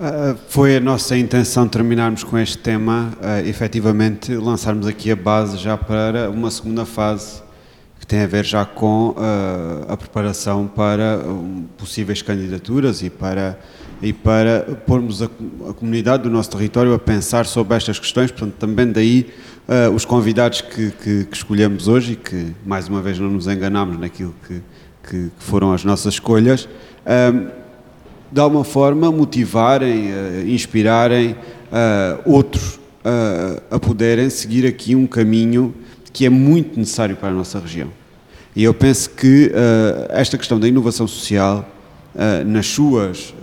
Uh, 0.00 0.36
Foi 0.48 0.76
a 0.76 0.80
nossa 0.80 1.16
intenção 1.16 1.68
terminarmos 1.68 2.24
com 2.24 2.36
este 2.36 2.58
tema, 2.58 3.12
uh, 3.20 3.46
efetivamente 3.46 4.34
lançarmos 4.34 4.86
aqui 4.86 5.12
a 5.12 5.16
base 5.16 5.58
já 5.58 5.76
para 5.76 6.30
uma 6.30 6.50
segunda 6.50 6.84
fase 6.86 7.42
que 8.00 8.06
tem 8.06 8.22
a 8.22 8.26
ver 8.26 8.44
já 8.46 8.64
com 8.64 9.10
uh, 9.10 9.92
a 9.92 9.96
preparação 9.98 10.66
para 10.66 11.18
um, 11.18 11.66
possíveis 11.76 12.22
candidaturas 12.22 13.02
e 13.02 13.10
para, 13.10 13.58
e 14.02 14.12
para 14.12 14.78
pormos 14.86 15.22
a, 15.22 15.26
a 15.68 15.72
comunidade 15.74 16.22
do 16.22 16.30
nosso 16.30 16.50
território 16.50 16.94
a 16.94 16.98
pensar 16.98 17.44
sobre 17.44 17.76
estas 17.76 17.98
questões, 17.98 18.30
portanto 18.30 18.54
também 18.54 18.90
daí 18.90 19.26
uh, 19.68 19.94
os 19.94 20.04
convidados 20.04 20.62
que, 20.62 20.90
que, 20.90 21.24
que 21.24 21.36
escolhemos 21.36 21.86
hoje 21.86 22.12
e 22.12 22.16
que 22.16 22.54
mais 22.64 22.88
uma 22.88 23.02
vez 23.02 23.18
não 23.18 23.30
nos 23.30 23.46
enganamos 23.46 23.98
naquilo 23.98 24.34
que, 24.46 24.62
que, 25.08 25.30
foram 25.38 25.72
as 25.72 25.84
nossas 25.84 26.14
escolhas. 26.14 26.68
Um, 27.06 27.60
de 28.32 28.40
alguma 28.40 28.62
forma 28.62 29.10
motivarem, 29.10 30.12
eh, 30.12 30.44
inspirarem 30.46 31.34
eh, 31.72 32.18
outros 32.24 32.78
a 33.68 33.80
poderem 33.80 34.30
seguir 34.30 34.64
aqui 34.64 34.94
um 34.94 35.04
caminho 35.04 35.74
que 36.12 36.24
é 36.24 36.28
muito 36.30 36.78
necessário 36.78 37.16
para 37.16 37.30
a 37.30 37.32
nossa 37.32 37.58
região. 37.58 37.88
E 38.54 38.62
eu 38.62 38.72
penso 38.72 39.10
que 39.10 39.50
esta 40.10 40.38
questão 40.38 40.60
da 40.60 40.68
inovação 40.68 41.08
social, 41.08 41.68
nas 42.46 42.68
suas 42.68 43.34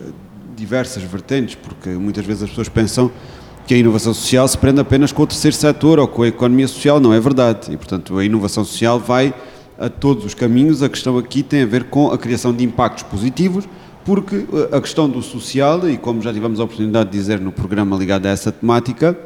diversas 0.58 1.04
vertentes, 1.04 1.56
porque 1.56 1.90
muitas 1.92 2.26
vezes 2.26 2.44
as 2.44 2.50
pessoas 2.50 2.68
pensam 2.68 3.12
que 3.68 3.74
a 3.74 3.78
inovação 3.78 4.14
social 4.14 4.48
se 4.48 4.58
prende 4.58 4.80
apenas 4.80 5.12
com 5.12 5.24
o 5.24 5.28
terceiro 5.28 5.56
setor 5.56 6.00
ou 6.00 6.08
com 6.08 6.24
a 6.24 6.28
economia 6.28 6.68
social, 6.68 7.00
não 7.00 7.14
é 7.14 7.20
verdade. 7.20 7.72
E, 7.72 7.78
portanto, 7.78 8.18
a 8.18 8.26
inovação 8.26 8.64
social 8.66 9.00
vai 9.00 9.34
a 9.78 9.90
todos 9.90 10.26
os 10.26 10.34
caminhos. 10.34 10.82
A 10.82 10.90
questão 10.90 11.18
aqui 11.18 11.44
tem 11.44 11.62
a 11.62 11.66
ver 11.66 11.86
com 11.86 12.10
a 12.12 12.18
criação 12.18 12.54
de 12.54 12.64
impactos 12.64 13.04
positivos, 13.04 13.68
porque 14.04 14.36
eh, 14.36 14.76
a 14.76 14.82
questão 14.82 15.10
do 15.10 15.22
social, 15.22 15.88
e 15.90 15.98
como 15.98 16.22
já 16.22 16.34
tivemos 16.34 16.60
a 16.60 16.64
oportunidade 16.64 17.12
de 17.12 17.18
dizer 17.18 17.40
no 17.40 17.52
programa 17.52 17.96
ligado 17.98 18.26
a 18.26 18.30
essa 18.30 18.52
temática, 18.52 19.18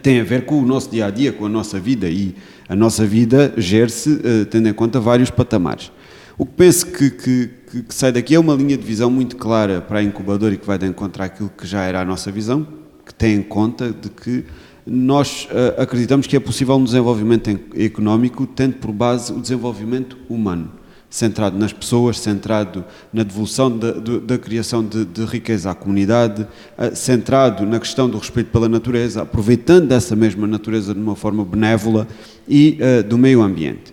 tem 0.00 0.20
a 0.20 0.24
ver 0.24 0.46
com 0.46 0.62
o 0.62 0.64
nosso 0.64 0.88
dia 0.88 1.06
a 1.06 1.10
dia, 1.10 1.32
com 1.32 1.44
a 1.46 1.48
nossa 1.48 1.80
vida 1.80 2.08
e 2.08 2.36
a 2.68 2.76
nossa 2.76 3.04
vida 3.04 3.52
gere-se 3.56 4.20
eh, 4.22 4.44
tendo 4.44 4.68
em 4.68 4.72
conta 4.72 5.00
vários 5.00 5.30
patamares. 5.30 5.90
O 6.38 6.46
que 6.46 6.52
penso 6.52 6.86
que, 6.86 7.10
que, 7.10 7.50
que- 7.70 7.82
que 7.82 7.94
sai 7.94 8.12
daqui 8.12 8.34
é 8.34 8.38
uma 8.40 8.54
linha 8.54 8.76
de 8.76 8.84
visão 8.84 9.10
muito 9.10 9.36
clara 9.36 9.80
para 9.80 9.98
a 10.00 10.02
incubadora 10.02 10.54
e 10.54 10.56
que 10.58 10.66
vai 10.66 10.78
de 10.78 10.86
encontro 10.86 11.22
àquilo 11.22 11.50
que 11.56 11.66
já 11.66 11.82
era 11.82 12.00
a 12.00 12.04
nossa 12.04 12.30
visão, 12.32 12.66
que 13.06 13.14
tem 13.14 13.34
em 13.36 13.42
conta 13.42 13.90
de 13.92 14.08
que 14.10 14.44
nós 14.86 15.46
eh, 15.50 15.74
acreditamos 15.78 16.26
que 16.26 16.34
é 16.36 16.40
possível 16.40 16.74
um 16.76 16.84
desenvolvimento 16.84 17.48
en- 17.50 17.58
económico 17.76 18.46
tendo 18.46 18.74
por 18.76 18.90
base 18.92 19.32
o 19.32 19.40
desenvolvimento 19.40 20.16
humano 20.28 20.72
centrado 21.12 21.58
nas 21.58 21.72
pessoas, 21.72 22.20
centrado 22.20 22.84
na 23.12 23.24
devolução 23.24 23.68
da, 23.76 23.90
da 23.92 24.38
criação 24.38 24.84
de, 24.84 25.04
de 25.04 25.24
riqueza 25.24 25.68
à 25.70 25.74
comunidade, 25.74 26.46
eh, 26.78 26.94
centrado 26.94 27.66
na 27.66 27.78
questão 27.80 28.08
do 28.08 28.16
respeito 28.16 28.50
pela 28.50 28.68
natureza, 28.68 29.22
aproveitando 29.22 29.88
dessa 29.88 30.14
mesma 30.16 30.46
natureza 30.46 30.94
de 30.94 31.00
uma 31.00 31.16
forma 31.16 31.44
benévola 31.44 32.06
e 32.48 32.76
eh, 32.80 33.02
do 33.02 33.18
meio 33.18 33.42
ambiente. 33.42 33.92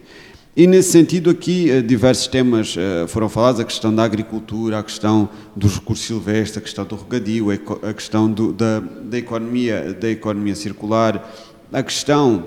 E 0.60 0.66
nesse 0.66 0.92
sentido 0.92 1.30
aqui 1.30 1.70
eh, 1.70 1.82
diversos 1.84 2.26
temas 2.26 2.74
eh, 2.76 3.06
foram 3.08 3.30
falados, 3.30 3.62
a 3.62 3.64
questão 3.64 3.94
da 3.94 4.04
agricultura, 4.04 4.80
a 4.80 4.84
questão 4.84 5.30
dos 5.56 5.76
recursos 5.76 6.04
silvestres, 6.08 6.58
a 6.58 6.62
questão 6.62 6.84
do 6.84 6.96
regadio, 6.96 7.52
a 7.52 7.94
questão 7.94 8.28
do- 8.32 8.52
da, 8.54 8.80
da 8.80 9.20
economia, 9.20 9.96
da 10.02 10.10
economia 10.10 10.56
circular, 10.56 11.32
a 11.72 11.84
questão 11.84 12.44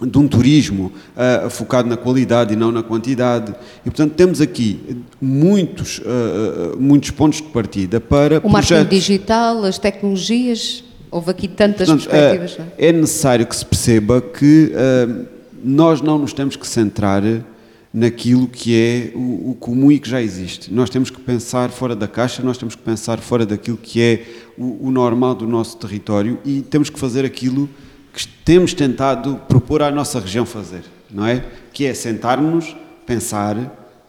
de 0.00 0.16
um 0.16 0.28
turismo 0.28 0.92
ah, 1.16 1.48
focado 1.50 1.88
na 1.88 1.96
qualidade 1.96 2.52
e 2.52 2.56
não 2.56 2.70
na 2.70 2.84
quantidade. 2.84 3.52
E, 3.84 3.90
portanto, 3.90 4.12
temos 4.14 4.40
aqui 4.40 5.02
muitos, 5.20 6.00
ah, 6.06 6.76
muitos 6.78 7.10
pontos 7.10 7.38
de 7.42 7.48
partida 7.48 8.00
para 8.00 8.38
O 8.44 8.48
marketing 8.48 8.74
projetos. 8.74 8.90
digital, 8.96 9.64
as 9.64 9.76
tecnologias, 9.76 10.84
houve 11.10 11.32
aqui 11.32 11.48
tantas 11.48 11.88
Portanto, 11.88 12.08
perspectivas. 12.08 12.56
ah, 12.60 12.72
é 12.78 12.92
necessário 12.92 13.44
que 13.44 13.56
se 13.56 13.66
perceba 13.66 14.20
que 14.20 14.72
nós 15.64 16.00
não 16.00 16.18
nos 16.18 16.32
temos 16.32 16.56
que 16.56 16.66
centrar 16.66 17.22
naquilo 17.92 18.48
que 18.48 18.76
é 18.76 19.12
o, 19.16 19.50
o, 19.50 19.56
comum 19.58 19.90
e 19.90 20.00
que 20.00 20.10
já 20.10 20.20
existe. 20.20 20.72
Nós 20.72 20.90
temos 20.90 21.10
que 21.10 21.20
pensar 21.20 21.70
fora 21.70 21.94
da 21.94 22.08
caixa, 22.08 22.42
nós 22.42 22.58
temos 22.58 22.74
que 22.74 22.82
pensar 22.82 23.18
fora 23.18 23.46
daquilo 23.46 23.76
que 23.76 24.02
é 24.02 24.24
o, 24.58 24.88
o 24.88 24.90
normal 24.90 25.34
do 25.34 25.46
nosso 25.46 25.76
território 25.76 26.38
e 26.44 26.60
temos 26.60 26.90
que 26.90 26.98
fazer 26.98 27.24
aquilo 27.24 27.70
que 28.12 28.26
temos 28.44 28.74
tentado 28.74 29.36
propor 29.48 29.80
à 29.82 29.90
nossa 29.90 30.18
região 30.18 30.44
fazer, 30.44 30.82
não 31.10 31.24
é? 31.24 31.44
Que 31.72 31.86
é 31.86 31.94
sentar-nos, 31.94 32.76
pensar, 33.06 33.56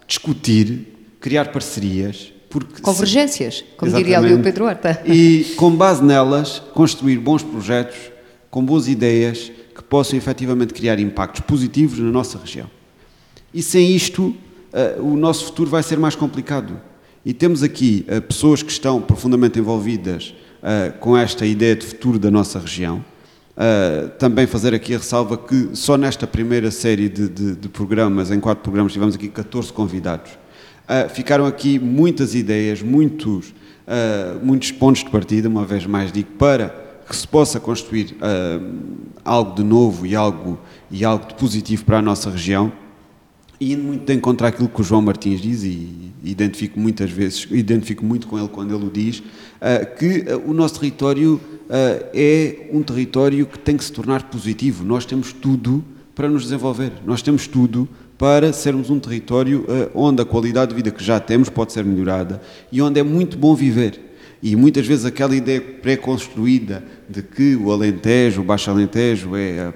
discutir, 0.08 1.18
criar 1.20 1.51
parcerias, 1.51 2.34
porque 2.49 2.82
Convergências, 2.82 3.64
como 3.78 3.91
diria 3.91 4.18
ali 4.18 4.34
o 4.34 4.41
Pedro 4.41 4.66
Horta. 4.66 5.01
E 5.06 5.53
com 5.58 5.72
base 5.72 6.03
nelas, 6.03 6.60
construir 6.74 7.18
bons 7.18 7.43
projetos, 7.43 7.97
com 8.49 8.64
boas 8.64 8.88
ideias, 8.88 9.51
que 9.76 9.84
possam 9.84 10.17
efetivamente 10.17 10.73
criar 10.73 10.99
impactos 10.99 11.41
positivos 11.41 11.99
na 11.99 12.09
nossa 12.09 12.38
região. 12.38 12.69
E 13.53 13.61
sem 13.61 13.93
isto, 13.93 14.28
uh, 14.28 15.01
o 15.01 15.17
nosso 15.17 15.45
futuro 15.45 15.69
vai 15.69 15.84
ser 15.84 15.99
mais 15.99 16.15
complicado. 16.15 16.80
E 17.26 17.34
temos 17.34 17.61
aqui 17.61 18.05
uh, 18.07 18.21
pessoas 18.21 18.63
que 18.63 18.71
estão 18.71 19.01
profundamente 19.01 19.59
envolvidas 19.59 20.34
uh, 20.61 20.97
com 20.99 21.17
esta 21.17 21.45
ideia 21.45 21.76
de 21.76 21.86
futuro 21.86 22.17
da 22.17 22.32
nossa 22.32 22.57
região. 22.57 23.03
também 24.19 24.45
fazer 24.45 24.73
aqui 24.73 24.93
a 24.93 24.97
ressalva 24.97 25.38
que 25.38 25.69
só 25.73 25.97
nesta 25.97 26.28
primeira 26.28 26.69
série 26.71 27.07
de, 27.07 27.30
de, 27.30 27.55
de 27.55 27.69
programas, 27.69 28.30
em 28.30 28.39
quatro 28.39 28.61
programas, 28.63 28.91
tivemos 28.91 29.15
aqui 29.15 29.30
14 29.30 29.71
convidados 29.71 30.32
ficaram 31.13 31.47
aqui 31.47 31.80
muitas 31.80 32.36
ideias, 32.36 32.82
muitos, 32.84 33.55
muitos 34.43 34.71
pontos 34.71 35.03
de 35.03 35.09
partida, 35.09 35.49
uma 35.49 35.65
vez 35.65 35.84
mais 35.88 36.11
digo, 36.11 36.30
para 36.38 36.84
que 37.08 37.16
se 37.16 37.28
possa 37.28 37.60
construir 37.60 38.16
uh, 38.16 38.76
algo 39.24 39.56
de 39.56 39.64
novo 39.64 40.06
e 40.06 40.16
algo, 40.16 40.60
e 40.89 41.06
algo 41.06 41.28
de 41.28 41.36
positivo 41.36 41.86
para 41.86 41.99
a 41.99 42.01
nossa 42.01 42.30
região. 42.30 42.72
E 43.60 43.74
indo 43.74 43.84
muito 43.84 44.06
de 44.06 44.14
encontro 44.14 44.45
àquilo 44.45 44.68
que 44.68 44.82
o 44.82 44.84
João 44.84 45.01
Martins 45.01 45.41
diz, 45.41 45.64
e 45.64 46.12
identifico 46.24 46.80
muitas 46.80 47.10
vezes, 47.10 47.47
identifico 47.49 48.03
muito 48.03 48.28
com 48.28 48.38
ele 48.38 48.49
quando 48.49 48.76
ele 48.76 48.86
o 48.86 48.89
diz, 48.89 49.24
que 49.97 50.26
o 50.45 50.53
nosso 50.53 50.80
território 50.80 51.39
é 52.14 52.68
um 52.74 52.84
território 52.84 53.45
que 53.45 53.58
tem 53.58 53.78
que 53.78 53.84
se 53.86 53.93
tornar 53.93 54.24
positivo. 54.24 54.84
Nós 54.84 55.06
temos 55.06 55.32
tudo 55.32 55.86
para 56.14 56.28
nos 56.28 56.43
desenvolver, 56.43 56.91
nós 57.06 57.22
temos 57.22 57.47
tudo 57.47 57.88
para 58.18 58.53
sermos 58.53 58.89
um 58.89 58.99
território 58.99 59.66
uh, 59.68 59.91
onde 59.93 60.22
a 60.22 60.26
qualidade 60.26 60.70
de 60.70 60.76
vida 60.76 60.91
que 60.91 61.03
já 61.03 61.20
temos 61.20 61.49
pode 61.49 61.74
ser 61.74 61.84
melhorada 61.84 62.41
e 62.72 62.82
onde 62.82 62.99
é 62.99 63.03
muito 63.03 63.38
bom 63.38 63.53
viver. 63.56 64.05
E 64.46 64.56
muitas 64.56 64.86
vezes 64.86 65.06
aquela 65.06 65.36
ideia 65.36 65.60
pré-construída 65.60 66.84
de 67.10 67.24
que 67.24 67.56
o 67.56 67.72
Alentejo, 67.72 68.41
o 68.41 68.43
Baixo 68.43 68.70
Alentejo 68.70 69.36
é 69.36 69.60
a, 69.60 69.74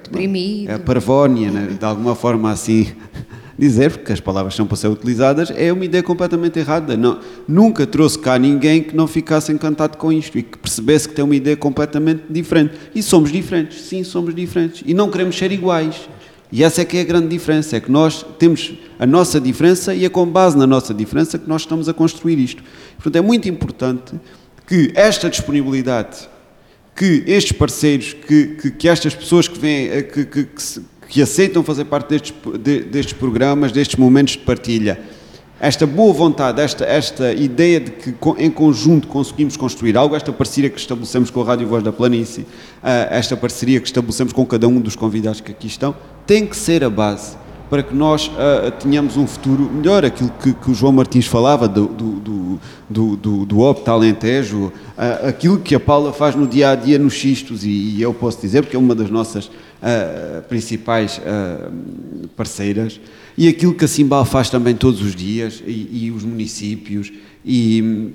é 0.67 0.75
a 0.75 0.77
parvónia, 0.77 1.49
né? 1.49 1.75
de 1.79 1.83
alguma 1.83 2.13
forma 2.13 2.51
assim 2.51 2.85
dizer, 3.57 3.89
porque 3.97 4.13
as 4.13 4.19
palavras 4.19 4.53
são 4.53 4.67
para 4.67 4.77
ser 4.77 4.87
utilizadas, 4.87 5.51
é 5.55 5.73
uma 5.73 5.83
ideia 5.83 6.03
completamente 6.03 6.59
errada. 6.59 6.95
Não, 6.95 7.19
nunca 7.47 7.87
trouxe 7.87 8.19
cá 8.19 8.37
ninguém 8.37 8.83
que 8.83 8.95
não 8.95 9.07
ficasse 9.07 9.51
encantado 9.51 9.97
com 9.97 10.13
isto 10.13 10.37
e 10.37 10.43
que 10.43 10.59
percebesse 10.59 11.09
que 11.09 11.15
tem 11.15 11.25
uma 11.25 11.35
ideia 11.35 11.57
completamente 11.57 12.25
diferente. 12.29 12.75
E 12.93 13.01
somos 13.01 13.31
diferentes, 13.31 13.81
sim, 13.81 14.03
somos 14.03 14.35
diferentes. 14.35 14.83
E 14.85 14.93
não 14.93 15.09
queremos 15.09 15.35
ser 15.35 15.51
iguais. 15.51 16.07
E 16.51 16.63
essa 16.63 16.81
é 16.81 16.85
que 16.85 16.97
é 16.97 17.01
a 17.01 17.05
grande 17.05 17.27
diferença, 17.27 17.75
é 17.75 17.79
que 17.79 17.91
nós 17.91 18.23
temos 18.37 18.73
a 18.99 19.07
nossa 19.07 19.41
diferença 19.41 19.95
e 19.95 20.05
é 20.05 20.09
com 20.09 20.27
base 20.27 20.55
na 20.55 20.67
nossa 20.67 20.93
diferença 20.93 21.39
que 21.39 21.49
nós 21.49 21.61
estamos 21.61 21.89
a 21.89 21.93
construir 21.93 22.37
isto. 22.37 22.61
Portanto, 22.97 23.15
é 23.15 23.21
muito 23.21 23.49
importante 23.49 24.13
que 24.69 24.91
esta 24.93 25.27
disponibilidade, 25.31 26.29
que 26.95 27.23
estes 27.25 27.51
parceiros, 27.51 28.13
que, 28.13 28.45
que, 28.49 28.69
que 28.69 28.87
estas 28.87 29.15
pessoas 29.15 29.47
que 29.47 29.57
vêm, 29.57 29.87
eh, 29.87 30.03
que, 30.03 30.23
que, 30.23 30.47
que 31.07 31.21
aceitam 31.23 31.63
fazer 31.63 31.85
parte 31.85 32.09
destes, 32.09 32.33
destes 32.85 33.13
programas, 33.13 33.71
destes 33.71 33.95
momentos 33.95 34.33
de 34.33 34.43
partilha, 34.43 35.01
esta 35.59 35.87
boa 35.87 36.13
vontade, 36.13 36.61
esta, 36.61 36.85
esta 36.85 37.33
ideia 37.33 37.79
de 37.79 37.89
que 37.89 38.13
em 38.37 38.51
conjunto 38.51 39.07
conseguimos 39.07 39.57
construir 39.57 39.97
algo, 39.97 40.15
esta 40.15 40.31
parceria 40.31 40.69
que 40.69 40.79
estabelecemos 40.79 41.31
com 41.31 41.41
a 41.41 41.45
Rádio 41.45 41.67
Voz 41.67 41.83
da 41.83 41.91
Planície, 41.91 42.45
eh, 42.83 43.07
esta 43.09 43.35
parceria 43.35 43.79
que 43.79 43.87
estabelecemos 43.87 44.31
com 44.31 44.45
cada 44.45 44.67
um 44.67 44.79
dos 44.79 44.95
convidados 44.95 45.41
que 45.41 45.51
aqui 45.51 45.65
estão, 45.65 45.95
tem 46.27 46.45
que 46.45 46.55
ser 46.55 46.83
a 46.83 46.91
base 46.91 47.35
para 47.69 47.83
que 47.83 47.93
nós 47.93 48.27
uh, 48.27 48.71
tenhamos 48.79 49.15
um 49.15 49.27
futuro 49.27 49.69
melhor. 49.71 50.03
Aquilo 50.03 50.31
que, 50.41 50.53
que 50.53 50.71
o 50.71 50.73
João 50.73 50.91
Martins 50.91 51.27
falava 51.27 51.67
do, 51.67 51.85
do, 51.87 52.59
do, 52.89 53.15
do, 53.15 53.45
do 53.45 53.59
Opta 53.59 53.95
uh, 53.95 54.71
aquilo 55.27 55.59
que 55.59 55.75
a 55.75 55.79
Paula 55.79 56.11
faz 56.11 56.35
no 56.35 56.47
dia 56.47 56.71
a 56.71 56.75
dia 56.75 56.97
nos 56.97 57.13
xistos, 57.13 57.63
e, 57.63 57.69
e 57.69 58.01
eu 58.01 58.13
posso 58.13 58.41
dizer, 58.41 58.63
porque 58.63 58.75
é 58.75 58.79
uma 58.79 58.95
das 58.95 59.09
nossas 59.09 59.45
uh, 59.45 60.41
principais 60.47 61.21
parceiras, 62.35 62.99
e 63.37 63.47
aquilo 63.47 63.73
que 63.73 63.85
a 63.85 63.87
Simbal 63.87 64.25
faz 64.25 64.49
também 64.49 64.75
todos 64.75 65.01
os 65.01 65.15
dias, 65.15 65.61
e, 65.65 66.05
e 66.05 66.11
os 66.11 66.23
municípios, 66.23 67.11
e, 67.45 68.11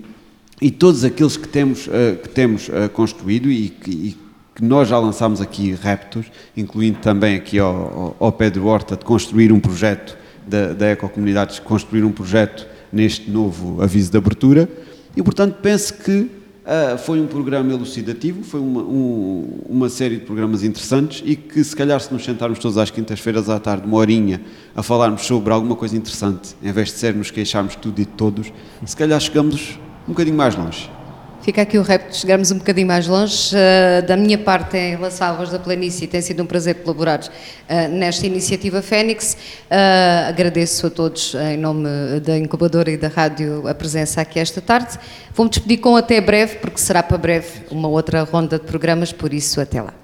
e 0.61 0.71
todos 0.71 1.05
aqueles 1.05 1.37
que 1.37 1.49
temos, 1.49 1.89
que 2.23 2.29
temos 2.29 2.71
construído 2.93 3.51
e 3.51 3.69
que 3.69 4.17
que 4.55 4.65
nós 4.65 4.89
já 4.89 4.99
lançámos 4.99 5.41
aqui 5.41 5.73
reptos, 5.73 6.27
incluindo 6.57 6.99
também 7.01 7.37
aqui 7.37 7.59
ao, 7.59 8.17
ao 8.21 8.33
Pedro 8.33 8.67
Horta, 8.67 8.97
de 8.97 9.05
construir 9.05 9.53
um 9.53 9.59
projeto 9.59 10.17
da, 10.47 10.73
da 10.73 10.87
Ecocomunidades, 10.87 11.59
construir 11.59 12.05
um 12.05 12.13
projeto 12.13 12.67
neste 12.93 13.31
novo 13.31 13.83
aviso 13.83 14.11
de 14.11 14.17
abertura, 14.17 14.69
e 15.17 15.23
portanto 15.23 15.57
penso 15.61 15.95
que 15.95 16.21
uh, 16.21 16.99
foi 16.99 17.21
um 17.21 17.27
programa 17.27 17.73
elucidativo, 17.73 18.45
foi 18.45 18.61
uma, 18.61 18.83
um, 18.83 19.61
uma 19.69 19.89
série 19.89 20.19
de 20.19 20.25
programas 20.25 20.63
interessantes 20.63 21.23
e 21.25 21.35
que 21.35 21.63
se 21.65 21.75
calhar 21.75 21.99
se 22.01 22.13
nos 22.13 22.25
sentarmos 22.25 22.59
todas 22.61 22.79
às 22.79 22.91
quintas-feiras 22.91 23.49
à 23.49 23.59
tarde, 23.59 23.87
uma 23.87 23.97
horinha, 23.97 24.41
a 24.77 24.83
falarmos 24.83 25.23
sobre 25.23 25.53
alguma 25.53 25.75
coisa 25.75 25.97
interessante, 25.97 26.55
em 26.63 26.71
vez 26.71 26.89
de 26.89 26.99
sermos 26.99 27.31
queixarmos 27.31 27.73
de 27.73 27.79
tudo 27.79 28.01
e 28.01 28.05
de 28.05 28.13
todos, 28.13 28.53
se 28.87 28.97
calhar 28.97 29.19
chegamos 29.19 29.79
um 30.07 30.13
bocadinho 30.13 30.37
mais 30.37 30.55
longe. 30.55 30.89
Fica 31.45 31.61
aqui 31.61 31.77
o 31.77 31.83
repto 31.83 32.17
chegarmos 32.17 32.51
um 32.51 32.57
bocadinho 32.57 32.87
mais 32.87 33.07
longe. 33.07 33.55
Uh, 33.55 34.07
da 34.07 34.17
minha 34.17 34.39
parte, 34.39 34.79
em 34.79 34.93
relação 34.93 35.29
à 35.29 35.33
Voz 35.35 35.51
da 35.51 35.59
Planície, 35.59 36.07
tem 36.07 36.23
sido 36.23 36.43
um 36.43 36.47
prazer 36.47 36.77
colaborar 36.77 37.21
uh, 37.21 37.89
nesta 37.91 38.27
iniciativa 38.27 38.81
Fênix. 38.81 39.35
Uh, 39.35 40.31
agradeço 40.31 40.87
a 40.87 40.91
todos, 40.91 41.35
em 41.35 41.59
nome 41.59 41.87
da 42.21 42.39
incubadora 42.39 42.91
e 42.91 42.97
da 42.97 43.09
rádio, 43.09 43.69
a 43.69 43.75
presença 43.75 44.23
aqui 44.23 44.41
esta 44.41 44.63
tarde. 44.63 44.99
Vou-me 45.35 45.51
despedir 45.51 45.81
com 45.81 45.95
até 45.95 46.19
breve, 46.19 46.57
porque 46.57 46.79
será 46.79 47.03
para 47.03 47.19
breve 47.19 47.67
uma 47.71 47.89
outra 47.89 48.23
ronda 48.23 48.59
de 48.59 48.65
programas, 48.65 49.13
por 49.13 49.35
isso, 49.35 49.61
até 49.61 49.83
lá. 49.83 49.93